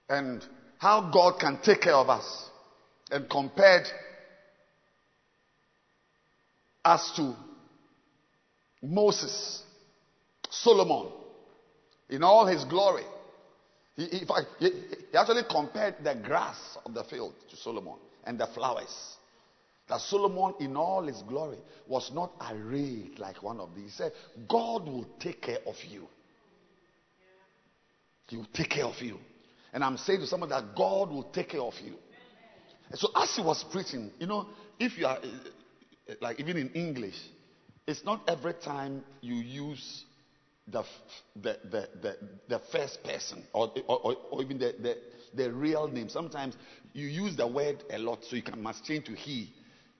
and 0.10 0.44
how 0.78 1.10
God 1.12 1.40
can 1.40 1.60
take 1.64 1.82
care 1.82 1.96
of 1.96 2.10
us 2.10 2.47
and 3.12 3.30
compared 3.30 3.88
us 6.84 7.12
to 7.16 7.36
Moses, 8.82 9.64
Solomon, 10.50 11.12
in 12.10 12.24
all 12.24 12.46
his 12.46 12.64
glory. 12.66 13.04
He, 13.96 14.06
he, 14.06 14.26
he, 14.60 14.72
actually 15.18 15.42
compared 15.50 15.96
the 16.04 16.16
grass 16.16 16.78
of 16.86 16.94
the 16.94 17.04
field 17.04 17.34
to 17.50 17.56
Solomon 17.58 17.96
and 18.24 18.40
the 18.40 18.48
flowers. 18.48 19.16
That 19.90 20.02
Solomon, 20.02 20.54
in 20.60 20.76
all 20.76 21.04
his 21.04 21.22
glory, 21.24 21.58
was 21.88 22.12
not 22.14 22.32
arrayed 22.52 23.18
like 23.18 23.42
one 23.42 23.60
of 23.60 23.74
these. 23.76 23.86
He 23.86 23.92
said, 23.92 24.12
God 24.48 24.86
will 24.86 25.08
take 25.20 25.42
care 25.42 25.60
of 25.66 25.76
you. 25.90 26.08
He 28.28 28.36
will 28.38 28.48
take 28.54 28.70
care 28.70 28.86
of 28.86 29.02
you. 29.02 29.18
And 29.74 29.84
I'm 29.84 29.98
saying 29.98 30.20
to 30.20 30.28
someone 30.28 30.50
that 30.50 30.76
God 30.76 31.10
will 31.10 31.24
take 31.24 31.50
care 31.50 31.62
of 31.62 31.74
you. 31.84 31.94
So 32.96 33.10
as 33.16 33.36
he 33.36 33.42
was 33.42 33.64
preaching, 33.64 34.12
you 34.20 34.28
know, 34.28 34.48
if 34.80 34.98
you 34.98 35.06
are 35.08 35.18
eh, 35.18 36.14
like 36.22 36.40
even 36.40 36.58
in 36.58 36.70
English, 36.70 37.18
it's 37.86 38.04
not 38.04 38.22
every 38.28 38.54
time 38.54 39.04
you 39.22 39.36
use 39.36 40.06
the 40.68 40.84
the 41.36 41.58
the 41.70 41.90
the, 42.02 42.18
the 42.48 42.60
first 42.72 43.04
person 43.04 43.44
or, 43.54 43.72
or, 43.88 44.16
or 44.32 44.42
even 44.42 44.58
the, 44.58 44.74
the 44.80 44.98
the 45.36 45.52
real 45.52 45.88
name. 45.88 46.08
Sometimes 46.10 46.56
you 46.94 47.08
use 47.08 47.36
the 47.36 47.48
word 47.48 47.84
a 47.92 47.98
lot, 47.98 48.24
so 48.24 48.36
you 48.36 48.42
can 48.42 48.62
must 48.62 48.86
change 48.86 49.06
to 49.06 49.14
he. 49.14 49.54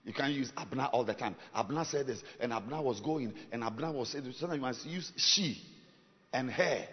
You 0.04 0.14
can't 0.14 0.32
use 0.32 0.50
Abner 0.56 0.88
all 0.92 1.04
the 1.04 1.12
time. 1.12 1.36
Abner 1.54 1.84
said 1.84 2.06
this, 2.06 2.22
and 2.40 2.52
Abner 2.52 2.80
was 2.80 3.00
going, 3.00 3.34
and 3.52 3.62
Abner 3.62 3.92
was 3.92 4.08
saying, 4.08 4.32
sometimes 4.38 4.56
you 4.56 4.62
must 4.62 4.86
use 4.86 5.12
she 5.16 5.60
and 6.32 6.50
her. 6.50 6.86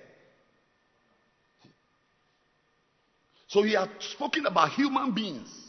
So 3.48 3.64
he 3.64 3.74
had 3.74 3.90
spoken 4.00 4.46
about 4.48 4.72
human 4.72 5.14
beings 5.14 5.65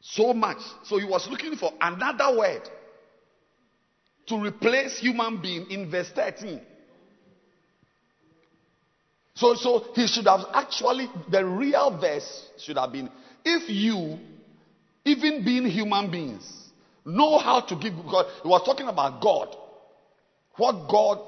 so 0.00 0.32
much. 0.32 0.58
So 0.84 0.98
he 0.98 1.04
was 1.04 1.28
looking 1.28 1.56
for 1.56 1.72
another 1.80 2.38
word 2.38 2.62
to 4.26 4.36
replace 4.36 4.98
human 4.98 5.40
being 5.40 5.70
in 5.70 5.90
verse 5.90 6.10
13. 6.14 6.60
So, 9.34 9.54
so 9.54 9.84
he 9.94 10.06
should 10.06 10.26
have 10.26 10.40
actually, 10.52 11.08
the 11.30 11.44
real 11.44 11.96
verse 12.00 12.48
should 12.58 12.76
have 12.76 12.92
been, 12.92 13.08
if 13.44 13.68
you, 13.68 14.18
even 15.04 15.44
being 15.44 15.64
human 15.66 16.10
beings, 16.10 16.70
know 17.04 17.38
how 17.38 17.60
to 17.60 17.76
give, 17.76 17.96
because 17.96 18.26
he 18.42 18.48
was 18.48 18.62
talking 18.64 18.88
about 18.88 19.22
God. 19.22 19.54
What 20.56 20.88
God 20.88 21.20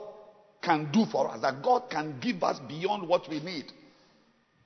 can 0.60 0.90
do 0.92 1.06
for 1.06 1.30
us, 1.30 1.40
that 1.42 1.62
God 1.62 1.88
can 1.88 2.18
give 2.20 2.42
us 2.42 2.58
beyond 2.58 3.08
what 3.08 3.28
we 3.28 3.40
need. 3.40 3.66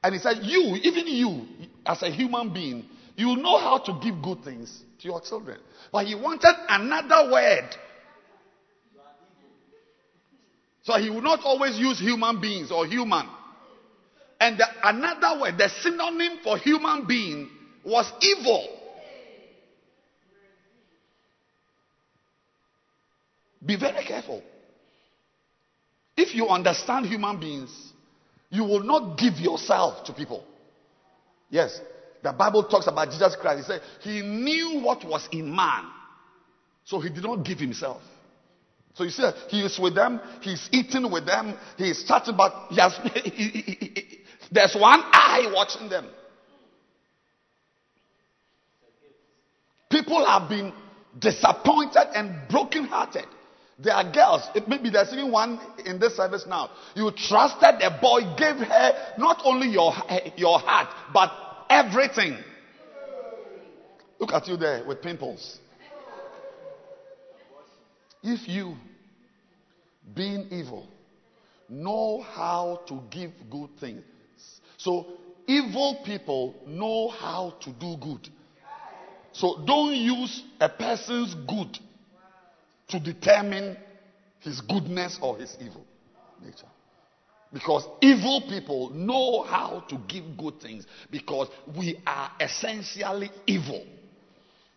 And 0.02 0.14
he 0.14 0.20
said, 0.20 0.38
You, 0.42 0.76
even 0.82 1.06
you, 1.06 1.46
as 1.86 2.02
a 2.02 2.10
human 2.10 2.52
being, 2.52 2.86
you 3.16 3.36
know 3.36 3.58
how 3.58 3.78
to 3.78 3.98
give 4.02 4.20
good 4.22 4.42
things 4.42 4.82
to 5.00 5.08
your 5.08 5.20
children. 5.20 5.58
But 5.92 6.06
he 6.06 6.14
wanted 6.14 6.54
another 6.68 7.30
word. 7.30 7.68
So 10.82 10.94
he 10.94 11.08
would 11.10 11.24
not 11.24 11.40
always 11.44 11.78
use 11.78 11.98
human 11.98 12.40
beings 12.40 12.70
or 12.70 12.86
human. 12.86 13.26
And 14.40 14.58
the, 14.58 14.66
another 14.82 15.40
word, 15.40 15.56
the 15.56 15.68
synonym 15.80 16.38
for 16.42 16.58
human 16.58 17.06
being 17.06 17.48
was 17.84 18.10
evil. 18.20 18.68
Be 23.64 23.76
very 23.76 24.04
careful. 24.04 24.42
If 26.16 26.34
you 26.34 26.48
understand 26.48 27.06
human 27.06 27.40
beings, 27.40 27.92
you 28.50 28.64
will 28.64 28.82
not 28.82 29.18
give 29.18 29.34
yourself 29.34 30.04
to 30.04 30.12
people. 30.12 30.44
Yes, 31.48 31.80
the 32.24 32.32
Bible 32.32 32.64
talks 32.64 32.86
about 32.86 33.10
Jesus 33.10 33.36
Christ. 33.36 33.58
He 33.58 33.64
said 33.64 33.82
he 34.00 34.22
knew 34.22 34.80
what 34.80 35.04
was 35.04 35.28
in 35.30 35.54
man, 35.54 35.84
so 36.84 36.98
he 36.98 37.10
did 37.10 37.22
not 37.22 37.44
give 37.44 37.58
himself. 37.58 38.00
So 38.94 39.04
you 39.04 39.10
see, 39.10 39.28
he 39.48 39.60
is 39.60 39.78
with 39.78 39.94
them, 39.94 40.20
he's 40.40 40.68
eating 40.72 41.10
with 41.10 41.26
them, 41.26 41.54
he's 41.76 42.04
chatting, 42.04 42.36
but 42.36 42.68
he 42.70 42.76
has, 42.80 42.96
he, 43.14 43.30
he, 43.30 44.18
there's 44.50 44.74
one 44.74 45.00
eye 45.02 45.52
watching 45.54 45.88
them. 45.90 46.06
People 49.90 50.24
have 50.24 50.48
been 50.48 50.72
disappointed 51.18 52.06
and 52.14 52.48
brokenhearted. 52.48 53.26
There 53.78 53.92
are 53.92 54.10
girls, 54.10 54.42
maybe 54.66 54.88
there's 54.88 55.12
even 55.12 55.30
one 55.30 55.60
in 55.84 55.98
this 55.98 56.16
service 56.16 56.46
now. 56.48 56.70
You 56.94 57.10
trusted 57.10 57.82
a 57.82 57.98
boy, 58.00 58.20
gave 58.38 58.56
her 58.56 59.14
not 59.18 59.42
only 59.44 59.68
your, 59.68 59.92
your 60.36 60.60
heart, 60.60 60.88
but 61.12 61.30
everything. 61.68 62.38
Look 64.18 64.32
at 64.32 64.46
you 64.48 64.56
there 64.56 64.84
with 64.84 65.02
pimples. 65.02 65.58
If 68.22 68.48
you, 68.48 68.76
being 70.14 70.48
evil, 70.50 70.88
know 71.68 72.22
how 72.22 72.80
to 72.88 73.02
give 73.10 73.32
good 73.50 73.68
things, 73.78 74.02
so 74.78 75.06
evil 75.46 76.02
people 76.04 76.54
know 76.66 77.08
how 77.08 77.54
to 77.60 77.70
do 77.70 77.96
good. 78.00 78.28
So 79.32 79.62
don't 79.66 79.94
use 79.94 80.42
a 80.60 80.68
person's 80.68 81.34
good 81.34 81.78
to 82.88 83.00
determine 83.00 83.76
his 84.40 84.60
goodness 84.60 85.18
or 85.20 85.38
his 85.38 85.56
evil 85.60 85.84
nature. 86.42 86.66
Because 87.54 87.86
evil 88.02 88.42
people 88.48 88.90
know 88.90 89.42
how 89.42 89.84
to 89.88 89.96
give 90.08 90.36
good 90.36 90.60
things 90.60 90.84
because 91.08 91.48
we 91.78 91.96
are 92.04 92.28
essentially 92.40 93.30
evil. 93.46 93.86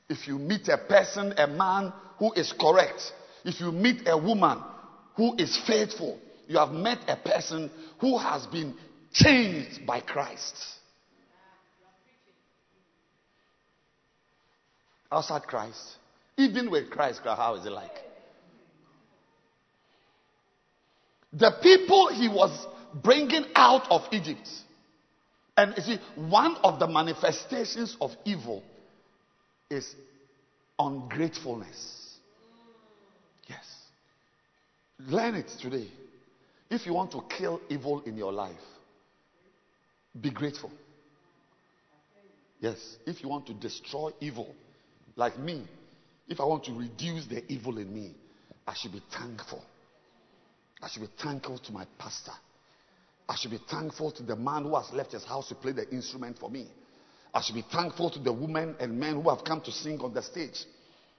If 0.07 0.27
you 0.27 0.37
meet 0.37 0.67
a 0.67 0.77
person, 0.77 1.33
a 1.37 1.47
man 1.47 1.91
who 2.19 2.31
is 2.33 2.53
correct, 2.53 3.01
if 3.43 3.59
you 3.59 3.71
meet 3.71 4.03
a 4.05 4.15
woman 4.15 4.61
who 5.15 5.33
is 5.39 5.57
faithful, 5.65 6.19
you 6.47 6.59
have 6.59 6.69
met 6.69 6.99
a 7.07 7.17
person 7.17 7.71
who 7.99 8.19
has 8.19 8.45
been 8.45 8.75
changed 9.11 9.83
by 9.83 9.99
Christ. 9.99 10.55
Outside 15.11 15.47
Christ, 15.47 15.97
even 16.37 16.69
with 16.69 16.91
Christ, 16.91 17.21
how 17.23 17.55
is 17.55 17.65
it 17.65 17.71
like? 17.71 18.06
The 21.37 21.51
people 21.61 22.07
he 22.07 22.27
was 22.27 22.67
bringing 22.93 23.45
out 23.55 23.91
of 23.91 24.01
Egypt. 24.11 24.49
And 25.55 25.73
you 25.75 25.83
see, 25.83 25.99
one 26.15 26.55
of 26.63 26.79
the 26.79 26.87
manifestations 26.87 27.95
of 27.99 28.11
evil 28.25 28.63
is 29.69 29.95
ungratefulness. 30.79 32.17
Yes. 33.47 33.65
Learn 34.99 35.35
it 35.35 35.49
today. 35.59 35.87
If 36.69 36.85
you 36.85 36.93
want 36.93 37.11
to 37.11 37.21
kill 37.29 37.61
evil 37.69 38.01
in 38.05 38.17
your 38.17 38.31
life, 38.31 38.55
be 40.19 40.31
grateful. 40.31 40.71
Yes, 42.59 42.97
if 43.05 43.21
you 43.21 43.29
want 43.29 43.45
to 43.47 43.53
destroy 43.53 44.11
evil, 44.19 44.55
like 45.15 45.37
me, 45.37 45.67
if 46.27 46.39
I 46.39 46.45
want 46.45 46.63
to 46.65 46.73
reduce 46.73 47.25
the 47.27 47.43
evil 47.51 47.77
in 47.77 47.93
me, 47.93 48.15
I 48.65 48.73
should 48.73 48.91
be 48.91 49.01
thankful. 49.11 49.63
I 50.81 50.89
should 50.89 51.01
be 51.01 51.09
thankful 51.21 51.57
to 51.57 51.71
my 51.71 51.85
pastor. 51.97 52.33
I 53.27 53.35
should 53.35 53.51
be 53.51 53.59
thankful 53.69 54.11
to 54.11 54.23
the 54.23 54.35
man 54.35 54.63
who 54.63 54.75
has 54.75 54.91
left 54.93 55.11
his 55.11 55.23
house 55.25 55.49
to 55.49 55.55
play 55.55 55.71
the 55.73 55.89
instrument 55.89 56.37
for 56.39 56.49
me. 56.49 56.67
I 57.33 57.41
should 57.41 57.55
be 57.55 57.65
thankful 57.71 58.09
to 58.11 58.19
the 58.19 58.31
women 58.31 58.75
and 58.79 58.99
men 58.99 59.21
who 59.21 59.29
have 59.29 59.43
come 59.43 59.61
to 59.61 59.71
sing 59.71 59.99
on 60.01 60.13
the 60.13 60.21
stage. 60.21 60.65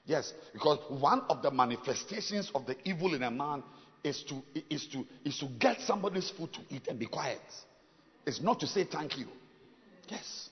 Yes, 0.07 0.33
because 0.53 0.79
one 0.89 1.23
of 1.29 1.43
the 1.43 1.51
manifestations 1.51 2.51
of 2.55 2.65
the 2.67 2.77
evil 2.85 3.15
in 3.15 3.23
a 3.23 3.31
man 3.31 3.63
is 4.03 4.23
to, 4.25 4.43
is 4.71 4.87
to, 4.87 5.07
is 5.25 5.39
to 5.39 5.47
get 5.59 5.81
somebody's 5.83 6.31
food 6.31 6.53
to 6.55 6.61
eat 6.71 6.89
and 6.89 6.99
be 6.99 7.07
quiet. 7.07 7.43
It's 8.25 8.41
not 8.41 8.61
to 8.61 8.67
say 8.67 8.85
thank 8.85 9.19
you. 9.19 9.27
Yes. 10.09 10.49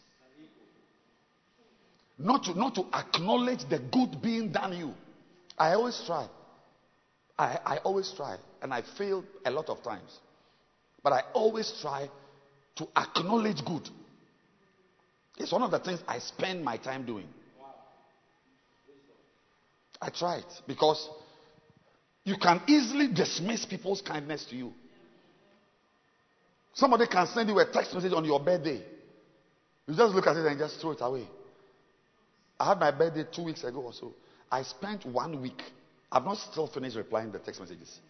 Not 2.19 2.45
to, 2.45 2.59
not 2.59 2.75
to 2.75 2.87
acknowledge 2.93 3.69
the 3.69 3.79
good 3.79 4.21
being 4.21 4.53
done 4.53 4.77
you. 4.77 4.95
I 5.59 5.73
always 5.73 6.03
try. 6.07 6.29
I, 7.39 7.59
I 7.65 7.77
always 7.79 8.13
try. 8.17 8.37
And 8.67 8.75
I 8.75 8.83
fail 8.99 9.23
a 9.45 9.51
lot 9.53 9.69
of 9.69 9.81
times. 9.85 10.19
But 11.01 11.13
I 11.13 11.23
always 11.35 11.73
try 11.81 12.11
to 12.75 12.89
acknowledge 12.97 13.65
good. 13.65 13.89
It's 15.39 15.53
one 15.53 15.63
of 15.63 15.71
the 15.71 15.79
things 15.79 16.01
I 16.09 16.19
spend 16.19 16.65
my 16.65 16.77
time 16.77 17.07
doing. 17.07 17.29
I 20.03 20.11
try 20.11 20.39
it 20.39 20.53
because 20.67 21.09
you 22.25 22.37
can 22.39 22.61
easily 22.67 23.07
dismiss 23.07 23.65
people's 23.65 24.03
kindness 24.03 24.45
to 24.47 24.57
you. 24.57 24.73
Somebody 26.75 27.07
can 27.07 27.25
send 27.29 27.49
you 27.49 27.57
a 27.61 27.67
text 27.67 27.95
message 27.95 28.13
on 28.15 28.25
your 28.25 28.41
birthday. 28.41 28.83
You 29.87 29.95
just 29.95 30.13
look 30.13 30.27
at 30.27 30.37
it 30.37 30.45
and 30.45 30.59
just 30.59 30.81
throw 30.81 30.91
it 30.91 30.99
away. 31.03 31.29
I 32.59 32.71
had 32.71 32.81
my 32.81 32.91
birthday 32.91 33.27
two 33.33 33.45
weeks 33.45 33.63
ago 33.63 33.83
or 33.83 33.93
so. 33.93 34.13
I 34.51 34.65
spent 34.65 35.07
one 35.07 35.41
week. 35.41 35.63
I've 36.11 36.25
not 36.25 36.39
still 36.39 36.67
finished 36.67 36.97
replying 36.97 37.31
the 37.31 37.39
text 37.39 37.61
messages. 37.61 38.01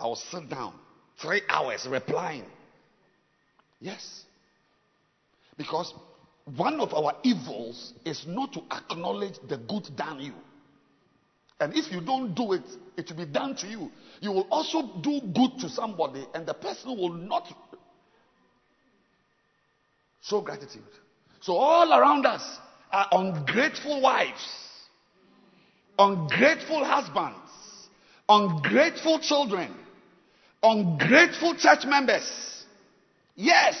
I 0.00 0.06
will 0.06 0.16
sit 0.16 0.48
down 0.48 0.74
three 1.20 1.42
hours 1.48 1.86
replying. 1.88 2.44
Yes. 3.80 4.24
Because 5.56 5.92
one 6.56 6.80
of 6.80 6.94
our 6.94 7.14
evils 7.22 7.92
is 8.04 8.24
not 8.26 8.52
to 8.54 8.62
acknowledge 8.70 9.34
the 9.48 9.58
good 9.58 9.88
done 9.96 10.20
you. 10.20 10.34
And 11.60 11.76
if 11.76 11.92
you 11.92 12.00
don't 12.00 12.34
do 12.34 12.54
it, 12.54 12.62
it 12.96 13.10
will 13.10 13.26
be 13.26 13.30
done 13.30 13.54
to 13.56 13.66
you. 13.66 13.90
You 14.20 14.32
will 14.32 14.46
also 14.50 14.82
do 15.02 15.20
good 15.20 15.58
to 15.60 15.68
somebody, 15.68 16.26
and 16.34 16.46
the 16.46 16.54
person 16.54 16.96
will 16.96 17.12
not 17.12 17.46
show 20.22 20.40
gratitude. 20.40 20.82
So, 21.40 21.54
all 21.54 21.92
around 21.92 22.24
us 22.24 22.42
are 22.90 23.08
ungrateful 23.12 24.00
wives, 24.00 24.46
ungrateful 25.98 26.84
husbands, 26.84 27.50
ungrateful 28.28 29.20
children, 29.20 29.74
ungrateful 30.62 31.54
church 31.56 31.84
members. 31.86 32.64
Yes. 33.34 33.76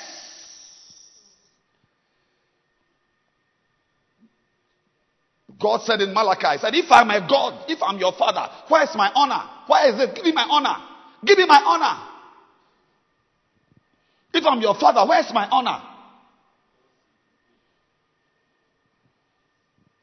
God 5.60 5.82
said 5.82 6.00
in 6.00 6.14
Malachi, 6.14 6.58
said, 6.58 6.74
If 6.74 6.90
I'm 6.90 7.10
a 7.10 7.20
God, 7.28 7.66
if 7.68 7.82
I'm 7.82 7.98
your 7.98 8.12
father, 8.12 8.48
where 8.68 8.82
is 8.82 8.94
my 8.94 9.10
honor? 9.14 9.42
Where 9.66 9.92
is 9.92 10.00
it? 10.00 10.14
Give 10.14 10.24
me 10.24 10.32
my 10.32 10.46
honor. 10.48 10.76
Give 11.24 11.36
me 11.36 11.46
my 11.46 11.62
honor. 11.64 12.06
If 14.32 14.44
I'm 14.46 14.60
your 14.60 14.74
father, 14.74 15.06
where's 15.06 15.30
my 15.34 15.46
honor? 15.48 15.82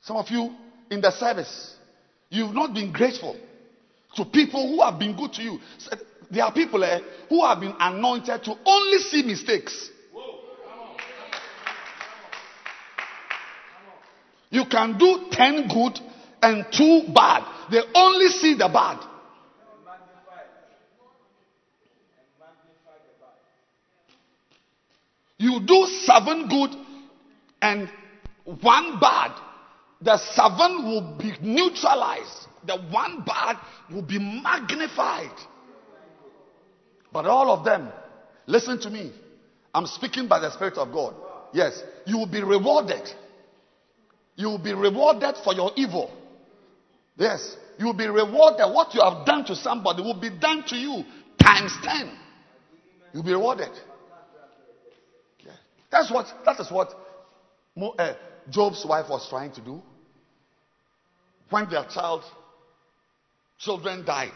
Some 0.03 0.17
of 0.17 0.30
you 0.30 0.53
in 0.91 1.01
the 1.01 1.11
service, 1.11 1.75
you've 2.30 2.53
not 2.53 2.73
been 2.73 2.91
grateful 2.91 3.36
to 4.15 4.25
people 4.25 4.67
who 4.69 4.82
have 4.84 4.99
been 4.99 5.15
good 5.15 5.34
to 5.34 5.41
you. 5.41 5.59
There 6.30 6.43
are 6.43 6.53
people 6.53 6.84
eh, 6.84 6.99
who 7.30 7.45
have 7.45 7.59
been 7.59 7.73
anointed 7.80 8.43
to 8.43 8.55
only 8.65 8.97
see 8.99 9.23
mistakes. 9.23 9.91
You 14.49 14.65
can 14.65 14.97
do 14.97 15.28
10 15.32 15.67
good 15.67 15.99
and 16.41 16.65
2 16.71 17.13
bad. 17.13 17.43
They 17.69 17.82
only 17.93 18.28
see 18.30 18.55
the 18.55 18.69
bad. 18.69 18.99
You 25.38 25.59
do 25.59 25.86
7 25.86 26.47
good 26.47 26.75
and 27.61 27.89
1 28.45 28.99
bad. 28.99 29.32
The 30.01 30.17
7 30.17 30.86
will 30.86 31.17
be 31.17 31.34
neutralized. 31.41 32.47
The 32.65 32.78
1 32.78 33.23
bad 33.23 33.57
will 33.91 34.01
be 34.01 34.17
magnified. 34.19 35.32
But 37.12 37.26
all 37.26 37.51
of 37.51 37.66
them, 37.66 37.89
listen 38.45 38.80
to 38.82 38.89
me. 38.89 39.12
I'm 39.74 39.86
speaking 39.86 40.28
by 40.28 40.39
the 40.39 40.51
Spirit 40.51 40.78
of 40.78 40.91
God. 40.91 41.16
Yes, 41.53 41.82
you 42.05 42.18
will 42.18 42.28
be 42.28 42.41
rewarded 42.41 43.08
you 44.38 44.47
will 44.47 44.60
be 44.60 44.72
rewarded 44.72 45.36
for 45.43 45.53
your 45.53 45.72
evil. 45.76 46.12
Yes, 47.18 47.58
you 47.80 47.88
will 47.88 47.93
be 47.93 48.08
rewarded. 48.08 48.72
What 48.72 48.93
you 48.93 49.01
have 49.01 49.26
done 49.26 49.43
to 49.45 49.55
somebody 49.55 50.03
will 50.03 50.20
be 50.20 50.30
done 50.30 50.64
to 50.68 50.76
you 50.76 51.03
times 51.41 51.76
10. 51.84 52.18
You'll 53.14 53.24
be 53.24 53.32
rewarded. 53.32 53.72
Yeah. 55.43 55.51
That's 55.91 56.12
what 56.12 56.28
that 56.45 56.60
is 56.60 56.70
what 56.70 56.93
uh, 57.97 58.14
Job's 58.49 58.86
wife 58.86 59.10
was 59.10 59.28
trying 59.28 59.51
to 59.53 59.62
do. 59.62 59.82
When 61.49 61.68
their 61.70 61.86
child, 61.86 62.24
children 63.58 64.05
died, 64.05 64.34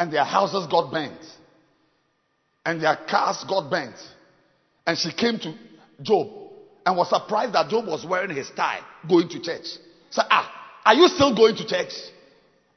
and 0.00 0.10
their 0.10 0.24
houses 0.24 0.66
got 0.66 0.90
burnt, 0.90 1.20
and 2.64 2.82
their 2.82 2.96
cars 2.96 3.44
got 3.46 3.68
burnt, 3.70 3.96
and 4.86 4.96
she 4.96 5.12
came 5.12 5.38
to 5.38 5.54
Job 6.00 6.26
and 6.86 6.96
was 6.96 7.10
surprised 7.10 7.52
that 7.52 7.68
Job 7.68 7.86
was 7.86 8.06
wearing 8.06 8.34
his 8.34 8.50
tie 8.56 8.80
going 9.06 9.28
to 9.28 9.42
church. 9.42 9.66
So, 10.08 10.22
ah, 10.30 10.50
are 10.86 10.94
you 10.94 11.06
still 11.08 11.36
going 11.36 11.54
to 11.56 11.66
church? 11.66 11.92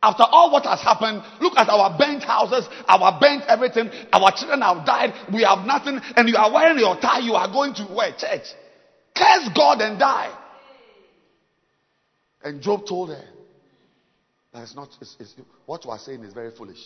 After 0.02 0.24
all 0.24 0.52
what 0.52 0.66
has 0.66 0.82
happened, 0.82 1.24
look 1.40 1.54
at 1.56 1.70
our 1.70 1.98
burnt 1.98 2.24
houses, 2.24 2.68
our 2.90 3.18
burnt 3.18 3.46
everything, 3.48 3.90
our 4.12 4.34
children 4.36 4.60
have 4.60 4.86
died, 4.86 5.14
we 5.34 5.44
have 5.44 5.66
nothing, 5.66 6.02
and 6.18 6.28
you 6.28 6.36
are 6.36 6.52
wearing 6.52 6.78
your 6.78 7.00
tie, 7.00 7.20
you 7.20 7.36
are 7.36 7.48
going 7.48 7.74
to 7.76 7.84
where? 7.86 8.12
Church. 8.12 8.52
Curse 9.16 9.48
God 9.56 9.80
and 9.80 9.98
die. 9.98 10.38
And 12.44 12.62
Job 12.62 12.86
told 12.86 13.12
her, 13.12 13.24
that's 14.54 14.76
not, 14.76 14.90
it's, 15.00 15.16
it's, 15.22 15.34
what 15.66 15.86
you 15.86 15.92
are 15.92 16.00
saying 16.00 16.22
is 16.26 16.34
very 16.34 16.52
foolish. 16.52 16.84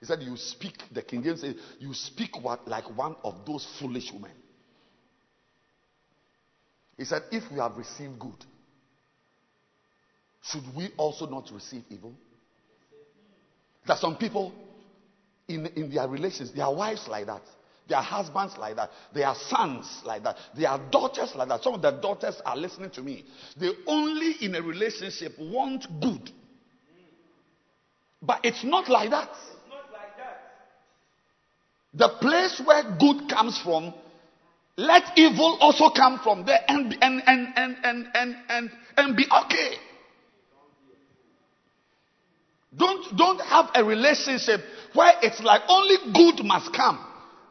He 0.00 0.06
said, 0.06 0.22
You 0.22 0.36
speak, 0.36 0.82
the 0.90 1.02
King 1.02 1.22
James 1.22 1.42
says, 1.42 1.54
You 1.78 1.92
speak 1.92 2.42
what, 2.42 2.66
like 2.66 2.84
one 2.96 3.16
of 3.22 3.44
those 3.46 3.66
foolish 3.78 4.10
women. 4.12 4.32
He 6.96 7.04
said, 7.04 7.22
If 7.30 7.50
we 7.52 7.58
have 7.58 7.76
received 7.76 8.18
good, 8.18 8.44
should 10.42 10.64
we 10.74 10.90
also 10.96 11.26
not 11.26 11.50
receive 11.52 11.84
evil? 11.90 12.14
There 13.86 13.94
are 13.94 13.98
some 13.98 14.16
people 14.16 14.54
in, 15.48 15.66
in 15.76 15.90
their 15.90 16.08
relations, 16.08 16.52
their 16.52 16.70
wives 16.70 17.06
like 17.06 17.26
that, 17.26 17.42
their 17.86 18.00
husbands 18.00 18.56
like 18.56 18.76
that, 18.76 18.90
their 19.12 19.34
sons 19.34 20.02
like 20.04 20.22
that, 20.22 20.36
their 20.54 20.78
daughters 20.90 21.34
like 21.34 21.48
that. 21.48 21.62
Some 21.62 21.74
of 21.74 21.82
the 21.82 21.90
daughters 21.90 22.40
are 22.46 22.56
listening 22.56 22.90
to 22.90 23.02
me. 23.02 23.24
They 23.58 23.70
only 23.86 24.32
in 24.40 24.54
a 24.54 24.62
relationship 24.62 25.38
want 25.38 25.86
good. 26.00 26.30
But 28.22 28.40
it's 28.44 28.64
not 28.64 28.88
like 28.88 29.10
that. 29.10 29.30
The 31.94 32.08
place 32.20 32.60
where 32.64 32.96
good 32.98 33.28
comes 33.28 33.58
from, 33.58 33.92
let 34.76 35.18
evil 35.18 35.58
also 35.60 35.90
come 35.90 36.20
from 36.22 36.46
there 36.46 36.60
and, 36.68 36.96
and, 37.00 37.22
and, 37.26 37.48
and, 37.56 37.76
and, 37.82 38.06
and, 38.14 38.36
and, 38.48 38.70
and 38.96 39.16
be 39.16 39.26
okay. 39.44 39.74
Don't, 42.76 43.16
don't 43.16 43.40
have 43.40 43.70
a 43.74 43.84
relationship 43.84 44.60
where 44.94 45.12
it's 45.22 45.40
like 45.40 45.62
only 45.68 45.96
good 46.12 46.44
must 46.44 46.72
come. 46.72 47.04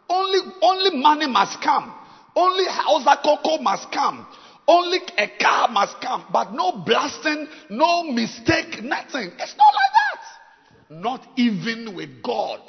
Only, 0.10 0.40
only 0.62 0.98
money 0.98 1.28
must 1.28 1.62
come. 1.62 1.94
Only 2.36 2.66
house 2.66 3.04
cocoa 3.24 3.62
must 3.62 3.92
come. 3.92 4.26
Only 4.68 5.00
a 5.18 5.28
car 5.40 5.68
must 5.70 6.00
come. 6.02 6.26
But 6.32 6.54
no 6.54 6.84
blasting, 6.86 7.48
no 7.70 8.04
mistake, 8.04 8.82
nothing. 8.82 9.32
It's 9.38 9.56
not 9.58 9.74
like 9.74 9.94
that. 9.94 10.96
Not 10.96 11.28
even 11.36 11.96
with 11.96 12.24
God. 12.24 12.62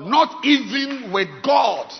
Not 0.00 0.44
even 0.44 1.12
with 1.12 1.28
God. 1.44 1.90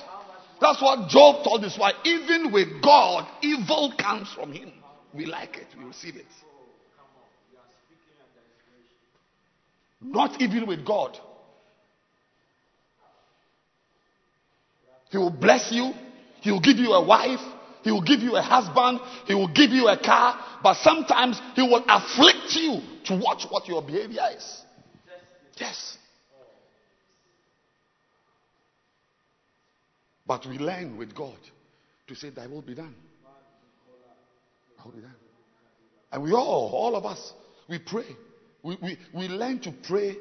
That's 0.60 0.80
what 0.80 1.08
Job 1.08 1.44
told 1.44 1.62
his 1.64 1.76
wife. 1.78 1.94
Even 2.04 2.52
with 2.52 2.82
God, 2.82 3.26
evil 3.42 3.92
comes 3.98 4.32
from 4.32 4.52
him. 4.52 4.72
We 5.12 5.26
like 5.26 5.56
it, 5.56 5.66
we 5.76 5.84
receive 5.84 6.16
it. 6.16 6.26
Not 10.00 10.40
even 10.40 10.66
with 10.66 10.84
God. 10.84 11.16
He 15.10 15.18
will 15.18 15.30
bless 15.30 15.70
you. 15.70 15.92
He 16.40 16.50
will 16.50 16.60
give 16.60 16.78
you 16.78 16.92
a 16.92 17.04
wife. 17.04 17.40
He 17.82 17.90
will 17.90 18.02
give 18.02 18.20
you 18.20 18.36
a 18.36 18.42
husband. 18.42 19.00
He 19.26 19.34
will 19.34 19.52
give 19.52 19.70
you 19.70 19.88
a 19.88 19.98
car. 20.02 20.38
But 20.62 20.76
sometimes 20.78 21.40
he 21.54 21.62
will 21.62 21.84
afflict 21.86 22.54
you 22.54 22.80
to 23.06 23.20
watch 23.22 23.44
what 23.48 23.68
your 23.68 23.82
behavior 23.82 24.22
is. 24.34 24.62
Yes. 25.56 25.98
But 30.26 30.46
we 30.46 30.58
learn 30.58 30.96
with 30.96 31.14
God 31.14 31.38
to 32.08 32.14
say, 32.14 32.30
Thy 32.30 32.46
will 32.46 32.62
be 32.62 32.74
done. 32.74 32.94
Thy 34.78 34.84
will 34.84 34.92
be 34.92 35.00
done. 35.00 35.14
And 36.12 36.22
we 36.22 36.32
all, 36.32 36.70
all 36.74 36.94
of 36.96 37.06
us, 37.06 37.32
we 37.68 37.78
pray. 37.78 38.04
We, 38.62 38.76
we, 38.82 38.98
we 39.12 39.28
learn 39.28 39.60
to 39.60 39.72
pray 39.72 40.16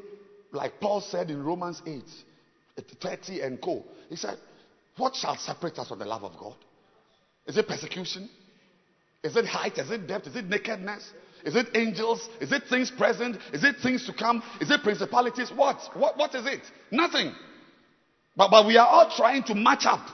like 0.52 0.80
Paul 0.80 1.02
said 1.02 1.30
in 1.30 1.44
Romans 1.44 1.82
8, 1.86 2.04
30 3.00 3.42
and 3.42 3.62
co. 3.62 3.84
He 4.10 4.16
said, 4.16 4.38
What 4.98 5.16
shall 5.16 5.36
separate 5.38 5.78
us 5.78 5.90
from 5.90 6.00
the 6.00 6.06
love 6.06 6.24
of 6.24 6.38
God? 6.38 6.56
Is 7.46 7.58
it 7.58 7.68
persecution? 7.68 8.30
Is 9.24 9.36
it 9.36 9.46
height? 9.46 9.78
Is 9.78 9.92
it 9.92 10.08
depth? 10.08 10.28
Is 10.28 10.36
it 10.36 10.46
nakedness? 10.46 11.12
Is 11.46 11.56
it 11.56 11.68
angels? 11.76 12.28
Is 12.40 12.52
it 12.52 12.64
things 12.70 12.92
present? 12.92 13.38
Is 13.54 13.64
it 13.64 13.78
things 13.82 14.06
to 14.06 14.14
come? 14.14 14.44
Is 14.60 14.72
it 14.72 14.82
principalities? 14.84 15.52
What? 15.52 15.78
What, 15.94 16.18
what 16.18 16.34
is 16.36 16.46
it? 16.46 16.62
Nothing. 16.92 17.34
But, 18.36 18.50
but 18.50 18.66
we 18.66 18.78
are 18.78 18.88
all 18.88 19.12
trying 19.16 19.44
to 19.44 19.56
match 19.56 19.86
up. 19.86 20.08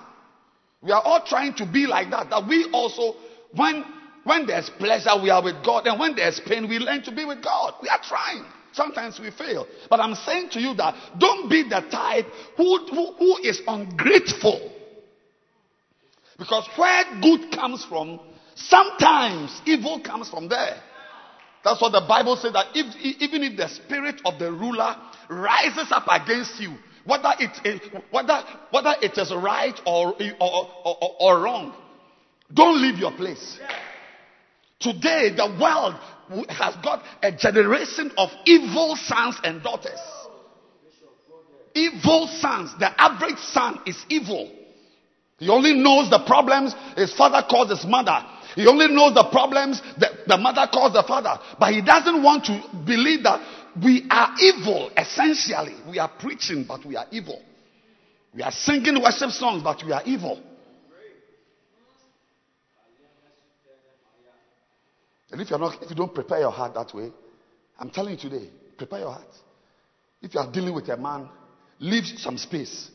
We 0.81 0.91
are 0.91 1.01
all 1.01 1.23
trying 1.25 1.55
to 1.55 1.65
be 1.65 1.87
like 1.87 2.09
that. 2.11 2.29
That 2.29 2.47
we 2.47 2.69
also, 2.71 3.15
when 3.53 3.83
when 4.27 4.45
there's 4.45 4.69
pleasure, 4.71 5.11
we 5.23 5.29
are 5.29 5.41
with 5.41 5.63
God. 5.63 5.87
And 5.87 5.97
when 5.97 6.13
there's 6.15 6.41
pain, 6.45 6.67
we 6.67 6.79
learn 6.79 7.01
to 7.03 7.13
be 7.13 7.23
with 7.23 7.41
God. 7.41 7.75
We 7.81 7.87
are 7.87 8.01
trying. 8.03 8.45
Sometimes 8.73 9.19
we 9.19 9.31
fail. 9.31 9.65
But 9.89 10.01
I'm 10.01 10.15
saying 10.15 10.49
to 10.49 10.59
you 10.59 10.73
that 10.75 10.95
don't 11.17 11.49
be 11.49 11.63
the 11.63 11.81
type 11.89 12.25
who, 12.57 12.85
who, 12.87 13.13
who 13.13 13.37
is 13.37 13.61
ungrateful. 13.65 14.69
Because 16.37 16.67
where 16.75 17.05
good 17.21 17.51
comes 17.51 17.85
from, 17.85 18.19
sometimes 18.55 19.61
evil 19.65 20.01
comes 20.01 20.29
from 20.29 20.49
there. 20.49 20.83
That's 21.63 21.81
what 21.81 21.93
the 21.93 22.05
Bible 22.07 22.35
says 22.35 22.51
that 22.51 22.67
if, 22.75 23.21
even 23.21 23.43
if 23.43 23.57
the 23.57 23.69
spirit 23.69 24.21
of 24.25 24.37
the 24.39 24.51
ruler 24.51 24.95
rises 25.29 25.87
up 25.91 26.05
against 26.09 26.59
you, 26.59 26.77
whether 27.07 27.31
it, 27.39 28.03
whether, 28.11 28.43
whether 28.71 28.93
it 29.01 29.17
is 29.17 29.33
right 29.33 29.79
or, 29.85 30.13
or, 30.39 30.69
or, 30.83 31.15
or 31.19 31.41
wrong, 31.41 31.73
don't 32.53 32.81
leave 32.81 32.99
your 32.99 33.11
place. 33.11 33.59
Today, 34.79 35.33
the 35.35 35.57
world 35.59 35.95
has 36.49 36.75
got 36.83 37.03
a 37.23 37.31
generation 37.31 38.11
of 38.17 38.29
evil 38.45 38.95
sons 38.95 39.37
and 39.43 39.63
daughters. 39.63 39.99
Evil 41.73 42.27
sons. 42.27 42.71
The 42.79 42.89
average 43.01 43.39
son 43.39 43.79
is 43.85 43.97
evil. 44.09 44.51
He 45.37 45.49
only 45.49 45.73
knows 45.73 46.09
the 46.09 46.23
problems 46.25 46.75
his 46.95 47.13
father 47.13 47.45
caused 47.49 47.69
his 47.69 47.85
mother. 47.85 48.25
He 48.55 48.65
only 48.65 48.87
knows 48.87 49.13
the 49.13 49.25
problems 49.31 49.81
that 49.99 50.27
the 50.27 50.37
mother 50.37 50.67
caused 50.73 50.95
the 50.95 51.03
father. 51.03 51.39
But 51.59 51.73
he 51.73 51.81
doesn't 51.81 52.23
want 52.23 52.45
to 52.45 52.59
believe 52.85 53.23
that 53.23 53.39
we 53.83 54.07
are 54.09 54.33
evil, 54.39 54.91
essentially. 54.95 55.75
We 55.89 55.99
are 55.99 56.09
preaching, 56.19 56.65
but 56.67 56.85
we 56.85 56.95
are 56.95 57.05
evil. 57.11 57.41
We 58.33 58.41
are 58.43 58.51
singing 58.51 59.01
worship 59.01 59.31
songs, 59.31 59.63
but 59.63 59.83
we 59.85 59.91
are 59.91 60.03
evil. 60.05 60.41
And 65.31 65.41
if 65.41 65.49
you're 65.49 65.59
not, 65.59 65.81
if 65.83 65.89
you 65.89 65.95
don't 65.95 66.13
prepare 66.13 66.39
your 66.39 66.51
heart 66.51 66.73
that 66.75 66.93
way, 66.93 67.11
I'm 67.77 67.89
telling 67.89 68.13
you 68.13 68.29
today, 68.29 68.49
prepare 68.77 68.99
your 68.99 69.11
heart. 69.11 69.27
If 70.21 70.33
you 70.33 70.39
are 70.39 70.51
dealing 70.51 70.73
with 70.73 70.87
a 70.89 70.97
man, 70.97 71.29
leave 71.79 72.05
some 72.17 72.37
space. 72.37 72.89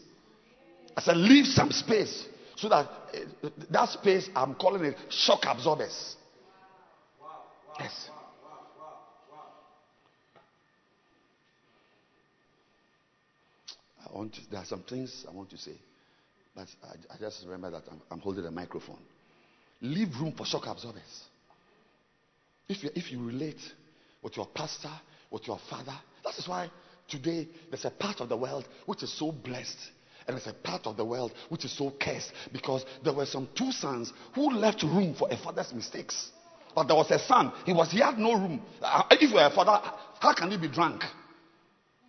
I 0.97 1.03
said, 1.03 1.17
leave 1.17 1.47
some 1.47 1.71
space 1.71 2.27
so 2.57 2.69
that 2.69 2.87
uh, 3.43 3.49
that 3.71 3.89
space, 3.91 4.29
I'm 4.35 4.55
calling 4.55 4.85
it 4.85 4.97
shock 5.09 5.41
absorbers. 5.47 6.17
Yes. 7.79 8.11
I 14.13 14.17
want 14.17 14.35
to, 14.35 14.41
there 14.51 14.61
are 14.61 14.67
some 14.67 14.83
things 14.83 15.25
I 15.29 15.33
want 15.33 15.51
to 15.51 15.59
say, 15.59 15.77
but 16.55 16.69
I, 16.85 17.15
I 17.15 17.19
just 17.19 17.45
remember 17.45 17.71
that 17.71 17.85
I'm, 17.91 18.01
I'm 18.11 18.21
holding 18.21 18.45
a 18.45 18.51
microphone. 18.51 18.99
Leave 19.81 20.09
room 20.21 20.33
for 20.37 20.45
shock 20.45 20.67
absorbers. 20.67 21.25
If 22.69 22.85
you, 22.85 22.91
if 22.95 23.11
you 23.11 23.25
relate 23.25 23.61
with 24.23 24.37
your 24.37 24.47
pastor, 24.47 24.93
with 25.31 25.47
your 25.47 25.59
father, 25.71 25.95
that 26.25 26.39
is 26.39 26.47
why 26.47 26.71
today 27.09 27.49
there's 27.71 27.85
a 27.85 27.91
part 27.91 28.21
of 28.21 28.29
the 28.29 28.37
world 28.37 28.67
which 28.87 29.03
is 29.03 29.13
so 29.13 29.33
blessed. 29.33 29.79
And 30.27 30.37
there's 30.37 30.47
a 30.47 30.53
part 30.53 30.87
of 30.87 30.97
the 30.97 31.05
world 31.05 31.33
which 31.49 31.65
is 31.65 31.77
so 31.77 31.93
cursed 32.01 32.33
because 32.53 32.85
there 33.03 33.13
were 33.13 33.27
some 33.27 33.49
two 33.57 33.73
sons 33.73 34.13
who 34.35 34.51
left 34.51 34.83
room 34.85 35.15
for 35.15 35.29
a 35.31 35.37
father's 35.37 35.73
mistakes. 35.73 36.31
But 36.75 36.85
there 36.85 36.97
was 36.97 37.11
a 37.11 37.19
son. 37.19 37.53
He 37.67 37.73
was 37.73 37.91
he 37.91 37.99
had 37.99 38.19
no 38.19 38.35
room. 38.35 38.63
Uh, 38.81 39.03
if 39.11 39.31
you 39.31 39.39
a 39.39 39.51
father, 39.51 39.81
how 40.21 40.33
can 40.33 40.51
he 40.51 40.57
be 40.57 40.69
drunk? 40.69 41.03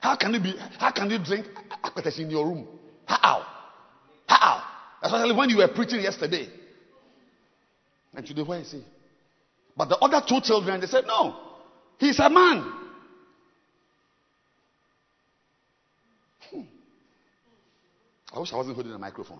How 0.03 0.17
can 0.17 0.33
he 0.33 0.39
be? 0.39 0.53
How 0.79 0.91
can 0.91 1.09
he 1.09 1.17
drink 1.17 1.47
in 2.17 2.29
your 2.29 2.45
room? 2.45 2.67
How? 3.05 3.41
How? 4.27 4.61
Especially 5.01 5.33
when 5.33 5.49
you 5.49 5.57
were 5.59 5.67
preaching 5.69 6.01
yesterday. 6.01 6.49
And 8.13 8.27
today, 8.27 8.41
where 8.41 8.59
is 8.59 8.69
he? 8.69 8.83
But 9.77 9.87
the 9.87 9.97
other 9.99 10.21
two 10.27 10.41
children, 10.41 10.81
they 10.81 10.87
said, 10.87 11.05
no, 11.07 11.33
he's 11.99 12.19
a 12.19 12.29
man. 12.29 12.65
Hmm. 16.51 16.61
I 18.33 18.39
wish 18.39 18.51
I 18.51 18.57
wasn't 18.57 18.75
holding 18.75 18.91
a 18.91 18.99
microphone. 18.99 19.39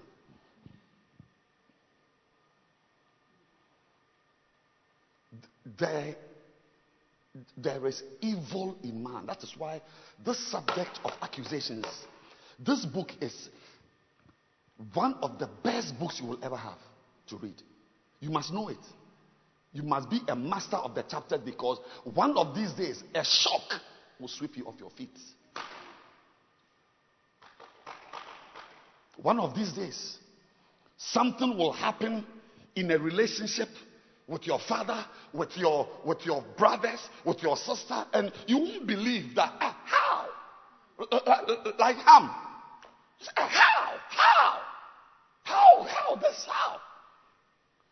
There, 5.78 6.16
there 7.58 7.86
is 7.88 8.04
evil 8.22 8.78
in 8.84 9.04
man. 9.04 9.26
That 9.26 9.44
is 9.44 9.54
why 9.58 9.82
this 10.24 10.52
subject 10.52 11.00
of 11.04 11.12
accusations, 11.22 11.86
this 12.60 12.86
book 12.86 13.12
is 13.22 13.50
one 14.94 15.16
of 15.22 15.40
the 15.40 15.50
best 15.64 15.98
books 16.00 16.20
you 16.20 16.28
will 16.28 16.44
ever 16.44 16.58
have 16.58 16.78
to 17.28 17.38
read. 17.38 17.62
You 18.20 18.30
must 18.30 18.52
know 18.54 18.70
it. 18.70 18.78
You 19.72 19.82
must 19.84 20.10
be 20.10 20.22
a 20.28 20.36
master 20.36 20.78
of 20.78 20.94
the 20.94 21.04
chapter 21.10 21.38
because 21.38 21.80
one 22.04 22.38
of 22.38 22.56
these 22.56 22.72
days, 22.74 23.04
a 23.16 23.24
shock 23.24 23.82
will 24.20 24.28
sweep 24.28 24.56
you 24.56 24.66
off 24.66 24.76
your 24.80 24.92
feet. 24.92 25.18
One 29.18 29.40
of 29.40 29.56
these 29.56 29.74
days, 29.74 30.18
something 30.98 31.58
will 31.58 31.72
happen 31.72 32.26
in 32.76 32.92
a 32.92 33.00
relationship 33.00 33.70
with 34.28 34.48
your 34.48 34.60
father, 34.60 35.06
with 35.34 35.56
your 35.58 35.88
with 36.06 36.26
your 36.26 36.44
brothers, 36.58 37.00
with 37.26 37.42
your 37.44 37.58
sister, 37.58 38.06
and 38.14 38.32
you 38.48 38.58
won't 38.58 38.88
believe 38.88 39.36
that 39.36 39.54
ah, 39.60 39.78
how 39.86 40.28
like 41.80 41.98
Ham. 41.98 42.30
How? 43.36 43.48
How? 44.10 44.60
How? 45.44 45.84
How? 45.84 46.16
This 46.16 46.48
how? 46.50 46.78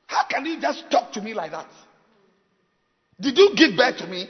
How 0.07 0.25
can 0.29 0.45
you 0.45 0.59
just 0.59 0.89
talk 0.91 1.11
to 1.13 1.21
me 1.21 1.34
like 1.34 1.51
that? 1.51 1.67
Did 3.19 3.38
you 3.38 3.53
give 3.55 3.77
birth 3.77 3.97
to 3.97 4.07
me? 4.07 4.27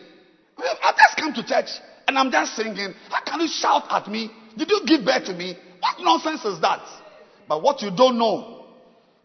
I 0.58 0.94
just 0.96 1.18
come 1.18 1.34
to 1.34 1.44
church 1.46 1.70
and 2.08 2.18
I'm 2.18 2.32
just 2.32 2.56
singing. 2.56 2.94
How 3.10 3.24
can 3.24 3.40
you 3.42 3.48
shout 3.48 3.84
at 3.90 4.08
me? 4.08 4.30
Did 4.58 4.70
you 4.70 4.82
give 4.86 5.06
birth 5.06 5.26
to 5.26 5.34
me? 5.34 5.58
What 5.80 5.96
nonsense 6.00 6.46
is 6.46 6.60
that? 6.62 6.86
But 7.48 7.64
what 7.64 7.82
you 7.82 7.90
don't 7.96 8.18
know 8.18 8.61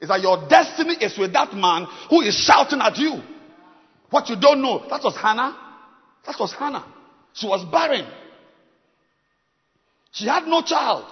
is 0.01 0.09
that 0.09 0.21
your 0.21 0.49
destiny 0.49 0.95
is 1.01 1.17
with 1.19 1.33
that 1.33 1.55
man 1.55 1.87
who 2.11 2.21
is 2.21 2.35
shouting 2.35 2.81
at 2.81 2.97
you. 2.99 3.21
What 4.11 4.29
you 4.29 4.37
don't 4.37 4.63
know, 4.63 4.87
that 4.89 5.03
was 5.03 5.17
Hannah. 5.17 5.57
That 6.27 6.37
was 6.39 6.53
Hannah. 6.53 6.85
She 7.33 7.47
was 7.47 7.65
barren. 7.71 8.07
She 10.13 10.27
had 10.27 10.47
no 10.47 10.63
child. 10.63 11.05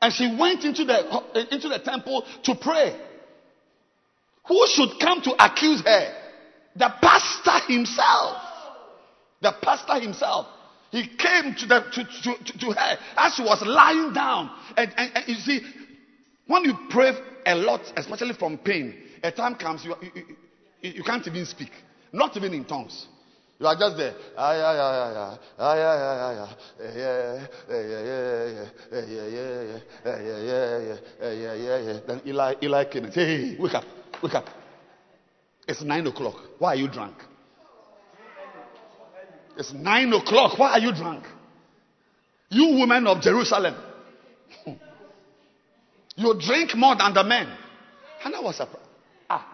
And 0.00 0.12
she 0.12 0.36
went 0.38 0.64
into 0.64 0.84
the, 0.84 1.48
into 1.50 1.68
the 1.68 1.78
temple 1.78 2.24
to 2.44 2.54
pray. 2.54 2.98
Who 4.46 4.66
should 4.68 5.00
come 5.00 5.22
to 5.22 5.44
accuse 5.44 5.82
her? 5.82 6.14
The 6.76 6.92
pastor 7.00 7.72
himself. 7.72 8.36
The 9.40 9.52
pastor 9.62 10.00
himself. 10.00 10.46
He 10.90 11.06
came 11.06 11.54
to, 11.56 11.66
the, 11.66 11.80
to, 11.92 12.04
to, 12.04 12.58
to, 12.58 12.66
her 12.72 12.98
as 13.16 13.34
she 13.34 13.42
was 13.42 13.62
lying 13.66 14.12
down. 14.12 14.50
And, 14.76 14.92
and, 14.96 15.12
and, 15.16 15.28
you 15.28 15.34
see, 15.34 15.60
when 16.46 16.64
you 16.64 16.74
pray 16.90 17.12
a 17.46 17.54
lot, 17.54 17.80
especially 17.96 18.34
from 18.34 18.58
pain, 18.58 18.94
a 19.22 19.30
time 19.30 19.54
comes 19.54 19.84
you, 19.84 19.94
you, 20.02 20.10
you, 20.82 20.90
you 20.90 21.02
can't 21.02 21.26
even 21.26 21.46
speak, 21.46 21.70
not 22.12 22.36
even 22.36 22.52
in 22.52 22.64
tongues. 22.64 23.06
You 23.58 23.66
are 23.66 23.76
just 23.76 23.96
there. 23.96 24.12
Then 32.06 32.20
Eli, 32.26 32.54
Eli 32.62 32.84
came 32.84 33.04
and 33.04 33.14
said, 33.14 33.26
Hey, 33.26 33.56
wake 33.58 33.74
up, 33.74 33.84
wake 34.22 34.34
up. 34.34 34.46
It's 35.66 35.82
nine 35.82 36.06
o'clock. 36.06 36.34
Why 36.58 36.74
are 36.74 36.76
you 36.76 36.88
drunk? 36.88 37.16
It's 39.56 39.72
nine 39.72 40.12
o'clock. 40.12 40.58
Why 40.58 40.72
are 40.72 40.78
you 40.78 40.92
drunk? 40.92 41.24
You 42.50 42.78
women 42.78 43.06
of 43.06 43.22
Jerusalem 43.22 43.74
you 46.16 46.34
drink 46.40 46.74
more 46.74 46.96
than 46.96 47.14
the 47.14 47.22
men. 47.22 47.46
And 47.46 48.34
Hannah 48.34 48.42
was 48.42 48.56
surprised. 48.56 48.88
Ah. 49.30 49.46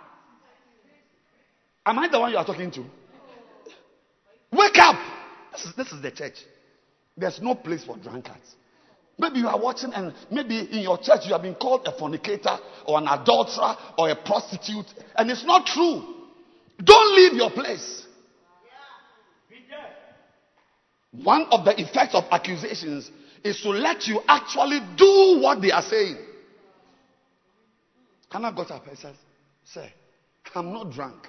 Am 1.84 1.98
I 1.98 2.08
the 2.08 2.18
one 2.18 2.30
you 2.30 2.38
are 2.38 2.44
talking 2.46 2.70
to? 2.70 2.84
Wake 4.52 4.78
up. 4.78 4.96
This 5.52 5.64
is, 5.64 5.74
this 5.74 5.92
is 5.92 6.02
the 6.02 6.10
church. 6.10 6.36
There's 7.16 7.40
no 7.40 7.54
place 7.54 7.84
for 7.84 7.96
drunkards. 7.96 8.56
Maybe 9.18 9.40
you 9.40 9.48
are 9.48 9.60
watching 9.60 9.92
and 9.92 10.14
maybe 10.30 10.58
in 10.58 10.80
your 10.80 10.98
church 10.98 11.20
you 11.26 11.32
have 11.32 11.42
been 11.42 11.54
called 11.54 11.86
a 11.86 11.92
fornicator 11.98 12.56
or 12.86 12.98
an 12.98 13.06
adulterer 13.06 13.76
or 13.98 14.08
a 14.08 14.16
prostitute, 14.16 14.86
and 15.16 15.30
it's 15.30 15.44
not 15.44 15.66
true. 15.66 16.02
Don't 16.82 17.16
leave 17.16 17.34
your 17.34 17.50
place. 17.50 18.06
One 21.12 21.46
of 21.50 21.66
the 21.66 21.78
effects 21.78 22.14
of 22.14 22.24
accusations 22.30 23.10
is 23.44 23.60
to 23.60 23.68
let 23.68 24.06
you 24.06 24.22
actually 24.26 24.80
do 24.96 25.40
what 25.42 25.60
they 25.60 25.70
are 25.70 25.82
saying. 25.82 26.16
Hannah 28.33 28.51
got 28.51 28.70
up 28.70 28.87
and 28.87 28.97
said, 28.97 29.14
Sir, 29.64 29.87
I'm 30.55 30.72
not 30.72 30.91
drunk. 30.91 31.28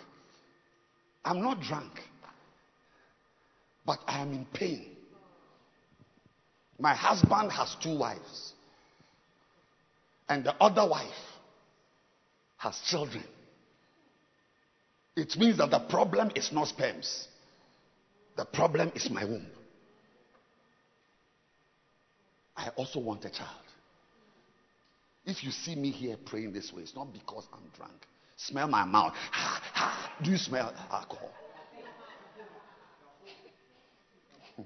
I'm 1.25 1.41
not 1.41 1.59
drunk. 1.59 1.91
But 3.85 3.99
I 4.07 4.21
am 4.21 4.31
in 4.31 4.45
pain. 4.53 4.87
My 6.79 6.95
husband 6.95 7.51
has 7.51 7.75
two 7.83 7.97
wives, 7.97 8.53
and 10.29 10.45
the 10.45 10.55
other 10.55 10.89
wife 10.89 11.11
has 12.57 12.79
children. 12.87 13.25
It 15.17 15.35
means 15.37 15.57
that 15.57 15.71
the 15.71 15.79
problem 15.79 16.31
is 16.35 16.51
not 16.53 16.69
sperms, 16.69 17.27
the 18.37 18.45
problem 18.45 18.93
is 18.95 19.09
my 19.09 19.25
womb. 19.25 19.45
I 22.55 22.69
also 22.69 22.99
want 22.99 23.25
a 23.25 23.29
child. 23.29 23.62
If 25.25 25.43
you 25.43 25.51
see 25.51 25.75
me 25.75 25.89
here 25.91 26.17
praying 26.25 26.51
this 26.53 26.73
way, 26.73 26.81
it's 26.83 26.95
not 26.95 27.13
because 27.13 27.45
I'm 27.53 27.63
drunk. 27.75 28.05
Smell 28.35 28.67
my 28.67 28.83
mouth. 28.83 29.13
Do 30.23 30.31
you 30.31 30.37
smell 30.37 30.73
alcohol? 30.91 31.31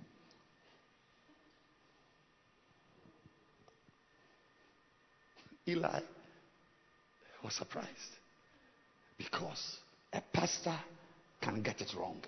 Eli 5.67 5.99
was 7.43 7.53
surprised 7.53 7.87
because 9.17 9.77
a 10.13 10.21
pastor 10.33 10.79
can 11.41 11.61
get 11.61 11.81
it 11.81 11.93
wrong. 11.95 12.23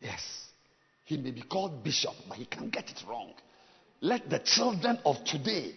Yes, 0.00 0.22
he 1.04 1.16
may 1.16 1.32
be 1.32 1.42
called 1.42 1.82
bishop, 1.82 2.14
but 2.28 2.36
he 2.38 2.44
can 2.46 2.68
get 2.68 2.90
it 2.90 3.02
wrong. 3.08 3.32
Let 4.00 4.30
the 4.30 4.38
children 4.38 4.98
of 5.04 5.24
today 5.24 5.72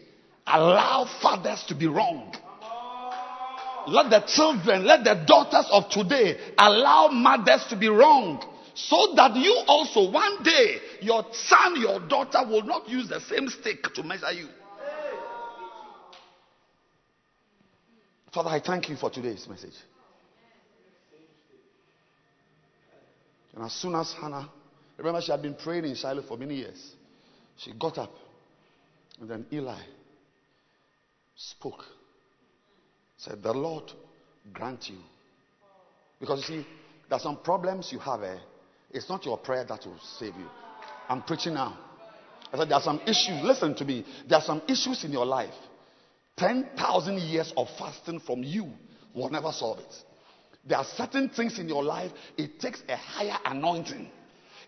allow 0.48 1.06
fathers 1.22 1.64
to 1.68 1.76
be 1.76 1.88
wrong. 1.88 2.34
Let 3.88 4.10
the 4.10 4.20
children, 4.28 4.86
let 4.86 5.04
the 5.04 5.24
daughters 5.26 5.66
of 5.72 5.90
today 5.90 6.38
allow 6.58 7.08
mothers 7.08 7.66
to 7.70 7.76
be 7.78 7.88
wrong. 7.88 8.44
So 8.74 9.14
that 9.16 9.36
you 9.36 9.64
also, 9.68 10.12
one 10.12 10.44
day, 10.44 10.78
your 11.02 11.26
son, 11.32 11.82
your 11.82 12.00
daughter 12.02 12.46
will 12.48 12.64
not 12.64 12.88
use 12.90 13.10
the 13.10 13.20
same 13.22 13.48
stick 13.48 13.84
to 13.96 14.04
measure 14.04 14.32
you. 14.32 14.48
Father, 18.34 18.50
I 18.50 18.60
thank 18.60 18.90
you 18.90 18.98
for 18.98 19.10
today's 19.10 19.48
message. 19.50 19.74
And 23.56 23.66
as 23.66 23.74
soon 23.74 23.96
as 23.96 24.14
Hannah, 24.14 24.50
remember 24.98 25.22
she 25.22 25.32
had 25.32 25.42
been 25.42 25.56
praying 25.56 25.86
in 25.86 25.96
Shiloh 25.96 26.22
for 26.22 26.38
many 26.38 26.56
years, 26.56 26.94
she 27.56 27.72
got 27.74 27.98
up. 27.98 28.12
And 29.20 29.30
then 29.30 29.46
Eli 29.52 29.82
spoke. 31.38 31.84
Said, 33.18 33.42
The 33.42 33.54
Lord 33.54 33.92
grant 34.52 34.90
you. 34.90 34.98
Because 36.20 36.40
you 36.50 36.62
see, 36.62 36.68
there 37.10 37.18
are 37.18 37.22
some 37.22 37.38
problems 37.38 37.92
you 37.92 38.00
have. 38.00 38.24
Eh? 38.24 38.38
It's 38.92 39.08
not 39.08 39.26
your 39.26 39.38
prayer 39.38 39.64
that 39.64 39.86
will 39.86 40.00
save 40.20 40.36
you. 40.36 40.48
I'm 41.08 41.22
preaching 41.22 41.54
now. 41.54 41.78
I 42.52 42.58
said, 42.58 42.70
There 42.70 42.78
are 42.78 42.82
some 42.82 43.00
issues. 43.08 43.44
Listen 43.44 43.76
to 43.76 43.86
me. 43.86 44.06
There 44.28 44.38
are 44.38 44.44
some 44.44 44.62
issues 44.68 45.04
in 45.04 45.12
your 45.12 45.26
life 45.26 45.54
10,000 46.38 47.18
years 47.20 47.52
of 47.58 47.68
fasting 47.78 48.20
from 48.20 48.44
you 48.44 48.72
will 49.14 49.30
never 49.30 49.52
solve 49.52 49.80
it. 49.80 49.96
There 50.68 50.78
are 50.78 50.86
certain 50.96 51.30
things 51.30 51.60
in 51.60 51.68
your 51.68 51.84
life, 51.84 52.12
it 52.38 52.60
takes 52.60 52.82
a 52.88 52.96
higher 52.96 53.38
anointing. 53.46 54.10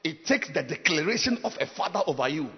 It 0.03 0.25
takes 0.25 0.47
the 0.47 0.63
declaration 0.63 1.39
of 1.43 1.53
a 1.59 1.67
father 1.67 2.01
over 2.07 2.27
you. 2.27 2.49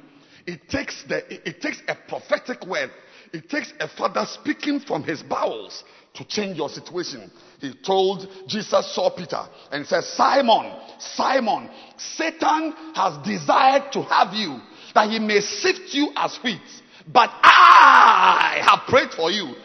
It 0.46 0.70
takes, 0.70 1.04
the, 1.08 1.18
it, 1.34 1.42
it 1.46 1.62
takes 1.62 1.82
a 1.88 1.96
prophetic 2.08 2.66
word. 2.66 2.92
It 3.34 3.49
takes 3.49 3.74
a 3.80 3.88
father 3.88 4.26
speaking 4.26 4.80
from 4.80 5.03
his 5.03 5.24
bowels 5.24 5.84
to 6.16 6.26
change 6.26 6.58
your 6.58 6.70
situation. 6.70 7.32
He 7.60 7.74
told 7.86 8.28
Jesus 8.48 8.94
saw 8.94 9.10
Peter 9.10 9.41
and 9.72 9.86
said, 9.88 10.03
Simon, 10.03 10.74
Simon, 10.99 11.70
Satan 11.98 12.74
has 12.94 13.18
desired 13.26 13.91
to 13.94 14.03
have 14.03 14.34
you 14.34 14.60
that 14.94 15.10
he 15.10 15.20
may 15.20 15.40
sift 15.40 15.94
you 15.94 16.12
as 16.16 16.38
wheat. 16.44 16.60
But 17.08 17.30
I 17.41 18.62
have 18.62 18.88
prayed 18.88 19.12
for 19.12 19.32
you 19.32 19.56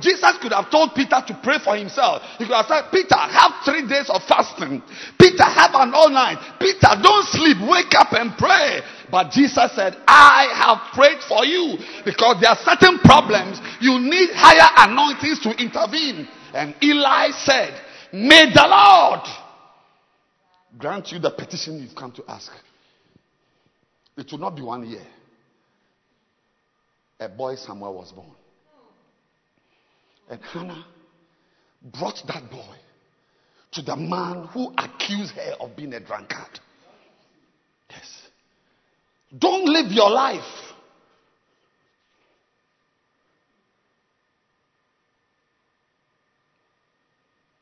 Jesus 0.00 0.38
could 0.40 0.52
have 0.52 0.70
told 0.70 0.94
Peter 0.94 1.18
to 1.26 1.40
pray 1.42 1.58
for 1.58 1.76
himself. 1.76 2.22
He 2.38 2.46
could 2.46 2.54
have 2.54 2.66
said, 2.66 2.90
Peter, 2.92 3.18
have 3.18 3.64
three 3.64 3.86
days 3.86 4.08
of 4.08 4.22
fasting. 4.22 4.82
Peter, 5.18 5.42
have 5.42 5.74
an 5.74 5.92
all 5.92 6.08
night. 6.08 6.38
Peter, 6.60 6.94
don't 7.02 7.26
sleep. 7.26 7.58
Wake 7.68 7.92
up 7.98 8.12
and 8.12 8.38
pray. 8.38 8.80
But 9.10 9.32
Jesus 9.32 9.74
said, 9.74 9.96
I 10.06 10.54
have 10.54 10.94
prayed 10.94 11.18
for 11.26 11.44
you 11.44 11.78
because 12.04 12.40
there 12.40 12.50
are 12.50 12.62
certain 12.62 13.00
problems 13.00 13.58
you 13.80 13.98
need 13.98 14.30
higher 14.32 14.86
anointings 14.86 15.40
to 15.40 15.50
intervene. 15.58 16.28
And 16.54 16.74
Eli 16.82 17.30
said, 17.32 17.74
May 18.12 18.52
the 18.52 18.66
Lord 18.66 19.26
grant 20.78 21.10
you 21.10 21.18
the 21.18 21.30
petition 21.30 21.82
you've 21.82 21.96
come 21.96 22.12
to 22.12 22.24
ask. 22.28 22.52
It 24.16 24.30
will 24.30 24.38
not 24.38 24.54
be 24.54 24.62
one 24.62 24.88
year. 24.88 25.06
A 27.18 27.28
boy 27.28 27.56
somewhere 27.56 27.90
was 27.90 28.12
born. 28.12 28.30
And 30.30 30.40
Hannah 30.52 30.86
brought 31.82 32.22
that 32.28 32.50
boy 32.50 32.76
to 33.72 33.82
the 33.82 33.96
man 33.96 34.46
who 34.52 34.72
accused 34.78 35.32
her 35.32 35.54
of 35.60 35.76
being 35.76 35.92
a 35.92 36.00
drunkard. 36.00 36.60
Yes. 37.90 38.22
Don't 39.36 39.66
live 39.66 39.90
your 39.90 40.10
life 40.10 40.40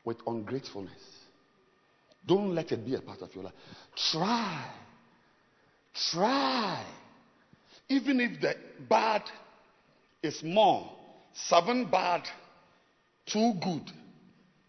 with 0.05 0.19
ungratefulness. 0.27 0.93
Don't 2.27 2.55
let 2.55 2.73
it 2.73 2.85
be 2.85 2.95
a 2.95 3.01
part 3.01 3.23
of 3.23 3.35
your 3.35 3.45
life. 3.45 3.55
Try. 4.13 4.65
Try. 6.11 6.85
Even 7.89 8.21
if 8.21 8.41
the 8.43 8.55
bad 8.89 9.23
is 10.23 10.43
more, 10.43 10.91
seven 11.33 11.91
bad, 11.91 12.23
two 13.33 13.55
good. 13.63 13.91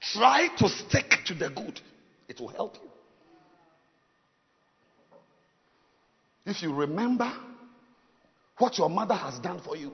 Try 0.02 0.48
to 0.58 0.70
stick 0.70 1.20
to 1.26 1.34
the 1.34 1.50
good. 1.50 1.80
It 2.28 2.40
will 2.40 2.50
help 2.50 2.76
you. 2.76 2.90
If 6.46 6.62
you 6.64 6.74
remember 6.74 7.32
what 8.58 8.78
your 8.78 8.90
mother 8.90 9.14
has 9.16 9.40
done 9.40 9.62
for 9.62 9.76
you. 9.76 9.92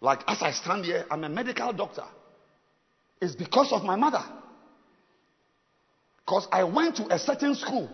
Like 0.00 0.20
as 0.26 0.42
I 0.42 0.50
stand 0.50 0.84
here, 0.84 1.06
I'm 1.10 1.24
a 1.24 1.28
medical 1.28 1.72
doctor. 1.72 2.04
It's 3.20 3.34
because 3.34 3.72
of 3.72 3.84
my 3.84 3.96
mother. 3.96 4.22
Because 6.24 6.48
I 6.50 6.64
went 6.64 6.96
to 6.96 7.14
a 7.14 7.18
certain 7.18 7.54
school 7.54 7.88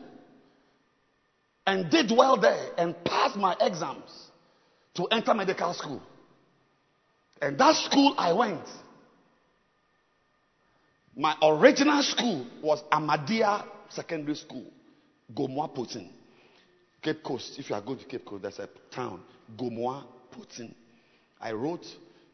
and 1.66 1.90
did 1.90 2.10
well 2.16 2.38
there 2.38 2.70
and 2.78 2.94
passed 3.04 3.36
my 3.36 3.54
exams 3.60 4.10
to 4.94 5.04
enter 5.06 5.34
medical 5.34 5.74
school. 5.74 6.02
And 7.40 7.58
that 7.58 7.76
school 7.76 8.14
I 8.18 8.32
went, 8.32 8.66
my 11.16 11.36
original 11.42 12.02
school 12.02 12.46
was 12.62 12.82
Ahmadiyya 12.92 13.64
Secondary 13.90 14.34
School, 14.36 14.66
Gomoa 15.34 15.74
Potsin, 15.74 16.10
Cape 17.02 17.22
Coast. 17.22 17.58
If 17.58 17.70
you 17.70 17.76
are 17.76 17.80
going 17.80 17.98
to 17.98 18.04
Cape 18.04 18.24
Coast, 18.24 18.42
there's 18.42 18.58
a 18.58 18.68
town, 18.90 19.22
Gomoa 19.56 20.04
Potsin. 20.32 20.74
I 21.40 21.52
wrote 21.52 21.86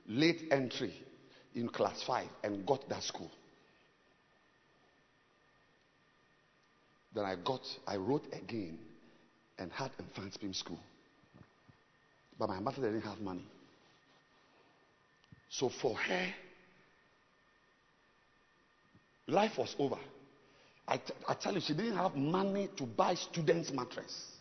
late 0.06 0.42
entry 0.50 0.92
in 1.54 1.68
class 1.68 2.02
5 2.02 2.26
and 2.42 2.66
got 2.66 2.88
that 2.88 3.02
school. 3.02 3.30
Then 7.14 7.24
I 7.24 7.36
got, 7.36 7.60
I 7.86 7.96
wrote 7.96 8.26
again 8.32 8.78
and 9.58 9.70
had 9.70 9.92
Mfantsipim 9.98 10.54
school. 10.54 10.80
But 12.38 12.48
my 12.48 12.58
mother 12.58 12.82
didn't 12.82 13.02
have 13.02 13.20
money. 13.20 13.46
So 15.58 15.68
for 15.68 15.94
her, 15.94 16.34
life 19.28 19.52
was 19.56 19.76
over. 19.78 19.98
I, 20.88 20.96
t- 20.96 21.12
I 21.28 21.34
tell 21.34 21.54
you, 21.54 21.60
she 21.60 21.74
didn't 21.74 21.96
have 21.96 22.16
money 22.16 22.68
to 22.76 22.84
buy 22.84 23.14
students' 23.14 23.70
mattress. 23.72 24.32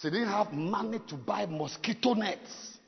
She 0.00 0.08
didn't 0.10 0.28
have 0.28 0.52
money 0.52 1.00
to 1.08 1.16
buy 1.16 1.46
mosquito 1.46 2.14
nets. 2.14 2.78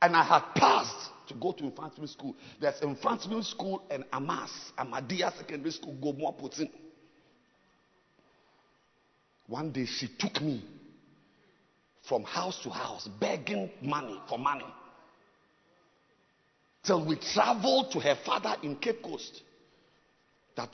And 0.00 0.16
I 0.16 0.22
had 0.24 0.42
passed 0.54 1.10
to 1.28 1.34
go 1.34 1.52
to 1.52 1.64
Mfantsipim 1.64 2.08
school. 2.08 2.34
There's 2.58 2.80
Mfantsipim 2.80 3.44
school 3.44 3.82
and 3.90 4.04
Amas, 4.14 4.72
Ahmadiyya 4.78 5.36
Secondary 5.36 5.72
School, 5.72 5.98
Gomoa 6.02 6.34
Potsin. 6.40 6.70
One 9.48 9.70
day 9.70 9.84
she 9.84 10.08
took 10.18 10.40
me 10.40 10.64
from 12.08 12.24
house 12.24 12.58
to 12.62 12.70
house 12.70 13.06
begging 13.20 13.70
money 13.82 14.18
for 14.26 14.38
money. 14.38 14.64
Till 16.82 17.04
we 17.04 17.16
traveled 17.16 17.92
to 17.92 18.00
her 18.00 18.16
father 18.24 18.56
in 18.62 18.76
Cape 18.76 19.02
Coast. 19.02 19.42
That 20.56 20.70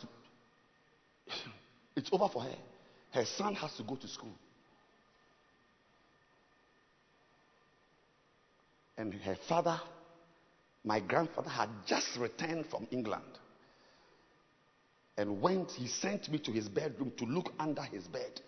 it's 1.96 2.10
over 2.12 2.28
for 2.28 2.42
her. 2.42 2.56
Her 3.12 3.24
son 3.24 3.54
has 3.54 3.74
to 3.76 3.82
go 3.82 3.96
to 3.96 4.06
school. 4.06 4.34
And 8.98 9.12
her 9.14 9.36
father, 9.48 9.80
my 10.84 11.00
grandfather, 11.00 11.50
had 11.50 11.68
just 11.86 12.16
returned 12.16 12.66
from 12.66 12.86
England. 12.90 13.24
And 15.18 15.40
went, 15.40 15.72
he 15.72 15.88
sent 15.88 16.30
me 16.30 16.38
to 16.40 16.52
his 16.52 16.68
bedroom 16.68 17.12
to 17.18 17.24
look 17.24 17.52
under 17.58 17.82
his 17.82 18.06
bed. 18.06 18.40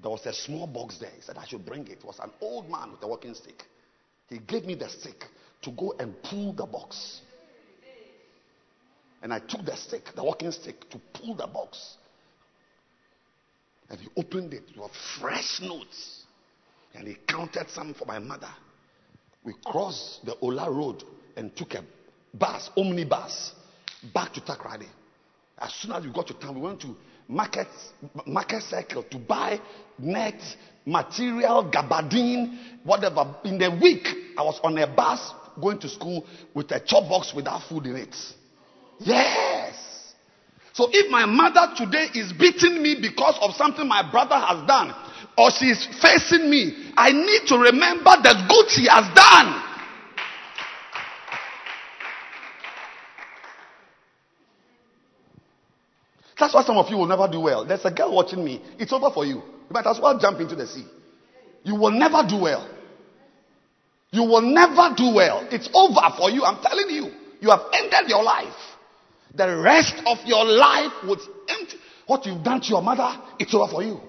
There 0.00 0.10
was 0.10 0.24
a 0.26 0.32
small 0.32 0.66
box 0.66 0.98
there. 0.98 1.10
He 1.14 1.20
said 1.20 1.36
I 1.36 1.46
should 1.46 1.66
bring 1.66 1.86
it. 1.86 1.98
It 1.98 2.04
was 2.04 2.18
an 2.20 2.30
old 2.40 2.70
man 2.70 2.92
with 2.92 3.02
a 3.02 3.08
walking 3.08 3.34
stick. 3.34 3.64
He 4.28 4.38
gave 4.38 4.64
me 4.64 4.74
the 4.74 4.88
stick 4.88 5.26
to 5.64 5.70
go 5.70 5.94
and 5.98 6.14
pull 6.22 6.52
the 6.52 6.66
box. 6.66 7.20
And 9.22 9.32
I 9.32 9.38
took 9.38 9.64
the 9.64 9.76
stick, 9.76 10.04
the 10.14 10.22
walking 10.22 10.52
stick, 10.52 10.88
to 10.90 11.00
pull 11.14 11.34
the 11.34 11.46
box. 11.46 11.96
And 13.88 13.98
he 13.98 14.08
opened 14.16 14.52
it 14.52 14.64
with 14.76 14.90
fresh 15.18 15.60
notes. 15.62 16.24
And 16.94 17.08
he 17.08 17.16
counted 17.26 17.70
some 17.70 17.94
for 17.94 18.04
my 18.04 18.18
mother. 18.18 18.50
We 19.42 19.54
crossed 19.64 20.24
the 20.24 20.36
Ola 20.40 20.70
Road 20.70 21.02
and 21.36 21.54
took 21.56 21.74
a 21.74 21.84
bus, 22.34 22.70
omnibus, 22.76 23.52
back 24.12 24.32
to 24.34 24.40
Takoradi. 24.40 24.86
As 25.58 25.72
soon 25.74 25.92
as 25.92 26.04
we 26.04 26.12
got 26.12 26.26
to 26.28 26.34
town, 26.34 26.54
we 26.56 26.60
went 26.60 26.80
to 26.82 26.94
market, 27.28 27.68
market 28.26 28.62
circle 28.62 29.02
to 29.04 29.18
buy 29.18 29.60
net, 29.98 30.40
material, 30.84 31.70
gabardine, 31.70 32.58
whatever. 32.84 33.36
In 33.44 33.58
the 33.58 33.70
week, 33.70 34.06
I 34.36 34.42
was 34.42 34.60
on 34.62 34.76
a 34.78 34.86
bus 34.86 35.32
going 35.60 35.78
to 35.80 35.88
school 35.88 36.26
with 36.54 36.70
a 36.70 36.80
chop 36.80 37.08
box 37.08 37.32
without 37.34 37.62
food 37.68 37.86
in 37.86 37.96
it. 37.96 38.16
Yes. 38.98 40.14
So 40.72 40.88
if 40.92 41.10
my 41.10 41.24
mother 41.24 41.72
today 41.76 42.08
is 42.14 42.32
beating 42.32 42.82
me 42.82 42.96
because 43.00 43.38
of 43.40 43.54
something 43.54 43.86
my 43.86 44.08
brother 44.10 44.34
has 44.34 44.66
done, 44.66 44.92
or 45.38 45.50
she 45.50 45.66
is 45.66 45.86
facing 46.02 46.50
me, 46.50 46.92
I 46.96 47.12
need 47.12 47.46
to 47.48 47.56
remember 47.56 48.10
the 48.22 48.46
good 48.48 48.70
she 48.70 48.86
has 48.88 49.06
done. 49.14 49.62
That's 56.38 56.52
why 56.52 56.64
some 56.64 56.76
of 56.76 56.90
you 56.90 56.96
will 56.96 57.06
never 57.06 57.28
do 57.30 57.40
well. 57.40 57.64
There's 57.64 57.84
a 57.84 57.92
girl 57.92 58.12
watching 58.12 58.44
me. 58.44 58.60
It's 58.78 58.92
over 58.92 59.10
for 59.12 59.24
you. 59.24 59.36
You 59.36 59.70
might 59.70 59.86
as 59.86 60.00
well 60.00 60.18
jump 60.18 60.40
into 60.40 60.56
the 60.56 60.66
sea. 60.66 60.84
You 61.62 61.76
will 61.76 61.92
never 61.92 62.22
do 62.28 62.38
well. 62.38 62.68
You 64.14 64.22
will 64.22 64.42
never 64.42 64.94
do 64.96 65.12
well. 65.12 65.44
It's 65.50 65.68
over 65.74 66.14
for 66.16 66.30
you. 66.30 66.44
I'm 66.44 66.62
telling 66.62 66.88
you. 66.88 67.10
You 67.40 67.50
have 67.50 67.62
ended 67.72 68.08
your 68.08 68.22
life. 68.22 68.54
The 69.34 69.56
rest 69.56 69.94
of 70.06 70.18
your 70.24 70.44
life 70.44 70.92
was 71.02 71.28
empty. 71.48 71.78
What 72.06 72.24
you've 72.24 72.44
done 72.44 72.60
to 72.60 72.68
your 72.68 72.80
mother, 72.80 73.10
it's 73.40 73.52
over 73.52 73.68
for 73.68 73.82
you. 73.82 74.00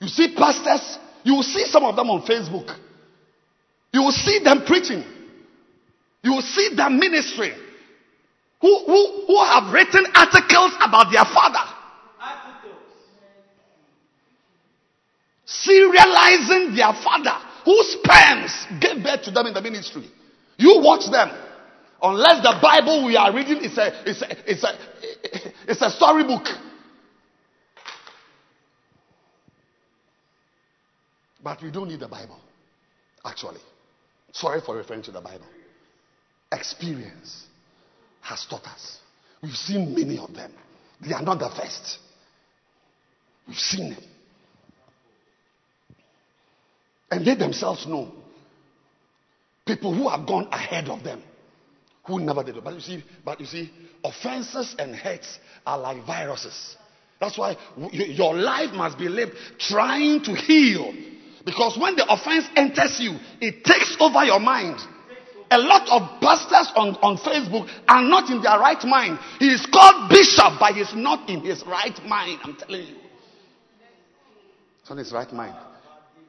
You 0.00 0.08
see 0.08 0.34
pastors, 0.34 0.98
you 1.22 1.36
will 1.36 1.44
see 1.44 1.66
some 1.66 1.84
of 1.84 1.94
them 1.94 2.10
on 2.10 2.22
Facebook. 2.22 2.76
You 3.92 4.02
will 4.02 4.10
see 4.10 4.40
them 4.42 4.64
preaching. 4.66 5.04
You 6.24 6.32
will 6.32 6.42
see 6.42 6.74
them 6.74 6.98
ministering. 6.98 7.54
Who, 8.60 8.76
who, 8.86 9.26
who 9.28 9.44
have 9.44 9.72
written 9.72 10.04
articles 10.16 10.72
about 10.82 11.12
their 11.12 11.24
father. 11.26 11.69
Serializing 15.50 16.76
their 16.76 16.92
father, 17.02 17.36
whose 17.64 17.98
sperms 17.98 18.66
gave 18.80 19.02
birth 19.02 19.22
to 19.24 19.30
them 19.32 19.46
in 19.46 19.54
the 19.54 19.60
ministry. 19.60 20.08
You 20.56 20.80
watch 20.80 21.10
them. 21.10 21.28
Unless 22.02 22.42
the 22.42 22.58
Bible 22.62 23.04
we 23.04 23.16
are 23.16 23.34
reading 23.34 23.58
is 23.58 23.76
a, 23.76 24.08
is 24.08 24.22
a, 24.22 24.50
is 24.50 24.64
a, 24.64 24.78
it's 25.66 25.82
a 25.82 25.90
storybook. 25.90 26.46
But 31.42 31.62
we 31.62 31.70
don't 31.70 31.88
need 31.88 32.00
the 32.00 32.08
Bible, 32.08 32.38
actually. 33.24 33.60
Sorry 34.32 34.60
for 34.64 34.76
referring 34.76 35.02
to 35.02 35.10
the 35.10 35.20
Bible. 35.20 35.46
Experience 36.52 37.46
has 38.20 38.46
taught 38.46 38.66
us. 38.66 38.98
We've 39.42 39.52
seen 39.52 39.94
many 39.94 40.18
of 40.18 40.32
them. 40.32 40.52
They 41.00 41.12
are 41.12 41.22
not 41.22 41.38
the 41.38 41.50
first. 41.50 41.98
We've 43.48 43.56
seen 43.56 43.90
them. 43.90 44.04
And 47.10 47.26
they 47.26 47.34
themselves 47.34 47.86
know 47.86 48.12
people 49.66 49.94
who 49.94 50.08
have 50.08 50.26
gone 50.26 50.48
ahead 50.52 50.88
of 50.88 51.02
them 51.02 51.22
who 52.04 52.20
never 52.20 52.42
did 52.42 52.56
it. 52.56 52.64
But 52.64 52.74
you 52.74 52.80
see, 52.80 53.04
but 53.24 53.40
you 53.40 53.46
see, 53.46 53.70
offenses 54.04 54.74
and 54.78 54.94
hurts 54.94 55.38
are 55.66 55.78
like 55.78 56.04
viruses. 56.06 56.76
That's 57.20 57.36
why 57.36 57.56
your 57.92 58.34
life 58.34 58.72
must 58.72 58.98
be 58.98 59.08
lived 59.08 59.32
trying 59.58 60.22
to 60.24 60.34
heal. 60.34 60.92
Because 61.44 61.78
when 61.78 61.96
the 61.96 62.10
offense 62.10 62.46
enters 62.56 62.98
you, 63.00 63.18
it 63.40 63.64
takes 63.64 63.96
over 64.00 64.24
your 64.24 64.40
mind. 64.40 64.80
A 65.52 65.58
lot 65.58 65.88
of 65.88 66.20
pastors 66.20 66.72
on, 66.76 66.96
on 67.02 67.16
Facebook 67.18 67.68
are 67.88 68.02
not 68.02 68.30
in 68.30 68.40
their 68.40 68.58
right 68.58 68.82
mind. 68.84 69.18
He 69.38 69.48
is 69.48 69.66
called 69.66 70.08
bishop, 70.08 70.54
but 70.60 70.74
he's 70.74 70.94
not 70.94 71.28
in 71.28 71.40
his 71.40 71.64
right 71.66 71.98
mind. 72.06 72.40
I'm 72.44 72.56
telling 72.56 72.86
you. 72.86 72.96
It's 74.80 74.90
on 74.90 74.96
his 74.96 75.12
right 75.12 75.30
mind. 75.32 75.56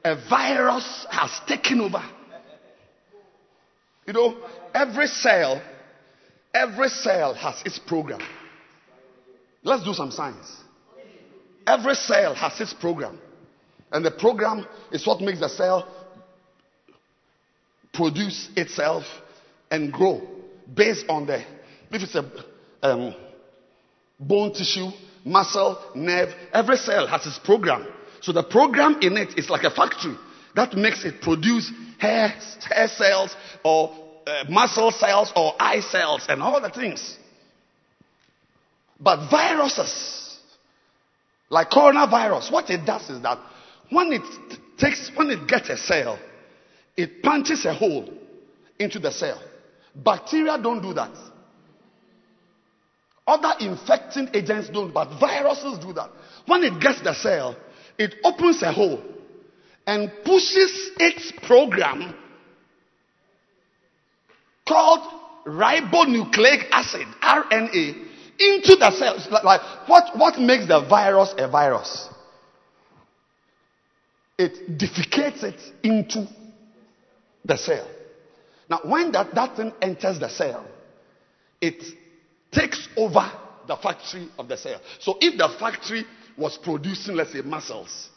A 0.04 0.16
virus 0.28 1.06
has 1.10 1.40
taken 1.46 1.80
over. 1.80 2.02
You 4.06 4.12
know, 4.12 4.36
every 4.74 5.06
cell, 5.06 5.62
every 6.52 6.88
cell 6.88 7.34
has 7.34 7.62
its 7.64 7.78
program. 7.78 8.20
Let's 9.62 9.84
do 9.84 9.94
some 9.94 10.10
science. 10.10 10.56
Every 11.66 11.94
cell 11.94 12.34
has 12.34 12.60
its 12.60 12.72
program. 12.74 13.18
And 13.92 14.04
the 14.04 14.10
program 14.10 14.66
is 14.90 15.06
what 15.06 15.20
makes 15.20 15.38
the 15.38 15.48
cell 15.48 15.86
produce 17.92 18.48
itself 18.56 19.04
and 19.70 19.92
grow 19.92 20.22
based 20.74 21.04
on 21.08 21.26
the, 21.26 21.40
if 21.90 22.02
it's 22.02 22.14
a 22.14 22.30
um, 22.82 23.14
bone 24.18 24.52
tissue, 24.52 24.90
muscle, 25.24 25.78
nerve, 25.94 26.30
every 26.52 26.76
cell 26.76 27.06
has 27.06 27.26
its 27.26 27.38
program. 27.38 27.86
So 28.22 28.32
the 28.32 28.44
program 28.44 28.98
in 29.02 29.16
it 29.16 29.36
is 29.36 29.50
like 29.50 29.64
a 29.64 29.70
factory 29.70 30.16
that 30.54 30.74
makes 30.74 31.04
it 31.04 31.20
produce 31.20 31.70
hair, 31.98 32.28
hair 32.28 32.88
cells 32.88 33.34
or 33.64 33.94
uh, 34.26 34.44
muscle 34.48 34.92
cells 34.92 35.32
or 35.34 35.54
eye 35.58 35.80
cells 35.80 36.26
and 36.28 36.40
all 36.40 36.60
the 36.60 36.70
things. 36.70 37.18
But 39.00 39.28
viruses, 39.28 40.38
like 41.50 41.70
coronavirus, 41.70 42.52
what 42.52 42.70
it 42.70 42.86
does 42.86 43.10
is 43.10 43.20
that 43.22 43.38
when 43.90 44.12
it 44.12 44.22
takes, 44.78 45.10
when 45.16 45.30
it 45.30 45.48
gets 45.48 45.68
a 45.70 45.76
cell, 45.76 46.18
it 46.96 47.22
punches 47.22 47.64
a 47.64 47.74
hole 47.74 48.08
into 48.78 49.00
the 49.00 49.10
cell. 49.10 49.42
Bacteria 49.94 50.58
don't 50.62 50.80
do 50.80 50.94
that. 50.94 51.10
Other 53.26 53.54
infecting 53.60 54.28
agents 54.32 54.68
don't, 54.68 54.94
but 54.94 55.18
viruses 55.18 55.78
do 55.78 55.92
that. 55.94 56.10
When 56.46 56.62
it 56.62 56.80
gets 56.80 57.02
the 57.02 57.14
cell, 57.14 57.56
it 57.98 58.14
opens 58.24 58.62
a 58.62 58.72
hole 58.72 59.02
and 59.86 60.10
pushes 60.24 60.90
its 60.98 61.32
program 61.46 62.14
called 64.66 65.00
ribonucleic 65.46 66.68
acid, 66.70 67.06
RNA, 67.22 68.06
into 68.38 68.76
the 68.76 68.90
cells. 68.92 69.28
Like, 69.30 69.60
what, 69.88 70.16
what 70.16 70.40
makes 70.40 70.66
the 70.66 70.80
virus 70.88 71.34
a 71.36 71.48
virus? 71.48 72.08
It 74.38 74.78
defecates 74.78 75.42
it 75.44 75.60
into 75.82 76.26
the 77.44 77.56
cell. 77.56 77.88
Now, 78.68 78.80
when 78.84 79.12
that, 79.12 79.34
that 79.34 79.56
thing 79.56 79.72
enters 79.82 80.18
the 80.18 80.28
cell, 80.28 80.66
it 81.60 81.82
takes 82.50 82.88
over 82.96 83.30
the 83.66 83.76
factory 83.76 84.28
of 84.38 84.48
the 84.48 84.56
cell. 84.56 84.80
So, 85.00 85.18
if 85.20 85.36
the 85.36 85.48
factory 85.58 86.04
was 86.36 86.58
producing, 86.58 87.14
let's 87.14 87.32
say, 87.32 87.42
muscles, 87.42 88.08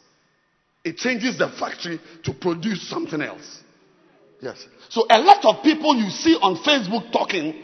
it 0.84 0.96
changes 0.96 1.38
the 1.38 1.48
factory 1.48 2.00
to 2.24 2.32
produce 2.32 2.88
something 2.88 3.20
else. 3.20 3.62
Yes. 4.40 4.66
So, 4.88 5.06
a 5.10 5.18
lot 5.18 5.44
of 5.44 5.62
people 5.62 5.96
you 5.96 6.10
see 6.10 6.36
on 6.40 6.56
Facebook 6.56 7.10
talking 7.12 7.62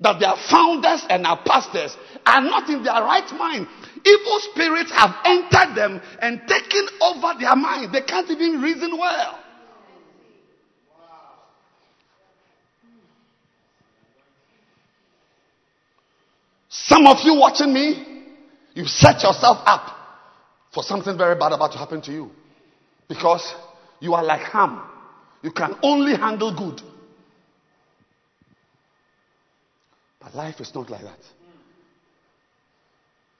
that 0.00 0.20
they 0.20 0.26
are 0.26 0.36
founders 0.48 1.04
and 1.08 1.26
are 1.26 1.40
pastors 1.44 1.96
are 2.24 2.40
not 2.40 2.68
in 2.70 2.84
their 2.84 3.02
right 3.02 3.28
mind. 3.36 3.66
Evil 4.04 4.38
spirits 4.52 4.92
have 4.92 5.16
entered 5.24 5.74
them 5.74 6.00
and 6.20 6.42
taken 6.46 6.86
over 7.00 7.34
their 7.40 7.56
mind. 7.56 7.92
They 7.92 8.02
can't 8.02 8.30
even 8.30 8.60
reason 8.60 8.96
well. 8.96 9.40
Some 16.68 17.06
of 17.06 17.18
you 17.24 17.34
watching 17.34 17.72
me, 17.72 18.07
you 18.78 18.86
set 18.86 19.24
yourself 19.24 19.58
up 19.66 19.90
for 20.72 20.84
something 20.84 21.18
very 21.18 21.34
bad 21.34 21.50
about 21.50 21.72
to 21.72 21.78
happen 21.78 22.00
to 22.00 22.12
you. 22.12 22.30
Because 23.08 23.52
you 23.98 24.14
are 24.14 24.22
like 24.22 24.42
Ham. 24.52 24.80
You 25.42 25.50
can 25.50 25.74
only 25.82 26.16
handle 26.16 26.54
good. 26.56 26.80
But 30.20 30.32
life 30.36 30.60
is 30.60 30.72
not 30.76 30.90
like 30.90 31.02
that. 31.02 31.18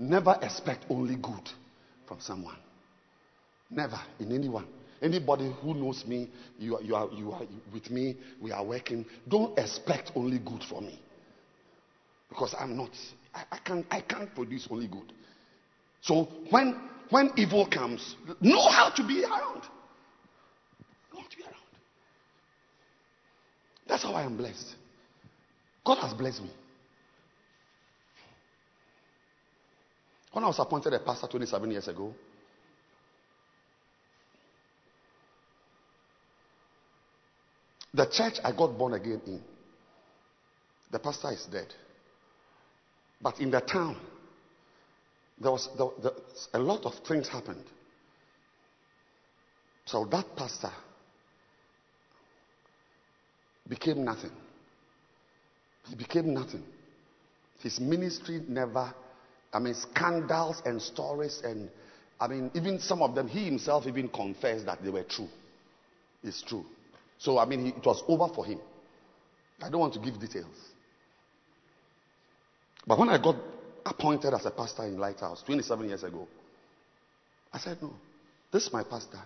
Never 0.01 0.37
expect 0.43 0.87
only 0.91 1.15
good 1.15 1.49
from 2.09 2.19
someone. 2.19 2.57
Never 3.71 4.01
in 4.19 4.33
anyone. 4.33 4.67
Anybody 5.01 5.55
who 5.63 5.73
knows 5.73 6.05
me, 6.05 6.31
you 6.59 6.79
are, 6.79 6.83
you, 6.83 6.97
are, 6.97 7.09
you 7.13 7.31
are 7.31 7.43
with 7.73 7.89
me, 7.93 8.17
we 8.41 8.51
are 8.51 8.65
working. 8.65 9.07
Don't 9.29 9.57
expect 9.57 10.11
only 10.17 10.41
good 10.41 10.65
from 10.69 10.87
me. 10.87 11.01
Because 12.29 12.57
I'm 12.59 12.77
not. 12.77 12.91
I, 13.33 13.45
I, 13.53 13.59
can't, 13.59 13.87
I 13.89 14.01
can't 14.01 14.35
produce 14.35 14.67
only 14.69 14.89
good. 14.89 15.13
So 16.03 16.29
when, 16.51 16.81
when 17.11 17.33
evil 17.37 17.67
comes, 17.67 18.17
know 18.41 18.69
how 18.71 18.91
to 18.91 19.07
be 19.07 19.25
around. 19.25 19.63
Know 21.13 21.21
how 21.21 21.29
to 21.29 21.37
be 21.37 21.43
around. 21.43 21.55
That's 23.87 24.03
how 24.03 24.13
I 24.13 24.23
am 24.23 24.37
blessed. 24.37 24.75
God 25.85 25.99
has 25.99 26.15
blessed 26.15 26.43
me. 26.43 26.51
When 30.33 30.45
I 30.45 30.49
was 30.49 30.59
appointed 30.59 30.93
a 30.93 31.01
pastor 31.01 31.27
27 31.27 31.71
years 31.71 31.89
ago, 31.89 32.15
the 37.95 38.07
church 38.07 38.35
I 38.45 38.53
got 38.53 38.77
born 38.79 38.95
again 38.95 39.21
in, 39.27 39.43
the 40.91 40.99
pastor 40.99 41.33
is 41.33 41.47
dead. 41.47 41.67
But 43.21 43.41
in 43.41 43.51
the 43.51 43.61
town, 43.61 43.97
there 45.41 45.53
was 45.53 45.69
there, 45.77 45.89
there, 46.03 46.13
a 46.55 46.59
lot 46.59 46.85
of 46.85 46.95
things 47.07 47.29
happened. 47.29 47.65
So 49.85 50.05
that 50.07 50.37
pastor 50.37 50.73
became 53.69 54.05
nothing. 54.05 54.33
He 55.89 55.95
became 55.95 56.35
nothing. 56.35 56.63
His 57.61 57.81
ministry 57.81 58.43
never 58.47 58.93
I 59.53 59.59
mean, 59.59 59.75
scandals 59.75 60.63
and 60.65 60.81
stories, 60.81 61.41
and 61.45 61.71
I 62.21 62.29
mean, 62.29 62.51
even 62.55 62.79
some 62.81 63.03
of 63.03 63.15
them, 63.15 63.29
he 63.29 63.45
himself 63.45 63.87
even 63.87 64.09
confessed 64.09 64.67
that 64.67 64.83
they 64.83 64.91
were 64.91 65.05
true. 65.05 65.29
It's 66.23 66.43
true. 66.43 66.65
So, 67.19 67.39
I 67.39 67.47
mean, 67.47 67.67
he, 67.67 67.69
it 67.71 67.85
was 67.85 68.03
over 68.09 68.29
for 68.33 68.45
him. 68.45 68.61
I 69.63 69.71
don't 69.71 69.81
want 69.81 69.95
to 69.95 70.01
give 70.01 70.21
details. 70.21 70.47
But 72.87 72.99
when 72.99 73.09
I 73.09 73.19
got 73.19 73.37
appointed 73.89 74.35
as 74.35 74.47
a 74.47 74.51
pastor 74.51 74.85
in 74.85 74.99
Lighthouse 74.99 75.43
27 75.43 75.89
years 75.89 76.05
ago, 76.05 76.27
I 77.53 77.59
said, 77.59 77.79
No, 77.81 77.93
this 78.53 78.67
is 78.67 78.73
my 78.73 78.83
pastor. 78.83 79.21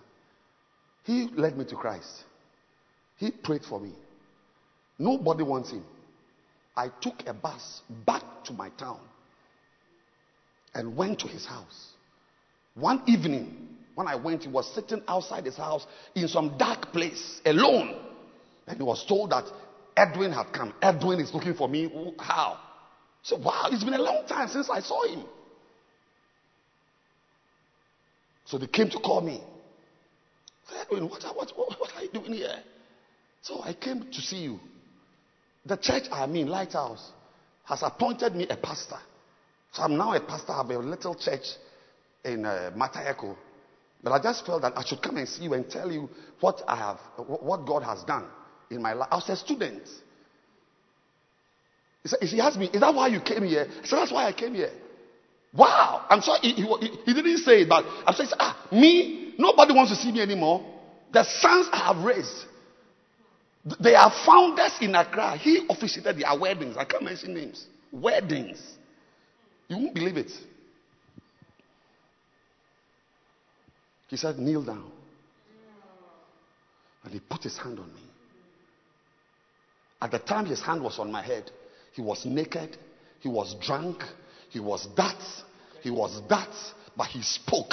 He 1.05 1.29
led 1.35 1.57
me 1.57 1.65
to 1.67 1.77
Christ, 1.77 2.25
he 3.17 3.31
prayed 3.31 3.65
for 3.65 3.81
me. 3.81 3.93
Nobody 4.99 5.43
wants 5.43 5.71
him. 5.71 5.85
I 6.77 6.89
took 7.01 7.27
a 7.27 7.35
bus 7.35 7.83
back 8.07 8.23
to 8.45 8.53
my 8.53 8.69
town 8.71 9.01
and 10.75 10.97
went 10.97 11.21
to 11.21 11.29
his 11.29 11.45
house. 11.45 11.89
One 12.75 13.03
evening, 13.07 13.69
when 13.95 14.07
I 14.07 14.15
went, 14.15 14.45
he 14.45 14.49
was 14.49 14.73
sitting 14.75 15.03
outside 15.07 15.45
his 15.45 15.57
house 15.57 15.87
in 16.15 16.29
some 16.29 16.57
dark 16.57 16.93
place 16.93 17.41
alone. 17.45 17.95
And 18.67 18.77
he 18.77 18.83
was 18.83 19.05
told 19.05 19.31
that 19.31 19.45
Edwin 19.97 20.33
had 20.33 20.53
come. 20.53 20.73
Edwin 20.81 21.21
is 21.21 21.35
looking 21.35 21.55
for 21.55 21.69
me. 21.69 21.93
How? 22.19 22.59
So, 23.23 23.37
wow, 23.37 23.69
it's 23.71 23.85
been 23.85 23.95
a 23.95 24.03
long 24.03 24.27
time 24.27 24.49
since 24.49 24.69
I 24.69 24.81
saw 24.81 25.07
him. 25.07 25.25
So 28.47 28.59
they 28.59 28.67
came 28.67 28.91
to 28.91 28.99
call 28.99 29.21
me. 29.21 29.41
said, 30.69 30.87
Edwin, 30.87 31.09
what, 31.09 31.23
what, 31.23 31.53
what, 31.57 31.81
what 31.81 31.93
are 31.97 32.03
you 32.03 32.11
doing 32.11 32.33
here? 32.35 32.59
So 33.43 33.63
I 33.63 33.73
came 33.73 34.11
to 34.13 34.21
see 34.21 34.43
you. 34.43 34.61
The 35.65 35.77
church 35.77 36.05
I 36.11 36.27
mean, 36.27 36.49
Lighthouse, 36.49 37.13
has 37.65 37.83
appointed 37.83 38.35
me 38.35 38.47
a 38.49 38.57
pastor. 38.57 38.99
So 39.73 39.83
I'm 39.83 39.97
now 39.97 40.13
a 40.15 40.21
pastor. 40.21 40.53
of 40.53 40.71
a 40.71 40.79
little 40.79 41.15
church 41.15 41.47
in 42.25 42.45
uh. 42.45 42.71
But 44.03 44.13
I 44.13 44.21
just 44.21 44.45
felt 44.45 44.63
that 44.63 44.77
I 44.77 44.85
should 44.85 45.01
come 45.01 45.17
and 45.17 45.29
see 45.29 45.45
you 45.45 45.55
and 45.55 45.69
tell 45.71 45.91
you 45.91 46.11
what 46.41 46.63
I 46.67 46.77
have, 46.77 46.99
what 47.17 47.65
God 47.65 47.85
has 47.85 48.03
done 48.03 48.27
in 48.71 48.83
my 48.83 48.93
life. 48.93 49.09
I 49.13 49.15
was 49.15 49.29
a 49.29 49.37
student. 49.37 49.89
He, 52.03 52.09
said, 52.09 52.19
he 52.23 52.41
asked 52.41 52.59
me, 52.59 52.69
Is 52.73 52.81
that 52.81 52.95
why 52.95 53.09
you 53.09 53.21
came 53.21 53.45
here? 53.45 53.67
I 53.69 53.87
said, 53.87 53.99
That's 53.99 54.13
why 54.13 54.27
I 54.27 54.33
came 54.33 54.55
here. 54.55 54.71
Wow. 55.55 56.07
I'm 56.09 56.21
sorry, 56.21 56.41
he, 56.43 56.53
he, 56.53 56.89
he 57.05 57.15
didn't 57.15 57.39
say 57.39 57.63
it, 57.63 57.69
but 57.69 57.85
I'm 58.07 58.15
saying, 58.15 58.31
Ah, 58.39 58.67
me? 58.73 59.35
Nobody 59.39 59.75
wants 59.75 59.91
to 59.93 59.97
see 59.97 60.13
me 60.13 60.21
anymore. 60.21 60.65
The 61.13 61.25
sons 61.25 61.69
I 61.73 61.93
have 61.93 62.05
raised, 62.05 62.45
they 63.81 63.95
are 63.95 64.11
founders 64.25 64.73
in 64.81 64.95
Accra. 64.95 65.37
He 65.37 65.67
officiated 65.69 66.19
their 66.19 66.39
weddings. 66.39 66.77
I 66.77 66.85
can't 66.85 67.05
mention 67.05 67.35
names. 67.35 67.67
Weddings. 67.93 68.61
You 69.69 69.77
won't 69.77 69.95
believe 69.95 70.17
it. 70.17 70.33
He 74.09 74.17
said, 74.17 74.39
Kneel 74.39 74.63
down. 74.65 74.91
And 77.05 77.13
he 77.13 77.21
put 77.21 77.43
his 77.43 77.57
hand 77.57 77.79
on 77.79 77.93
me. 77.95 78.03
At 80.01 80.11
the 80.11 80.19
time 80.19 80.47
his 80.47 80.61
hand 80.61 80.83
was 80.83 80.99
on 80.99 81.11
my 81.11 81.23
head, 81.23 81.51
he 81.93 82.03
was 82.03 82.25
naked, 82.25 82.77
he 83.21 83.29
was 83.29 83.55
drunk, 83.61 84.03
he 84.49 84.61
was 84.61 84.89
that, 84.97 85.23
he 85.83 85.91
was 85.91 86.21
that, 86.29 86.55
but 86.97 87.07
he 87.07 87.23
spoke. 87.23 87.73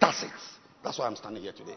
That's 0.00 0.22
it. 0.22 0.30
That's 0.82 0.98
why 0.98 1.06
I'm 1.06 1.16
standing 1.16 1.42
here 1.42 1.52
today. 1.52 1.76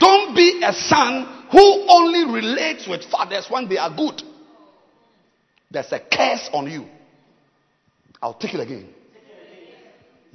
Don't 0.00 0.34
be 0.34 0.62
a 0.64 0.72
son 0.72 1.46
who 1.50 1.84
only 1.88 2.32
relates 2.32 2.88
with 2.88 3.04
fathers 3.04 3.46
when 3.48 3.68
they 3.68 3.78
are 3.78 3.94
good. 3.94 4.22
There's 5.70 5.92
a 5.92 6.00
curse 6.00 6.50
on 6.52 6.70
you. 6.70 6.86
I'll 8.20 8.34
take 8.34 8.54
it 8.54 8.60
again. 8.60 8.88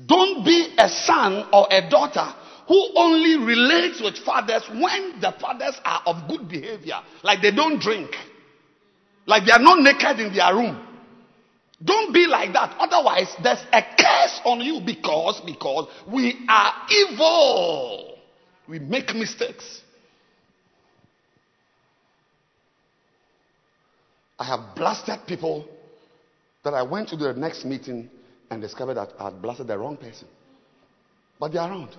Don't 0.05 0.45
be 0.45 0.73
a 0.77 0.87
son 0.87 1.49
or 1.51 1.67
a 1.69 1.89
daughter 1.89 2.33
who 2.67 2.89
only 2.95 3.37
relates 3.45 4.01
with 4.01 4.17
fathers 4.17 4.63
when 4.69 5.19
the 5.19 5.33
fathers 5.39 5.79
are 5.83 6.01
of 6.05 6.27
good 6.27 6.47
behavior, 6.47 6.99
like 7.23 7.41
they 7.41 7.51
don't 7.51 7.79
drink, 7.81 8.11
like 9.25 9.45
they 9.45 9.51
are 9.51 9.59
not 9.59 9.79
naked 9.79 10.19
in 10.19 10.33
their 10.33 10.53
room. 10.55 10.87
Don't 11.83 12.13
be 12.13 12.27
like 12.27 12.53
that. 12.53 12.75
Otherwise, 12.79 13.35
there's 13.41 13.63
a 13.73 13.81
curse 13.81 14.39
on 14.45 14.61
you 14.61 14.81
because 14.85 15.41
because 15.45 15.87
we 16.07 16.45
are 16.47 16.73
evil. 16.89 18.19
We 18.67 18.79
make 18.79 19.13
mistakes. 19.15 19.81
I 24.37 24.45
have 24.45 24.75
blasted 24.75 25.19
people 25.27 25.65
that 26.63 26.73
I 26.73 26.83
went 26.83 27.09
to 27.09 27.17
the 27.17 27.33
next 27.33 27.65
meeting 27.65 28.09
and 28.49 28.61
discovered 28.61 28.95
that 28.95 29.13
I 29.19 29.25
had 29.25 29.41
blasted 29.41 29.67
the 29.67 29.77
wrong 29.77 29.97
person. 29.97 30.27
But 31.39 31.53
they're 31.53 31.61
around. 31.61 31.95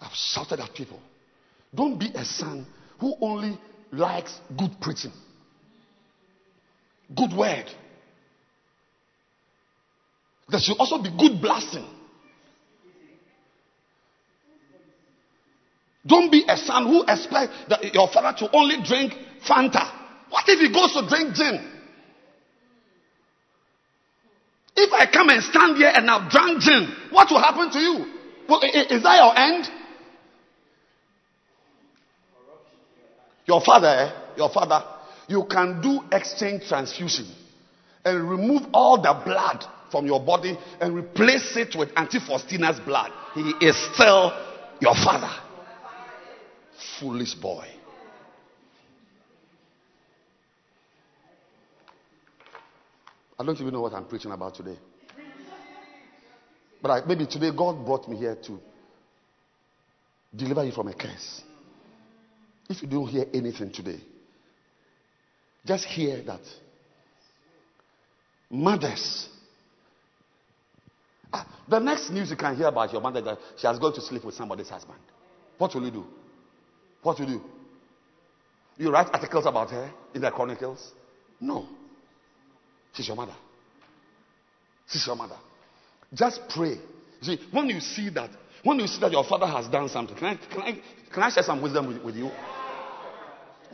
I've 0.00 0.12
shouted 0.14 0.60
at 0.60 0.74
people. 0.74 1.00
Don't 1.74 1.98
be 1.98 2.10
a 2.14 2.24
son 2.24 2.66
who 2.98 3.14
only 3.20 3.58
likes 3.92 4.38
good 4.56 4.70
preaching, 4.80 5.12
good 7.14 7.32
word. 7.36 7.66
There 10.48 10.60
should 10.60 10.78
also 10.78 11.02
be 11.02 11.10
good 11.10 11.40
blasting. 11.40 11.86
Don't 16.06 16.30
be 16.30 16.44
a 16.48 16.56
son 16.56 16.86
who 16.86 17.02
expects 17.02 17.52
that 17.68 17.94
your 17.94 18.08
father 18.08 18.36
to 18.38 18.56
only 18.56 18.82
drink 18.82 19.12
Fanta. 19.46 19.92
What 20.30 20.44
if 20.48 20.58
he 20.58 20.72
goes 20.72 20.92
to 20.94 21.06
drink 21.08 21.34
gin? 21.34 21.70
If 24.76 24.92
I 24.92 25.06
come 25.12 25.28
and 25.28 25.42
stand 25.42 25.76
here 25.76 25.92
and 25.94 26.10
I've 26.10 26.30
drunk 26.30 26.62
gin, 26.62 26.88
what 27.10 27.30
will 27.30 27.40
happen 27.42 27.70
to 27.70 27.78
you? 27.78 28.06
Well, 28.48 28.60
is 28.62 29.02
that 29.02 29.16
your 29.16 29.38
end? 29.38 29.68
Your 33.50 33.60
father, 33.60 33.88
eh? 33.88 34.36
your 34.36 34.48
father, 34.48 34.80
you 35.26 35.44
can 35.50 35.80
do 35.80 36.02
exchange 36.12 36.68
transfusion 36.68 37.26
and 38.04 38.30
remove 38.30 38.62
all 38.72 39.02
the 39.02 39.12
blood 39.24 39.64
from 39.90 40.06
your 40.06 40.24
body 40.24 40.56
and 40.80 40.94
replace 40.94 41.56
it 41.56 41.74
with 41.76 41.88
Auntie 41.96 42.20
Faustina's 42.20 42.78
blood. 42.78 43.10
He 43.34 43.52
is 43.60 43.76
still 43.92 44.32
your 44.80 44.94
father. 44.94 45.32
Foolish 47.00 47.34
boy. 47.34 47.66
I 53.36 53.44
don't 53.44 53.60
even 53.60 53.72
know 53.72 53.80
what 53.80 53.94
I'm 53.94 54.04
preaching 54.04 54.30
about 54.30 54.54
today. 54.54 54.78
But 56.80 56.90
I, 56.92 57.04
maybe 57.04 57.26
today 57.26 57.50
God 57.50 57.84
brought 57.84 58.08
me 58.08 58.16
here 58.16 58.36
to 58.46 58.60
deliver 60.36 60.64
you 60.64 60.70
from 60.70 60.86
a 60.86 60.94
curse. 60.94 61.42
If 62.70 62.82
you 62.82 62.88
don't 62.88 63.08
hear 63.08 63.24
anything 63.34 63.72
today, 63.72 63.98
just 65.66 65.84
hear 65.86 66.22
that 66.22 66.40
mothers. 68.48 69.28
Ah, 71.32 71.48
the 71.68 71.80
next 71.80 72.10
news 72.10 72.30
you 72.30 72.36
can 72.36 72.56
hear 72.56 72.68
about 72.68 72.92
your 72.92 73.02
mother 73.02 73.20
that 73.22 73.38
she 73.58 73.66
has 73.66 73.76
gone 73.80 73.92
to 73.94 74.00
sleep 74.00 74.24
with 74.24 74.36
somebody's 74.36 74.68
husband. 74.68 75.00
What 75.58 75.74
will 75.74 75.84
you 75.84 75.90
do? 75.90 76.04
What 77.02 77.18
will 77.18 77.28
you 77.28 77.38
do? 77.38 77.44
You 78.84 78.92
write 78.92 79.08
articles 79.12 79.46
about 79.46 79.70
her 79.70 79.90
in 80.14 80.22
the 80.22 80.30
chronicles? 80.30 80.92
No. 81.40 81.66
She's 82.92 83.08
your 83.08 83.16
mother. 83.16 83.34
She's 84.86 85.04
your 85.04 85.16
mother. 85.16 85.36
Just 86.14 86.40
pray. 86.48 86.76
See, 87.20 87.36
when 87.50 87.68
you 87.68 87.80
see 87.80 88.10
that, 88.10 88.30
when 88.62 88.78
you 88.78 88.86
see 88.86 89.00
that 89.00 89.10
your 89.10 89.24
father 89.24 89.46
has 89.46 89.66
done 89.66 89.88
something, 89.88 90.16
can 90.16 90.26
I, 90.26 90.36
can 90.36 90.62
I, 90.62 90.82
can 91.12 91.22
I 91.24 91.30
share 91.30 91.42
some 91.42 91.60
wisdom 91.60 91.88
with, 91.88 92.04
with 92.04 92.14
you? 92.14 92.30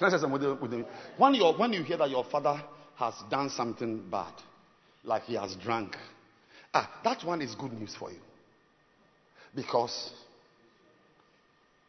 You? 0.01 0.87
When, 1.17 1.35
you 1.35 1.45
when 1.53 1.73
you 1.73 1.83
hear 1.83 1.97
that 1.97 2.11
your 2.11 2.25
father 2.25 2.63
has 2.97 3.15
done 3.31 3.51
something 3.51 4.09
bad, 4.11 4.33
like 5.05 5.23
he 5.25 5.35
has 5.35 5.55
drunk, 5.57 5.97
ah, 6.75 7.01
that 7.05 7.25
one 7.25 7.41
is 7.43 7.55
good 7.55 7.73
news 7.73 7.95
for 7.95 8.11
you. 8.11 8.19
Because 9.55 10.13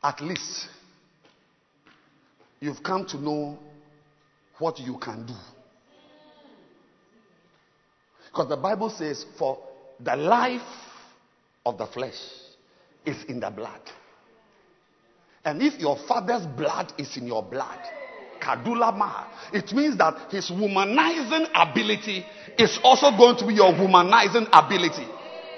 at 0.04 0.22
least 0.22 0.70
you've 2.60 2.82
come 2.84 3.06
to 3.08 3.18
know 3.18 3.60
what 4.60 4.80
you 4.80 4.98
can 4.98 5.26
do. 5.26 5.34
Because 8.32 8.50
the 8.50 8.58
Bible 8.58 8.90
says, 8.90 9.26
for 9.38 9.58
the 10.00 10.16
life 10.16 10.62
of 11.66 11.78
the 11.78 11.88
flesh 11.88 12.20
is 13.06 13.24
in 13.26 13.40
the 13.40 13.50
blood. 13.50 13.82
And 15.46 15.62
if 15.62 15.80
your 15.80 15.98
father's 16.08 16.46
blood 16.46 16.94
is 16.98 17.16
in 17.18 17.28
your 17.28 17.44
blood, 17.44 17.80
Kadulama, 18.40 19.26
it 19.54 19.72
means 19.74 19.98
that 19.98 20.32
his 20.32 20.50
womanizing 20.52 21.48
ability 21.54 22.26
is 22.58 22.80
also 22.84 23.16
going 23.18 23.38
to 23.38 23.48
be 23.48 23.54
your 23.54 23.74
womanizing 23.74 24.48
ability. 24.54 25.08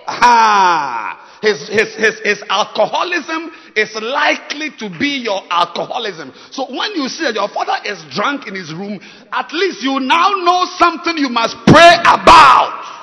Ah, 0.07 1.37
his, 1.41 1.69
his, 1.69 1.95
his, 1.95 2.19
his 2.23 2.43
alcoholism 2.49 3.51
is 3.75 3.93
likely 3.95 4.71
to 4.79 4.89
be 4.99 5.21
your 5.23 5.41
alcoholism. 5.49 6.33
So 6.51 6.65
when 6.65 6.91
you 6.95 7.07
see 7.07 7.25
that 7.25 7.35
your 7.35 7.49
father 7.49 7.77
is 7.85 8.03
drunk 8.11 8.47
in 8.47 8.55
his 8.55 8.73
room, 8.73 8.99
at 9.31 9.51
least 9.53 9.83
you 9.83 9.99
now 9.99 10.29
know 10.43 10.65
something 10.77 11.17
you 11.17 11.29
must 11.29 11.55
pray 11.67 11.95
about. 12.01 12.98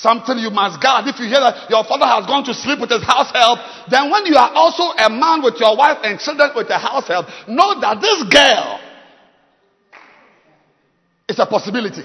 Something 0.00 0.38
you 0.38 0.50
must 0.50 0.80
guard. 0.80 1.06
If 1.06 1.20
you 1.20 1.26
hear 1.26 1.40
that 1.40 1.68
your 1.68 1.84
father 1.84 2.06
has 2.06 2.24
gone 2.26 2.44
to 2.44 2.54
sleep 2.54 2.80
with 2.80 2.90
his 2.90 3.04
house 3.04 3.30
help, 3.30 3.58
then 3.90 4.10
when 4.10 4.24
you 4.24 4.36
are 4.36 4.50
also 4.54 4.84
a 4.96 5.10
man 5.10 5.42
with 5.42 5.60
your 5.60 5.76
wife 5.76 5.98
and 6.02 6.18
children 6.18 6.50
with 6.56 6.70
a 6.70 6.78
house 6.78 7.06
help, 7.08 7.26
know 7.46 7.78
that 7.78 8.00
this 8.00 8.22
girl 8.32 8.80
is 11.28 11.38
a 11.38 11.44
possibility. 11.44 12.04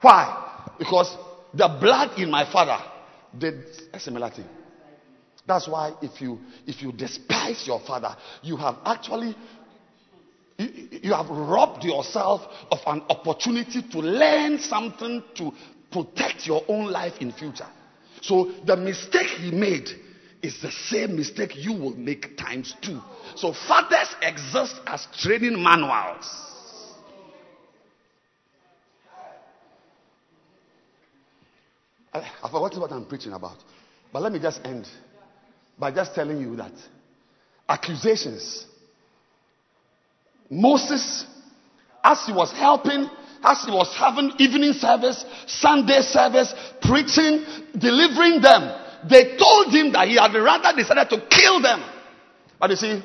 Why? 0.00 0.72
Because 0.78 1.14
the 1.52 1.68
blood 1.68 2.18
in 2.18 2.30
my 2.30 2.50
father 2.50 2.78
did 3.38 3.64
a 3.92 4.00
similar 4.00 4.30
thing. 4.30 4.46
That's 5.46 5.68
why 5.68 5.92
if 6.00 6.20
you 6.20 6.38
if 6.66 6.80
you 6.80 6.92
despise 6.92 7.66
your 7.66 7.80
father, 7.80 8.16
you 8.42 8.56
have 8.56 8.76
actually 8.86 9.36
you, 10.58 10.68
you 11.02 11.12
have 11.12 11.28
robbed 11.28 11.84
yourself 11.84 12.42
of 12.70 12.78
an 12.86 13.02
opportunity 13.10 13.82
to 13.82 13.98
learn 13.98 14.58
something 14.58 15.22
to 15.36 15.52
protect 15.90 16.46
your 16.46 16.62
own 16.68 16.90
life 16.90 17.14
in 17.20 17.32
future. 17.32 17.68
So 18.22 18.52
the 18.64 18.76
mistake 18.76 19.26
he 19.26 19.50
made 19.50 19.88
is 20.42 20.60
the 20.62 20.70
same 20.70 21.16
mistake 21.16 21.52
you 21.56 21.72
will 21.72 21.96
make 21.96 22.36
times 22.36 22.74
two. 22.80 23.00
So 23.36 23.52
fathers 23.52 24.14
exist 24.22 24.80
as 24.86 25.06
training 25.18 25.62
manuals. 25.62 26.26
I, 32.12 32.18
I 32.42 32.50
forgotten 32.50 32.80
what 32.80 32.92
I'm 32.92 33.06
preaching 33.06 33.32
about. 33.32 33.58
But 34.12 34.22
let 34.22 34.32
me 34.32 34.38
just 34.38 34.60
end 34.64 34.86
by 35.78 35.92
just 35.92 36.14
telling 36.14 36.40
you 36.40 36.56
that 36.56 36.72
accusations. 37.68 38.66
Moses, 40.50 41.24
as 42.02 42.24
he 42.26 42.32
was 42.32 42.50
helping, 42.52 43.08
as 43.42 43.64
he 43.64 43.70
was 43.70 43.94
having 43.96 44.32
evening 44.38 44.72
service, 44.72 45.24
Sunday 45.46 46.00
service, 46.02 46.54
preaching, 46.82 47.44
delivering 47.76 48.40
them, 48.40 48.76
they 49.08 49.36
told 49.36 49.72
him 49.72 49.92
that 49.92 50.08
he 50.08 50.16
had 50.16 50.34
rather 50.34 50.76
decided 50.76 51.08
to 51.10 51.26
kill 51.28 51.60
them. 51.62 51.82
But 52.58 52.70
you 52.70 52.76
see, 52.76 53.02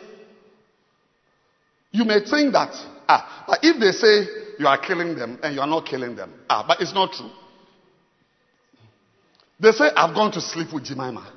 you 1.91 2.03
may 2.03 2.19
think 2.19 2.53
that, 2.53 2.73
ah, 3.07 3.45
but 3.47 3.59
if 3.63 3.79
they 3.79 3.91
say 3.91 4.27
you 4.59 4.67
are 4.67 4.77
killing 4.77 5.15
them 5.15 5.39
and 5.41 5.55
you 5.55 5.61
are 5.61 5.67
not 5.67 5.85
killing 5.85 6.15
them, 6.15 6.33
ah, 6.49 6.65
but 6.67 6.81
it's 6.81 6.93
not 6.93 7.13
true. 7.13 7.31
They 9.59 9.71
say, 9.71 9.85
I've 9.95 10.13
gone 10.13 10.33
to 10.33 10.41
sleep 10.41 10.73
with 10.73 10.83
Jemima. 10.83 11.31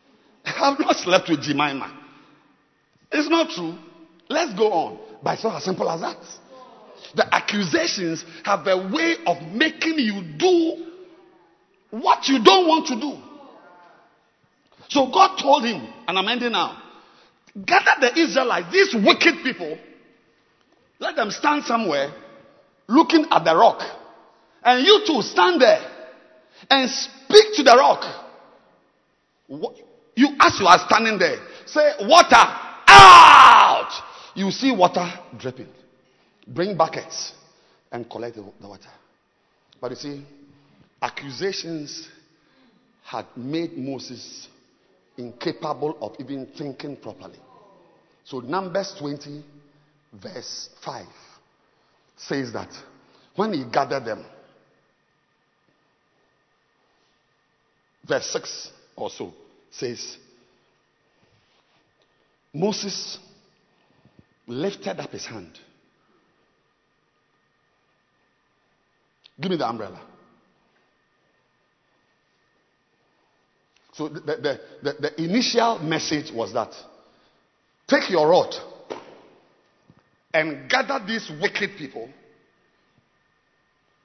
I've 0.46 0.78
not 0.78 0.96
slept 0.96 1.28
with 1.28 1.42
Jemima. 1.42 1.98
It's 3.12 3.28
not 3.28 3.50
true. 3.50 3.76
Let's 4.28 4.54
go 4.54 4.72
on. 4.72 4.98
But 5.22 5.34
it's 5.34 5.44
not 5.44 5.56
as 5.56 5.64
simple 5.64 5.90
as 5.90 6.00
that. 6.00 6.16
The 7.14 7.34
accusations 7.34 8.24
have 8.44 8.66
a 8.66 8.76
way 8.76 9.16
of 9.26 9.42
making 9.52 9.98
you 9.98 10.22
do 10.38 10.86
what 11.90 12.28
you 12.28 12.42
don't 12.42 12.68
want 12.68 12.86
to 12.88 13.00
do. 13.00 13.18
So 14.88 15.10
God 15.10 15.36
told 15.36 15.64
him, 15.64 15.86
and 16.06 16.18
I'm 16.18 16.28
ending 16.28 16.52
now, 16.52 16.80
gather 17.64 18.00
the 18.00 18.18
Israelites, 18.18 18.72
these 18.72 18.94
wicked 18.94 19.42
people, 19.42 19.78
let 20.98 21.16
them 21.16 21.30
stand 21.30 21.64
somewhere 21.64 22.12
looking 22.88 23.26
at 23.30 23.44
the 23.44 23.56
rock. 23.56 23.82
And 24.62 24.84
you 24.84 25.02
too 25.06 25.22
stand 25.22 25.60
there 25.60 25.80
and 26.68 26.90
speak 26.90 27.54
to 27.54 27.62
the 27.62 27.76
rock. 27.76 28.04
You, 30.16 30.28
as 30.40 30.60
you 30.60 30.66
are 30.66 30.78
standing 30.78 31.18
there, 31.18 31.38
say, 31.66 31.92
water 32.02 32.36
out. 32.86 33.90
You 34.34 34.50
see 34.50 34.70
water 34.70 35.10
dripping. 35.38 35.68
Bring 36.46 36.76
buckets 36.76 37.32
and 37.92 38.08
collect 38.08 38.36
the, 38.36 38.44
the 38.60 38.68
water. 38.68 38.88
But 39.80 39.90
you 39.92 39.96
see, 39.96 40.26
accusations 41.00 42.08
had 43.02 43.26
made 43.36 43.76
Moses 43.76 44.48
incapable 45.16 45.96
of 46.00 46.14
even 46.18 46.46
thinking 46.56 46.96
properly. 46.96 47.38
So, 48.24 48.40
Numbers 48.40 48.94
20, 48.98 49.44
verse 50.12 50.68
5 50.84 51.06
says 52.16 52.52
that 52.52 52.70
when 53.34 53.52
he 53.52 53.64
gathered 53.64 54.04
them, 54.04 54.24
verse 58.06 58.26
6 58.26 58.70
or 58.96 59.10
so 59.10 59.32
says, 59.70 60.16
Moses 62.52 63.18
lifted 64.46 64.98
up 65.00 65.10
his 65.10 65.26
hand. 65.26 65.58
Give 69.40 69.50
me 69.50 69.56
the 69.56 69.68
umbrella. 69.68 70.00
So 73.92 74.08
the, 74.08 74.20
the, 74.20 74.60
the, 74.82 74.92
the, 75.00 75.22
initial 75.22 75.78
message 75.80 76.32
was 76.32 76.52
that 76.52 76.72
take 77.88 78.08
your 78.10 78.28
rod 78.28 78.54
and 80.32 80.70
gather 80.70 81.04
these 81.04 81.30
wicked 81.40 81.76
people 81.76 82.08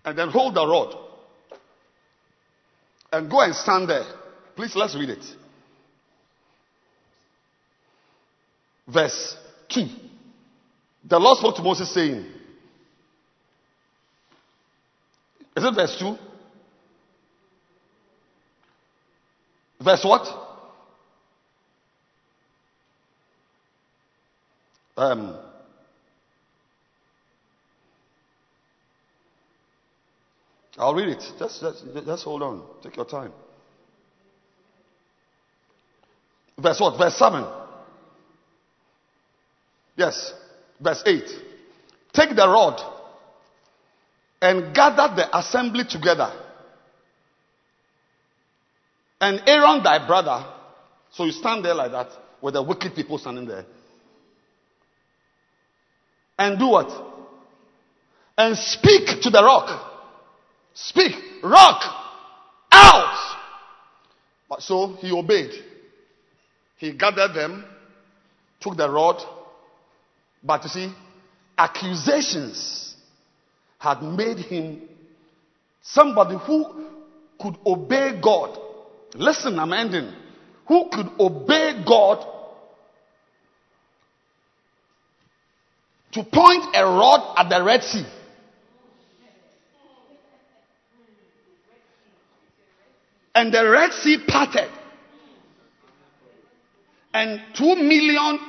and 0.03 0.17
then 0.17 0.29
hold 0.29 0.55
the 0.55 0.65
rod 0.65 0.95
and 3.11 3.29
go 3.29 3.41
and 3.41 3.53
stand 3.55 3.89
there. 3.89 4.05
Please, 4.55 4.75
let's 4.75 4.95
read 4.95 5.09
it. 5.09 5.23
Verse 8.87 9.37
2. 9.69 9.85
The 11.07 11.19
Lord 11.19 11.37
spoke 11.37 11.55
to 11.57 11.61
Moses 11.61 11.93
saying, 11.93 12.25
Is 15.55 15.63
it 15.63 15.73
verse 15.73 15.95
2? 15.99 16.17
Verse 19.81 20.03
what? 20.03 20.27
Um, 24.97 25.37
I'll 30.77 30.93
read 30.93 31.09
it. 31.09 31.23
Just, 31.39 31.61
just, 31.61 31.83
just 32.05 32.23
hold 32.23 32.41
on. 32.41 32.63
Take 32.83 32.95
your 32.97 33.05
time. 33.05 33.31
Verse 36.57 36.79
what? 36.79 36.97
Verse 36.97 37.17
7. 37.17 37.45
Yes. 39.95 40.33
Verse 40.81 41.03
8. 41.05 41.23
Take 42.13 42.35
the 42.35 42.47
rod 42.47 42.94
and 44.41 44.75
gather 44.75 45.15
the 45.15 45.37
assembly 45.37 45.83
together 45.85 46.31
and 49.19 49.41
Aaron, 49.47 49.81
thy 49.81 50.05
brother, 50.05 50.45
so 51.11 51.25
you 51.25 51.31
stand 51.31 51.63
there 51.63 51.73
like 51.73 51.91
that 51.91 52.09
with 52.41 52.53
the 52.53 52.61
wicked 52.61 52.95
people 52.95 53.17
standing 53.17 53.47
there. 53.47 53.65
And 56.37 56.59
do 56.59 56.67
what? 56.67 56.91
And 58.37 58.57
speak 58.57 59.21
to 59.21 59.29
the 59.29 59.41
rock. 59.41 59.93
Speak. 60.73 61.15
Rock. 61.43 61.81
Out. 62.71 63.37
But 64.49 64.61
so 64.61 64.95
he 64.99 65.11
obeyed. 65.11 65.51
He 66.77 66.91
gathered 66.91 67.33
them, 67.33 67.63
took 68.59 68.75
the 68.75 68.89
rod. 68.89 69.23
But 70.43 70.63
you 70.63 70.69
see, 70.69 70.93
accusations 71.57 72.94
had 73.85 74.01
made 74.01 74.39
him 74.39 74.81
somebody 75.81 76.37
who 76.45 76.85
could 77.39 77.57
obey 77.65 78.19
God 78.21 78.59
Listen, 79.17 79.57
I'm 79.59 79.71
ending. 79.71 80.11
Who 80.67 80.89
could 80.89 81.09
obey 81.19 81.83
God 81.85 82.25
to 86.11 86.23
point 86.23 86.65
a 86.75 86.83
rod 86.83 87.35
at 87.37 87.49
the 87.49 87.63
Red 87.63 87.83
Sea? 87.83 88.05
And 93.33 93.53
the 93.53 93.69
Red 93.69 93.91
Sea 93.93 94.17
parted. 94.27 94.69
And 97.13 97.41
two 97.53 97.75
million 97.75 98.39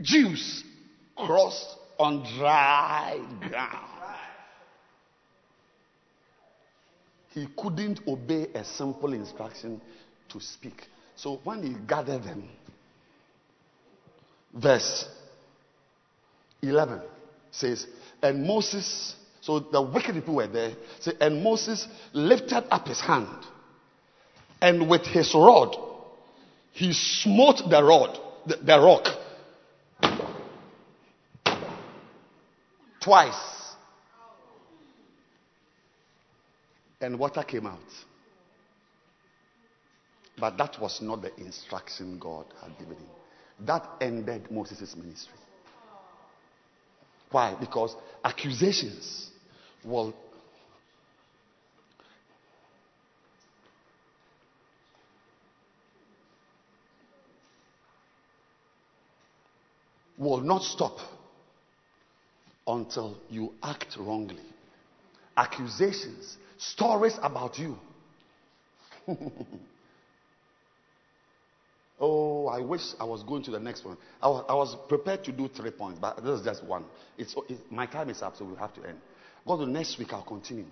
Jews 0.00 0.64
crossed 1.16 1.76
on 1.98 2.24
dry 2.36 3.20
ground. 3.48 3.91
He 7.34 7.48
couldn't 7.56 8.00
obey 8.06 8.48
a 8.54 8.64
simple 8.64 9.12
instruction 9.12 9.80
to 10.28 10.40
speak. 10.40 10.86
So 11.16 11.40
when 11.44 11.62
he 11.62 11.74
gathered 11.86 12.24
them, 12.24 12.48
verse 14.52 15.08
11 16.62 17.00
says, 17.50 17.86
And 18.22 18.46
Moses, 18.46 19.16
so 19.40 19.60
the 19.60 19.80
wicked 19.80 20.14
people 20.14 20.36
were 20.36 20.46
there, 20.46 20.72
say, 21.00 21.12
and 21.20 21.42
Moses 21.42 21.86
lifted 22.12 22.64
up 22.70 22.86
his 22.86 23.00
hand, 23.00 23.46
and 24.60 24.88
with 24.88 25.02
his 25.06 25.34
rod, 25.34 25.74
he 26.72 26.92
smote 26.92 27.62
the 27.68 27.82
rod, 27.82 28.18
the, 28.46 28.56
the 28.56 28.78
rock, 28.78 29.06
twice. 33.00 33.61
And 37.02 37.18
water 37.18 37.42
came 37.42 37.66
out. 37.66 37.78
But 40.38 40.56
that 40.58 40.80
was 40.80 41.00
not 41.02 41.20
the 41.20 41.34
instruction 41.38 42.18
God 42.18 42.46
had 42.62 42.78
given 42.78 42.96
him. 42.96 43.06
That 43.60 43.86
ended 44.00 44.50
Moses' 44.50 44.96
ministry. 44.96 45.38
Why? 47.30 47.54
Because 47.58 47.94
accusations 48.24 49.30
will 49.84 50.14
will 60.18 60.40
not 60.40 60.62
stop 60.62 60.98
until 62.66 63.18
you 63.28 63.52
act 63.62 63.96
wrongly. 63.98 64.36
Accusations 65.36 66.36
stories 66.70 67.18
about 67.22 67.58
you. 67.58 67.76
oh, 72.00 72.46
I 72.46 72.60
wish 72.60 72.82
I 73.00 73.04
was 73.04 73.22
going 73.22 73.42
to 73.44 73.50
the 73.50 73.58
next 73.58 73.84
one. 73.84 73.96
I 74.22 74.28
was, 74.28 74.44
I 74.48 74.54
was 74.54 74.76
prepared 74.88 75.24
to 75.24 75.32
do 75.32 75.48
three 75.48 75.72
points, 75.72 75.98
but 76.00 76.22
this 76.22 76.40
is 76.40 76.44
just 76.44 76.64
one. 76.64 76.84
It's, 77.18 77.34
it, 77.48 77.58
my 77.70 77.86
time 77.86 78.10
is 78.10 78.22
up, 78.22 78.36
so 78.36 78.44
we 78.44 78.54
have 78.56 78.72
to 78.74 78.86
end. 78.86 78.98
Go 79.46 79.56
to 79.56 79.66
next 79.66 79.98
week, 79.98 80.12
I'll 80.12 80.22
continue. 80.22 80.66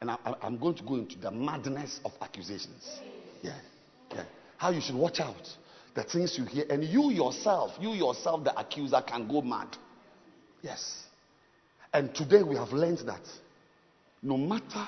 And 0.00 0.10
I, 0.10 0.18
am 0.42 0.58
going 0.58 0.74
to 0.76 0.82
go 0.82 0.94
into 0.94 1.18
the 1.18 1.30
madness 1.30 2.00
of 2.04 2.12
accusations. 2.20 3.00
Yeah, 3.42 3.56
yeah. 4.14 4.24
How 4.56 4.70
you 4.70 4.80
should 4.80 4.94
watch 4.96 5.20
out. 5.20 5.48
The 5.94 6.04
things 6.04 6.36
you 6.38 6.44
hear. 6.44 6.64
And 6.70 6.84
you 6.84 7.10
yourself, 7.10 7.72
you 7.80 7.90
yourself, 7.90 8.44
the 8.44 8.56
accuser, 8.58 9.02
can 9.06 9.26
go 9.28 9.42
mad. 9.42 9.76
Yes. 10.62 11.04
And 11.92 12.14
today 12.14 12.42
we 12.42 12.56
have 12.56 12.72
learned 12.72 12.98
that 13.06 13.22
no 14.22 14.36
matter 14.36 14.86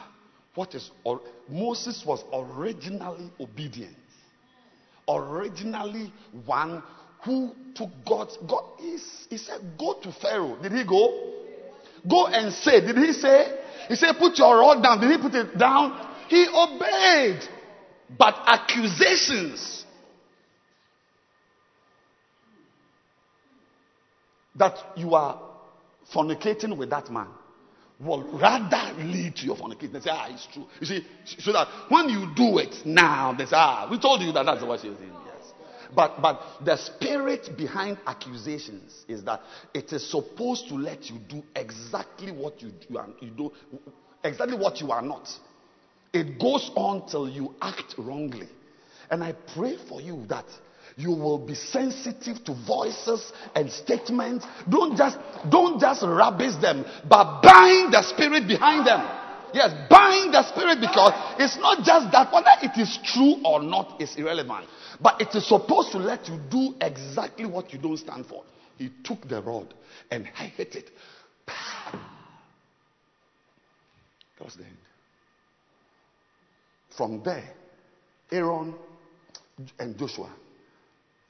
what 0.54 0.74
is 0.74 0.90
or, 1.04 1.20
Moses 1.48 2.02
was 2.06 2.24
originally 2.32 3.30
obedient. 3.38 3.96
Originally 5.08 6.12
one 6.44 6.82
who 7.24 7.52
took 7.74 7.90
God's 8.06 8.36
God. 8.48 8.64
He, 8.78 8.98
he 9.28 9.36
said, 9.36 9.60
Go 9.78 9.94
to 10.02 10.12
Pharaoh. 10.12 10.58
Did 10.62 10.72
he 10.72 10.84
go? 10.84 11.34
Go 12.08 12.26
and 12.26 12.52
say. 12.52 12.80
Did 12.80 12.96
he 12.96 13.12
say? 13.12 13.58
He 13.88 13.96
said, 13.96 14.14
Put 14.18 14.38
your 14.38 14.58
rod 14.58 14.82
down. 14.82 15.00
Did 15.00 15.10
he 15.10 15.18
put 15.18 15.34
it 15.34 15.58
down? 15.58 16.08
He 16.28 16.46
obeyed. 16.48 17.40
But 18.18 18.34
accusations 18.46 19.84
that 24.56 24.76
you 24.96 25.14
are 25.14 25.40
fornicating 26.12 26.76
with 26.76 26.90
that 26.90 27.10
man 27.10 27.28
will 28.00 28.22
rather 28.38 28.94
lead 29.02 29.36
to 29.36 29.46
your 29.46 29.56
fornication. 29.56 29.92
They 29.92 30.00
say, 30.00 30.10
ah, 30.12 30.28
it's 30.30 30.46
true. 30.46 30.66
You 30.80 30.86
see, 30.86 31.06
so 31.38 31.52
that 31.52 31.68
when 31.88 32.08
you 32.08 32.32
do 32.34 32.58
it 32.58 32.86
now, 32.86 33.34
they 33.36 33.44
say, 33.44 33.56
ah, 33.56 33.88
we 33.90 33.98
told 33.98 34.22
you 34.22 34.32
that 34.32 34.46
that's 34.46 34.62
what 34.62 34.82
you're 34.82 34.94
doing. 34.94 35.12
Yes. 35.26 35.52
But, 35.94 36.22
but 36.22 36.42
the 36.64 36.76
spirit 36.76 37.50
behind 37.56 37.98
accusations 38.06 39.04
is 39.06 39.22
that 39.24 39.42
it 39.74 39.92
is 39.92 40.08
supposed 40.08 40.68
to 40.68 40.74
let 40.74 41.10
you 41.10 41.18
do 41.28 41.42
exactly 41.54 42.32
what 42.32 42.62
you, 42.62 42.72
you, 42.88 42.98
are, 42.98 43.08
you 43.20 43.30
do, 43.30 43.52
exactly 44.24 44.56
what 44.56 44.80
you 44.80 44.90
are 44.92 45.02
not. 45.02 45.28
It 46.12 46.40
goes 46.40 46.70
on 46.74 47.06
till 47.08 47.28
you 47.28 47.54
act 47.60 47.94
wrongly. 47.98 48.48
And 49.10 49.22
I 49.22 49.32
pray 49.54 49.76
for 49.88 50.00
you 50.00 50.24
that 50.28 50.46
you 51.00 51.10
will 51.12 51.38
be 51.38 51.54
sensitive 51.54 52.44
to 52.44 52.54
voices 52.66 53.32
and 53.54 53.70
statements. 53.72 54.44
Don't 54.68 54.96
just 54.96 55.16
don't 55.48 55.80
just 55.80 56.02
rubbish 56.02 56.56
them, 56.60 56.84
but 57.08 57.40
bind 57.42 57.92
the 57.92 58.02
spirit 58.02 58.46
behind 58.46 58.86
them. 58.86 59.00
Yes, 59.52 59.72
bind 59.88 60.32
the 60.32 60.46
spirit 60.52 60.78
because 60.80 61.12
it's 61.38 61.56
not 61.56 61.84
just 61.84 62.12
that 62.12 62.32
whether 62.32 62.50
it 62.62 62.78
is 62.78 62.98
true 63.04 63.36
or 63.44 63.62
not 63.62 64.00
is 64.00 64.14
irrelevant, 64.16 64.66
but 65.00 65.20
it 65.20 65.34
is 65.34 65.48
supposed 65.48 65.90
to 65.92 65.98
let 65.98 66.28
you 66.28 66.38
do 66.50 66.74
exactly 66.80 67.46
what 67.46 67.72
you 67.72 67.78
don't 67.78 67.96
stand 67.96 68.26
for. 68.26 68.44
He 68.78 68.90
took 69.02 69.26
the 69.28 69.42
rod 69.42 69.74
and 70.10 70.26
hit 70.26 70.74
it. 70.76 70.90
That 74.38 74.44
was 74.44 74.54
the 74.54 74.64
end. 74.64 74.76
From 76.96 77.22
there, 77.24 77.50
Aaron 78.30 78.74
and 79.78 79.98
Joshua 79.98 80.30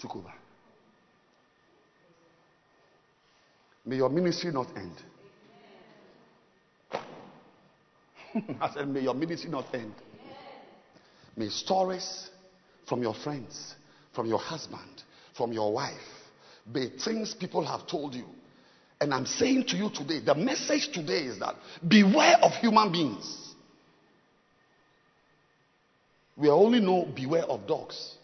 took 0.01 0.17
over. 0.17 0.33
May 3.85 3.97
your 3.97 4.09
ministry 4.09 4.53
not 4.53 4.69
end. 4.77 4.93
I 8.61 8.71
said, 8.73 8.89
may 8.89 9.01
your 9.01 9.15
ministry 9.15 9.51
not 9.51 9.67
end. 9.75 9.95
May 11.37 11.49
stories 11.49 12.31
from 12.87 13.03
your 13.03 13.15
friends, 13.15 13.75
from 14.15 14.27
your 14.27 14.39
husband, 14.39 15.03
from 15.37 15.53
your 15.53 15.73
wife, 15.73 15.95
be 16.71 16.91
things 17.03 17.35
people 17.35 17.65
have 17.65 17.87
told 17.87 18.15
you. 18.15 18.27
And 19.01 19.15
I'm 19.15 19.27
saying 19.27 19.65
to 19.69 19.77
you 19.77 19.91
today, 19.91 20.21
the 20.21 20.35
message 20.35 20.91
today 20.93 21.25
is 21.25 21.39
that 21.39 21.55
beware 21.87 22.37
of 22.43 22.53
human 22.53 22.93
beings. 22.93 23.55
We 26.37 26.49
only 26.49 26.81
know 26.81 27.07
beware 27.15 27.45
of 27.45 27.67
dogs. 27.67 28.17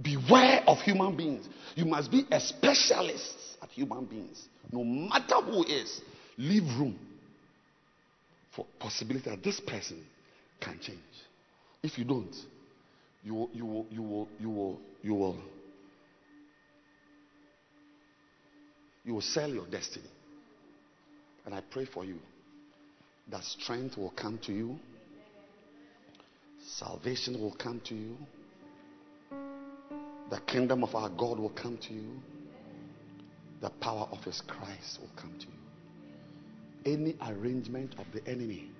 Beware 0.00 0.62
of 0.66 0.78
human 0.80 1.16
beings. 1.16 1.48
You 1.74 1.84
must 1.84 2.10
be 2.10 2.24
a 2.30 2.40
specialist 2.40 3.36
at 3.62 3.68
human 3.70 4.04
beings. 4.04 4.48
No 4.70 4.84
matter 4.84 5.36
who 5.36 5.64
is, 5.64 6.00
leave 6.36 6.62
room 6.78 6.98
for 8.54 8.64
possibility 8.78 9.30
that 9.30 9.42
this 9.42 9.60
person 9.60 10.04
can 10.60 10.78
change. 10.80 10.98
If 11.82 11.98
you 11.98 12.04
don't, 12.04 12.34
you 13.24 13.34
will, 13.34 13.50
you 13.52 13.66
will, 13.66 13.86
you 13.90 14.02
will, 14.02 14.28
you 14.38 14.50
will, 14.50 14.80
you 15.02 15.14
will, 15.14 15.38
you 19.04 19.14
will 19.14 19.20
sell 19.20 19.48
your 19.48 19.66
destiny. 19.66 20.08
And 21.44 21.54
I 21.54 21.62
pray 21.70 21.86
for 21.86 22.04
you 22.04 22.18
that 23.30 23.42
strength 23.42 23.96
will 23.96 24.10
come 24.10 24.38
to 24.46 24.52
you, 24.52 24.78
salvation 26.76 27.40
will 27.40 27.54
come 27.54 27.80
to 27.86 27.94
you 27.94 28.16
the 30.30 30.38
kingdom 30.40 30.84
of 30.84 30.94
our 30.94 31.08
God 31.08 31.38
will 31.38 31.50
come 31.50 31.78
to 31.88 31.94
you. 31.94 32.20
The 33.60 33.70
power 33.70 34.06
of 34.12 34.22
his 34.24 34.40
Christ 34.46 35.00
will 35.00 35.10
come 35.16 35.34
to 35.38 35.46
you. 35.46 36.94
Any 36.94 37.16
arrangement 37.26 37.94
of 37.98 38.06
the 38.12 38.26
enemy 38.28 38.70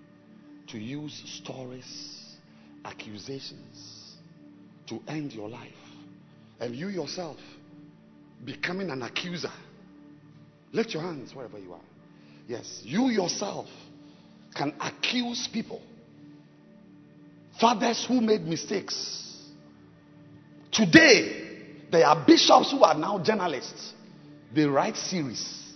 to 0.69 0.79
use 0.79 1.23
stories, 1.43 2.37
accusations 2.85 4.16
to 4.87 5.01
end 5.09 5.33
your 5.33 5.49
life, 5.49 5.73
and 6.61 6.75
you 6.75 6.89
yourself 6.89 7.39
becoming 8.45 8.91
an 8.91 9.03
accuser. 9.03 9.53
Lift 10.73 10.95
your 10.95 11.03
hands 11.03 11.35
wherever 11.35 11.59
you 11.59 11.73
are. 11.73 11.81
Yes, 12.47 12.83
you 12.85 13.09
yourself 13.09 13.66
can 14.55 14.75
accuse 14.81 15.49
people. 15.53 15.83
Fathers 17.61 18.05
who 18.07 18.20
made 18.20 18.43
mistakes 18.43 19.28
Today, 20.79 21.57
there 21.91 22.07
are 22.07 22.25
bishops 22.25 22.71
who 22.71 22.85
are 22.85 22.95
now 22.95 23.19
journalists. 23.19 23.95
They 24.55 24.65
write 24.65 24.97
series 24.97 25.75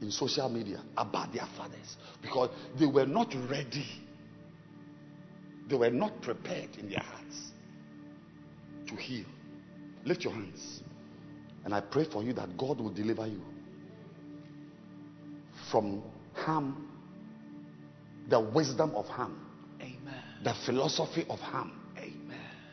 in 0.00 0.10
social 0.10 0.48
media 0.48 0.80
about 0.96 1.30
their 1.34 1.46
fathers 1.58 1.98
because 2.22 2.48
they 2.78 2.86
were 2.86 3.04
not 3.04 3.34
ready. 3.50 3.86
They 5.68 5.76
were 5.76 5.90
not 5.90 6.22
prepared 6.22 6.70
in 6.78 6.88
their 6.88 7.00
hearts 7.00 7.52
to 8.86 8.96
heal. 8.96 9.26
Lift 10.06 10.24
your 10.24 10.32
hands. 10.32 10.80
And 11.66 11.74
I 11.74 11.82
pray 11.82 12.06
for 12.10 12.22
you 12.22 12.32
that 12.32 12.56
God 12.56 12.80
will 12.80 12.94
deliver 12.94 13.26
you 13.26 13.42
from 15.70 16.02
harm, 16.32 16.88
the 18.30 18.40
wisdom 18.40 18.92
of 18.94 19.04
harm, 19.04 19.36
Amen. 19.82 20.22
the 20.42 20.54
philosophy 20.64 21.26
of 21.28 21.38
harm 21.40 21.83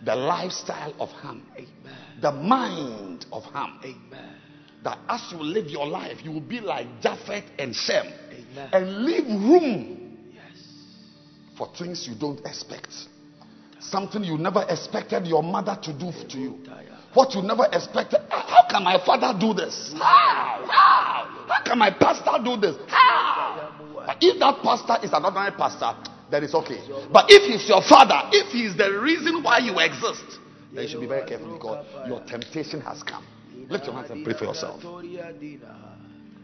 the 0.03 0.15
lifestyle 0.15 0.93
of 0.99 1.09
harm, 1.09 1.43
Amen. 1.55 1.95
the 2.21 2.31
mind 2.31 3.25
of 3.31 3.43
harm. 3.43 3.79
Amen. 3.83 4.35
That 4.83 4.97
as 5.07 5.31
you 5.31 5.37
live 5.37 5.67
your 5.67 5.85
life, 5.85 6.17
you 6.23 6.31
will 6.31 6.41
be 6.41 6.59
like 6.59 6.87
Japheth 7.01 7.45
and 7.59 7.75
Shem 7.75 8.07
Amen. 8.07 8.69
and 8.73 9.05
leave 9.05 9.27
room 9.27 10.17
yes. 10.33 10.63
for 11.57 11.69
things 11.77 12.07
you 12.07 12.15
don't 12.15 12.39
expect. 12.45 12.89
Something 13.79 14.23
you 14.23 14.37
never 14.37 14.65
expected 14.69 15.27
your 15.27 15.43
mother 15.43 15.77
to 15.83 15.93
do 15.93 16.11
to 16.29 16.37
you. 16.37 16.59
What 17.13 17.35
you 17.35 17.41
never 17.41 17.65
expected. 17.71 18.21
How 18.29 18.65
can 18.69 18.83
my 18.83 19.03
father 19.05 19.37
do 19.37 19.53
this? 19.53 19.93
How? 19.97 20.65
How? 20.69 21.45
How 21.47 21.63
can 21.63 21.77
my 21.77 21.91
pastor 21.91 22.43
do 22.43 22.55
this? 22.55 22.75
How? 22.87 23.71
But 24.05 24.17
if 24.21 24.39
that 24.39 24.63
pastor 24.63 25.05
is 25.05 25.11
another 25.13 25.51
pastor, 25.57 25.93
then 26.31 26.43
it's 26.43 26.55
okay. 26.55 26.79
But 27.11 27.25
if 27.29 27.43
he's 27.51 27.67
your 27.67 27.81
father, 27.81 28.29
if 28.31 28.47
he's 28.51 28.75
the 28.75 28.99
reason 28.99 29.43
why 29.43 29.59
you 29.59 29.77
exist, 29.79 30.39
then 30.73 30.83
you 30.83 30.89
should 30.89 31.01
be 31.01 31.07
very 31.07 31.27
careful 31.27 31.53
because 31.53 31.85
your 32.07 32.21
temptation 32.21 32.81
has 32.81 33.03
come. 33.03 33.25
Lift 33.69 33.85
your 33.85 33.95
hands 33.95 34.09
and 34.09 34.23
pray 34.23 34.33
for 34.33 34.45
yourself. 34.45 34.81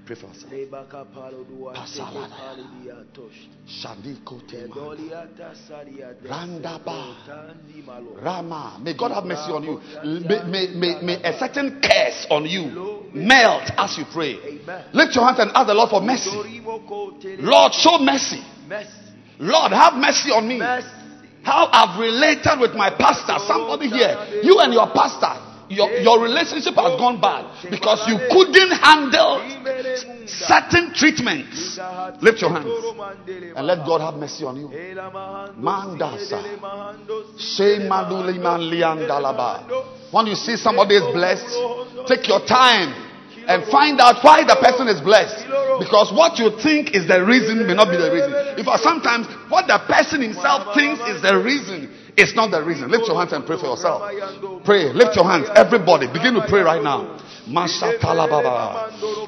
Pray 0.05 0.15
for 0.15 0.27
yourself. 0.27 0.51
Randaba. 6.23 7.15
Rama. 8.23 8.79
May 8.81 8.93
God 8.93 9.11
have 9.11 9.25
mercy 9.25 9.51
on 9.51 9.63
you. 9.63 9.81
May, 10.03 10.43
may, 10.43 10.67
may, 10.73 11.01
may 11.01 11.23
a 11.23 11.37
certain 11.37 11.81
curse 11.81 12.27
on 12.29 12.45
you 12.45 13.03
melt 13.13 13.69
as 13.77 13.97
you 13.97 14.05
pray. 14.13 14.35
Lift 14.93 15.15
your 15.15 15.25
hands 15.25 15.39
and 15.39 15.51
ask 15.53 15.67
the 15.67 15.73
Lord 15.73 15.89
for 15.89 16.01
mercy. 16.01 16.31
Lord, 17.39 17.73
show 17.73 17.97
mercy. 17.99 18.43
Lord, 19.39 19.71
have 19.71 19.93
mercy 19.95 20.31
on 20.31 20.47
me. 20.47 20.57
Mercy. 20.57 20.87
How 21.43 21.69
I've 21.71 21.99
related 21.99 22.59
with 22.59 22.73
my 22.73 22.89
pastor. 22.89 23.39
Somebody 23.47 23.87
here, 23.87 24.41
you 24.43 24.59
and 24.59 24.73
your 24.73 24.87
pastor, 24.91 25.31
your, 25.69 25.89
your 25.99 26.21
relationship 26.21 26.75
has 26.75 26.99
gone 26.99 27.21
bad 27.21 27.69
because 27.71 28.03
you 28.07 28.17
couldn't 28.31 28.71
handle 28.71 29.39
certain 30.27 30.93
treatments. 30.93 31.79
Lift 32.21 32.41
your 32.41 32.51
hands 32.51 32.67
and 33.55 33.65
let 33.67 33.85
God 33.85 34.01
have 34.01 34.15
mercy 34.15 34.43
on 34.43 34.57
you. 34.57 34.67
Mandasa. 35.55 36.43
When 40.11 40.27
you 40.27 40.35
see 40.35 40.57
somebody 40.57 40.95
is 40.95 41.03
blessed, 41.13 42.07
take 42.07 42.27
your 42.27 42.45
time 42.45 43.06
and 43.47 43.63
find 43.71 43.99
out 43.99 44.23
why 44.23 44.43
the 44.43 44.59
person 44.59 44.87
is 44.87 44.99
blessed. 44.99 45.47
Because 45.79 46.11
what 46.11 46.37
you 46.37 46.51
think 46.59 46.93
is 46.93 47.07
the 47.07 47.23
reason 47.23 47.65
may 47.65 47.73
not 47.73 47.89
be 47.89 47.97
the 47.97 48.11
reason. 48.11 48.31
If 48.59 48.67
sometimes 48.81 49.27
what 49.47 49.67
the 49.67 49.79
person 49.87 50.21
himself 50.21 50.75
thinks 50.75 50.99
is 51.07 51.23
the 51.23 51.39
reason, 51.39 51.89
it's 52.17 52.35
not 52.35 52.51
the 52.51 52.61
reason. 52.61 52.91
Lift 52.91 53.07
your 53.07 53.15
hands 53.15 53.31
and 53.31 53.45
pray 53.45 53.57
for 53.57 53.71
yourself. 53.71 54.03
Pray. 54.65 54.91
Lift 54.91 55.15
your 55.15 55.25
hands. 55.25 55.47
Everybody, 55.55 56.07
begin 56.11 56.33
to 56.35 56.43
pray 56.49 56.61
right 56.61 56.83
now. 56.83 57.21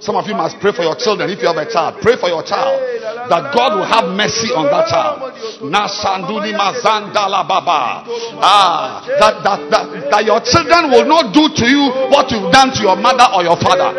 Some 0.02 0.16
of 0.16 0.28
you 0.28 0.36
must 0.36 0.60
pray 0.60 0.72
for 0.72 0.84
your 0.84 0.96
children 0.96 1.30
if 1.30 1.42
you 1.42 1.48
have 1.48 1.58
a 1.58 1.72
child. 1.72 2.02
Pray 2.02 2.16
for 2.18 2.28
your 2.30 2.44
child. 2.44 3.00
that 3.30 3.54
God 3.54 3.78
will 3.78 3.86
have 3.86 4.10
mercy 4.10 4.50
on 4.52 4.66
that 4.74 4.90
child. 4.90 5.22
Ah, 8.42 9.06
that, 9.06 9.44
that, 9.46 9.60
that, 9.70 9.86
that 10.10 10.24
your 10.26 10.42
children 10.42 10.90
will 10.90 11.06
not 11.06 11.30
do 11.34 11.46
to 11.54 11.66
you 11.70 12.10
what 12.10 12.26
you've 12.34 12.52
done 12.52 12.74
to 12.74 12.82
your 12.82 12.98
mother 12.98 13.30
or 13.38 13.44
your 13.46 13.58
father. 13.62 13.94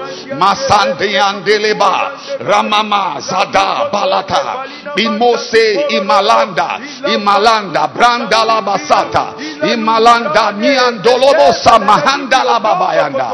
Ramama 2.40 3.20
zada 3.20 3.88
balata. 3.92 4.66
Imose 4.98 5.86
imalanda. 5.94 6.80
Imalanda. 7.06 7.86
Brandala 7.94 8.58
basata. 8.62 9.34
Imalanda 9.62 10.52
niandolobo 10.58 11.52
samahanda 11.62 12.58
babayanda. 12.60 13.28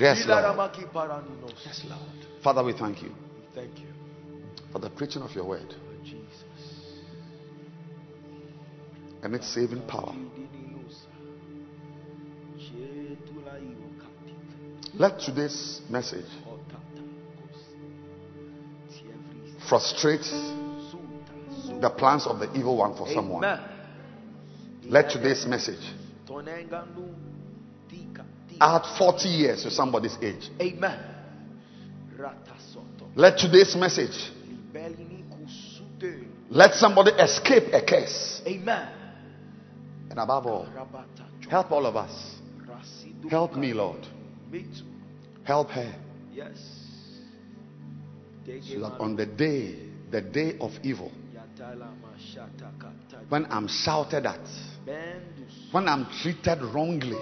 Yes, 0.00 0.15
Lord. 0.24 1.54
Yes, 1.64 1.84
Lord. 1.88 2.42
Father, 2.42 2.62
we 2.62 2.72
thank 2.72 3.02
you 3.02 3.12
Thank 3.56 3.78
you, 3.78 3.88
for 4.70 4.78
the 4.78 4.90
preaching 4.90 5.22
of 5.22 5.34
your 5.34 5.46
word 5.46 5.74
Jesus. 6.04 6.44
and 9.22 9.34
its 9.34 9.48
saving 9.48 9.80
power. 9.86 10.14
Let 14.92 15.20
today's 15.20 15.80
message 15.88 16.26
frustrate 19.68 20.20
the 21.80 21.90
plans 21.96 22.26
of 22.26 22.38
the 22.38 22.52
evil 22.54 22.76
one 22.76 22.94
for 22.94 23.08
someone. 23.08 23.42
Let 24.84 25.10
today's 25.10 25.46
message 25.46 25.80
add 28.60 28.82
40 28.98 29.28
years 29.28 29.62
to 29.62 29.70
somebody's 29.70 30.16
age. 30.22 30.50
Amen. 30.60 30.98
Let 33.14 33.38
today's 33.38 33.74
message 33.76 34.30
let 36.50 36.74
somebody 36.74 37.10
escape 37.12 37.72
a 37.72 37.84
curse. 37.84 38.42
Amen. 38.46 38.88
And 40.10 40.18
above 40.18 40.46
all, 40.46 40.68
help 41.48 41.72
all 41.72 41.86
of 41.86 41.96
us. 41.96 42.36
Help 43.28 43.56
me, 43.56 43.72
Lord. 43.72 44.06
Me 44.50 44.62
too. 44.62 44.84
Help 45.44 45.70
her. 45.70 45.94
Yes. 46.32 46.56
So 48.46 48.78
that 48.80 49.00
on 49.00 49.16
the 49.16 49.26
day, 49.26 49.74
the 50.10 50.20
day 50.20 50.56
of 50.60 50.70
evil, 50.84 51.10
Yatala 51.34 51.88
mashata 52.00 52.70
kata. 52.78 53.24
when 53.28 53.46
I'm 53.50 53.66
shouted 53.66 54.24
at, 54.24 54.48
when 55.72 55.88
I'm 55.88 56.06
treated 56.22 56.62
wrongly. 56.72 57.16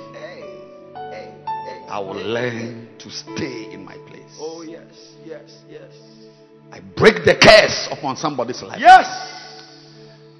I 1.95 2.01
will 2.01 2.15
learn 2.17 2.89
to 2.99 3.09
stay 3.09 3.71
in 3.73 3.85
my 3.85 3.97
place. 4.09 4.37
Oh 4.41 4.63
yes. 4.63 5.15
Yes. 5.25 5.63
Yes. 5.71 5.93
I 6.73 6.81
break 6.81 7.25
the 7.25 7.39
curse 7.41 7.87
upon 7.89 8.17
somebody's 8.17 8.61
life. 8.65 8.81
Yes. 8.81 9.07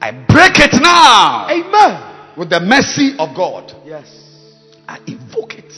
I 0.01 0.11
break 0.11 0.59
it 0.59 0.73
now 0.83 1.47
Amen. 1.49 2.37
with 2.37 2.51
the 2.51 2.59
mercy 2.59 3.15
of 3.21 3.37
God. 3.37 3.73
Yes. 3.85 4.05
I 4.89 4.99
invoke 5.07 5.55
it 5.55 5.73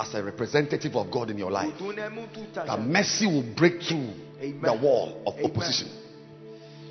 as 0.00 0.14
a 0.14 0.22
representative 0.24 0.96
of 0.96 1.12
God 1.12 1.30
in 1.30 1.38
your 1.38 1.52
life. 1.52 1.78
That 1.78 2.80
mercy 2.80 3.26
will 3.26 3.54
break 3.54 3.80
through 3.82 4.10
Amen. 4.40 4.62
the 4.62 4.80
wall 4.82 5.22
of 5.28 5.34
Amen. 5.34 5.48
opposition. 5.52 5.90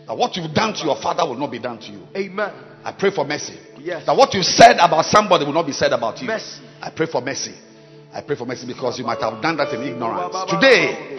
That 0.08 0.18
what 0.18 0.38
you've 0.38 0.54
done 0.54 0.74
to 0.76 0.86
your 0.86 0.96
father 1.02 1.28
will 1.28 1.36
not 1.36 1.52
be 1.52 1.60
done 1.60 1.78
to 1.80 1.92
you. 1.92 2.08
Amen. 2.16 2.54
I 2.86 2.94
pray 2.94 3.12
for 3.12 3.26
mercy. 3.26 3.60
Yes. 3.80 4.06
That 4.06 4.16
what 4.16 4.34
you 4.34 4.44
said 4.44 4.78
about 4.80 5.04
somebody 5.04 5.44
will 5.44 5.52
not 5.52 5.66
be 5.66 5.74
said 5.74 5.92
about 5.92 6.22
you. 6.22 6.28
Mercy. 6.28 6.64
I 6.82 6.90
pray 6.96 7.08
for 7.08 7.22
mercy. 7.22 7.54
I 8.14 8.22
pray 8.22 8.36
for 8.36 8.46
mercy 8.46 8.66
because 8.68 8.98
you 9.00 9.06
might 9.06 9.20
have 9.20 9.42
done 9.42 9.58
that 9.58 9.74
in 9.74 9.82
ignorance. 9.82 10.36
Today, 10.50 11.18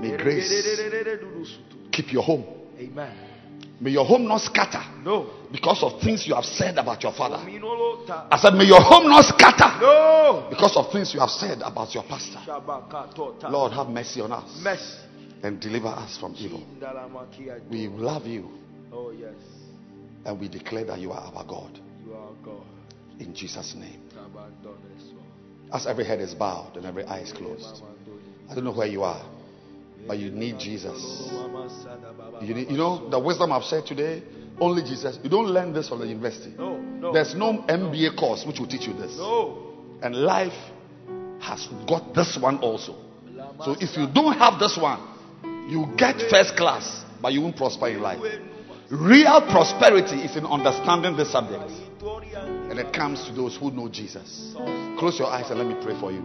may 0.00 0.16
grace 0.16 1.58
keep 1.90 2.12
your 2.12 2.22
home. 2.22 2.44
Amen. 2.78 3.28
May 3.80 3.90
your 3.90 4.04
home 4.04 4.28
not 4.28 4.40
scatter 4.40 4.82
No. 5.04 5.26
because 5.50 5.82
of 5.82 6.00
things 6.00 6.26
you 6.26 6.34
have 6.36 6.44
said 6.44 6.78
about 6.78 7.02
your 7.02 7.12
father. 7.12 7.36
I 7.36 8.38
said, 8.38 8.54
may 8.54 8.64
your 8.64 8.80
home 8.80 9.08
not 9.08 9.24
scatter 9.24 9.80
No. 9.80 10.46
because 10.50 10.76
of 10.76 10.92
things 10.92 11.12
you 11.12 11.20
have 11.20 11.30
said 11.30 11.60
about 11.62 11.92
your 11.94 12.04
pastor. 12.04 12.38
Lord, 13.50 13.72
have 13.72 13.88
mercy 13.88 14.20
on 14.20 14.30
us 14.32 14.60
Mercy. 14.62 14.98
and 15.42 15.60
deliver 15.60 15.88
us 15.88 16.16
from 16.16 16.34
evil. 16.38 16.62
We 17.70 17.88
love 17.88 18.26
you 18.26 18.50
Oh 18.92 19.10
yes. 19.10 19.34
and 20.26 20.38
we 20.38 20.48
declare 20.48 20.84
that 20.84 21.00
you 21.00 21.10
are 21.10 21.32
our 21.34 21.44
God. 21.44 21.80
You 22.06 22.14
are 22.14 22.30
God. 22.44 22.62
In 23.18 23.34
Jesus' 23.34 23.74
name. 23.74 24.00
As 25.72 25.86
every 25.86 26.04
head 26.04 26.20
is 26.20 26.34
bowed 26.34 26.76
and 26.76 26.84
every 26.84 27.04
eye 27.04 27.20
is 27.20 27.32
closed. 27.32 27.82
I 28.50 28.54
don't 28.54 28.64
know 28.64 28.74
where 28.74 28.86
you 28.86 29.02
are, 29.02 29.24
but 30.06 30.18
you 30.18 30.30
need 30.30 30.58
Jesus. 30.58 31.30
You, 32.42 32.54
need, 32.54 32.70
you 32.70 32.76
know, 32.76 33.08
the 33.08 33.18
wisdom 33.18 33.52
I've 33.52 33.64
said 33.64 33.86
today, 33.86 34.22
only 34.60 34.82
Jesus. 34.82 35.18
You 35.22 35.30
don't 35.30 35.46
learn 35.46 35.72
this 35.72 35.88
from 35.88 36.00
the 36.00 36.06
university. 36.06 36.54
No. 36.58 36.76
No. 36.76 37.12
There's 37.12 37.34
no 37.34 37.64
MBA 37.68 38.18
course 38.18 38.44
which 38.46 38.58
will 38.58 38.66
teach 38.66 38.86
you 38.86 38.92
this. 38.92 39.16
No. 39.16 39.72
And 40.02 40.14
life 40.14 40.52
has 41.40 41.66
got 41.88 42.14
this 42.14 42.38
one 42.40 42.58
also. 42.58 42.96
So 43.64 43.76
if 43.80 43.96
you 43.96 44.06
don't 44.12 44.36
have 44.38 44.58
this 44.58 44.76
one, 44.76 45.00
you 45.68 45.86
get 45.96 46.20
first 46.30 46.56
class, 46.56 47.04
but 47.20 47.32
you 47.32 47.40
won't 47.40 47.56
prosper 47.56 47.88
in 47.88 48.00
life. 48.00 48.20
Real 48.90 49.40
prosperity 49.50 50.16
is 50.22 50.36
in 50.36 50.44
understanding 50.44 51.16
this 51.16 51.32
subject. 51.32 51.70
And 52.02 52.80
it 52.80 52.92
comes 52.92 53.24
to 53.26 53.32
those 53.32 53.56
who 53.56 53.70
know 53.70 53.88
Jesus. 53.88 54.54
Close 54.98 55.18
your 55.18 55.28
eyes 55.28 55.50
and 55.50 55.58
let 55.58 55.68
me 55.68 55.76
pray 55.84 55.98
for 56.00 56.10
you. 56.10 56.24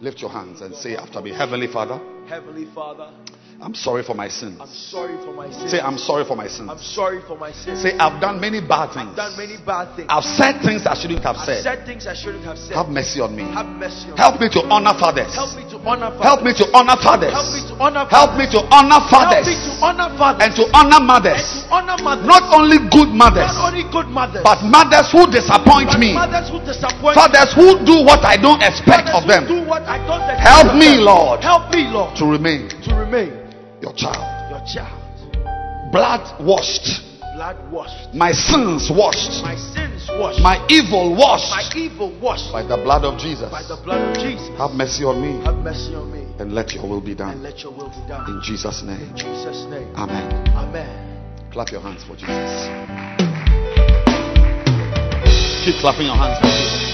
Lift 0.00 0.20
your 0.20 0.30
hands 0.30 0.60
and 0.60 0.74
say 0.74 0.96
after 0.96 1.20
me, 1.20 1.32
Heavenly 1.32 1.68
Father, 1.68 2.00
Heavenly 2.28 2.66
Father, 2.74 3.12
I'm 3.60 3.74
sorry 3.74 4.04
for 4.06 4.14
my 4.14 4.28
sins. 4.28 4.54
I'm 4.62 4.70
sorry 4.70 5.18
for 5.18 5.34
my 5.34 5.50
sins. 5.50 5.70
Say, 5.74 5.80
I'm 5.82 5.98
sorry 5.98 6.22
for 6.24 6.36
my 6.38 6.46
sins. 6.46 6.70
I'm 6.70 6.78
sorry 6.78 7.18
for 7.26 7.34
my 7.36 7.50
sins. 7.50 7.82
Say, 7.82 7.90
I've 7.98 8.22
done 8.22 8.38
many 8.40 8.62
bad 8.62 8.94
things. 8.94 9.10
I've 9.10 9.18
done 9.18 9.34
many 9.34 9.58
bad 9.66 9.98
things. 9.98 10.06
I've 10.06 10.22
said 10.22 10.62
things 10.62 10.86
I 10.86 10.94
shouldn't 10.94 11.26
have 11.26 11.34
I've 11.34 11.42
said. 11.42 11.62
said 11.66 11.82
things 11.82 12.06
I 12.06 12.14
shouldn't 12.14 12.46
have 12.46 12.54
said. 12.54 12.78
Have 12.78 12.86
mercy 12.86 13.18
on 13.18 13.34
me. 13.34 13.42
Have 13.50 13.66
mercy 13.66 14.14
on 14.14 14.16
Help 14.16 14.38
me. 14.38 14.46
me 14.46 14.54
to 14.54 14.62
honor 14.70 14.94
fathers. 14.94 15.34
Help 15.34 15.58
me 15.58 15.66
to 15.74 15.78
honor 15.82 16.06
fathers. 16.14 16.22
Help 16.22 16.40
me 16.46 16.52
to 16.54 16.66
honor 16.70 16.96
fathers. 17.02 17.34
Help 17.34 17.50
me 17.50 17.60
to 17.66 17.74
honor 17.82 18.06
me 18.38 18.46
honor 18.78 19.00
Help 19.02 19.10
fathers 19.10 19.46
me 19.50 19.54
to 19.58 19.72
honor 19.82 20.10
fathers. 20.14 20.42
and 20.46 20.52
to 20.54 20.64
honor 20.70 20.98
And 21.02 21.06
mothers. 21.10 21.42
to 21.42 21.74
honor 21.74 21.98
mothers. 21.98 22.26
Not 22.30 22.44
only 22.54 22.78
good 22.94 23.10
mothers, 23.10 23.50
Not 23.58 23.74
only 23.74 23.84
good 23.90 24.06
mothers. 24.06 24.42
but 24.46 24.62
mothers 24.62 25.10
who 25.10 25.26
disappoint 25.34 25.90
but 25.90 25.98
me. 25.98 26.14
mothers 26.14 26.46
who 26.46 26.62
disappoint 26.62 27.18
Fathers 27.18 27.50
who 27.58 27.74
do 27.82 28.06
what 28.06 28.22
I 28.22 28.38
don't 28.38 28.62
expect 28.62 29.10
Fathers 29.10 29.18
of 29.18 29.22
them. 29.26 29.42
Do 29.50 29.66
what 29.66 29.82
I 29.82 29.98
don't 30.06 30.22
expect 30.30 30.46
Help 30.46 30.78
me. 30.78 31.02
Lord, 31.02 31.42
Help 31.42 31.74
me, 31.74 31.90
Lord, 31.90 32.14
to 32.22 32.24
remain 32.30 32.70
to 32.86 32.94
remain 32.94 33.47
your 33.82 33.92
child. 33.94 34.24
your 34.50 34.62
child. 34.66 34.98
Blood 35.92 36.44
washed, 36.44 37.00
Blood 37.34 37.56
washed. 37.72 38.12
my 38.14 38.32
sins 38.32 38.90
washed, 38.90 39.42
My 39.42 39.54
sins 39.56 40.06
washed. 40.18 40.40
my 40.40 40.58
evil 40.68 41.14
washed. 41.16 41.50
My 41.50 41.64
evil 41.76 42.12
washed 42.20 42.52
by 42.52 42.62
the 42.62 42.76
blood 42.76 43.04
of 43.04 43.18
Jesus. 43.18 43.50
by 43.50 43.62
the 43.62 43.76
blood 43.82 44.00
of 44.00 44.14
Jesus. 44.22 44.48
Have 44.58 44.72
mercy 44.72 45.04
on 45.04 45.22
me 45.22 45.42
Have 45.44 45.56
mercy 45.56 45.94
on 45.94 46.10
me 46.12 46.26
and 46.38 46.52
let 46.54 46.72
your 46.72 46.86
will 46.88 47.00
be 47.00 47.14
done. 47.14 47.30
and 47.34 47.42
let 47.42 47.60
your 47.62 47.72
will 47.72 47.88
be 47.90 48.02
done. 48.08 48.28
In 48.30 48.40
Jesus' 48.42 48.82
name. 48.82 49.00
In 49.00 49.16
Jesus' 49.16 49.64
name. 49.70 49.88
Amen. 49.96 50.26
Amen. 50.54 51.50
Clap 51.52 51.70
your 51.72 51.80
hands 51.80 52.04
for 52.04 52.14
Jesus. 52.14 52.68
Keep 55.64 55.80
clapping 55.80 56.06
your 56.06 56.16
hands 56.16 56.38
for 56.38 56.46
Jesus. 56.46 56.87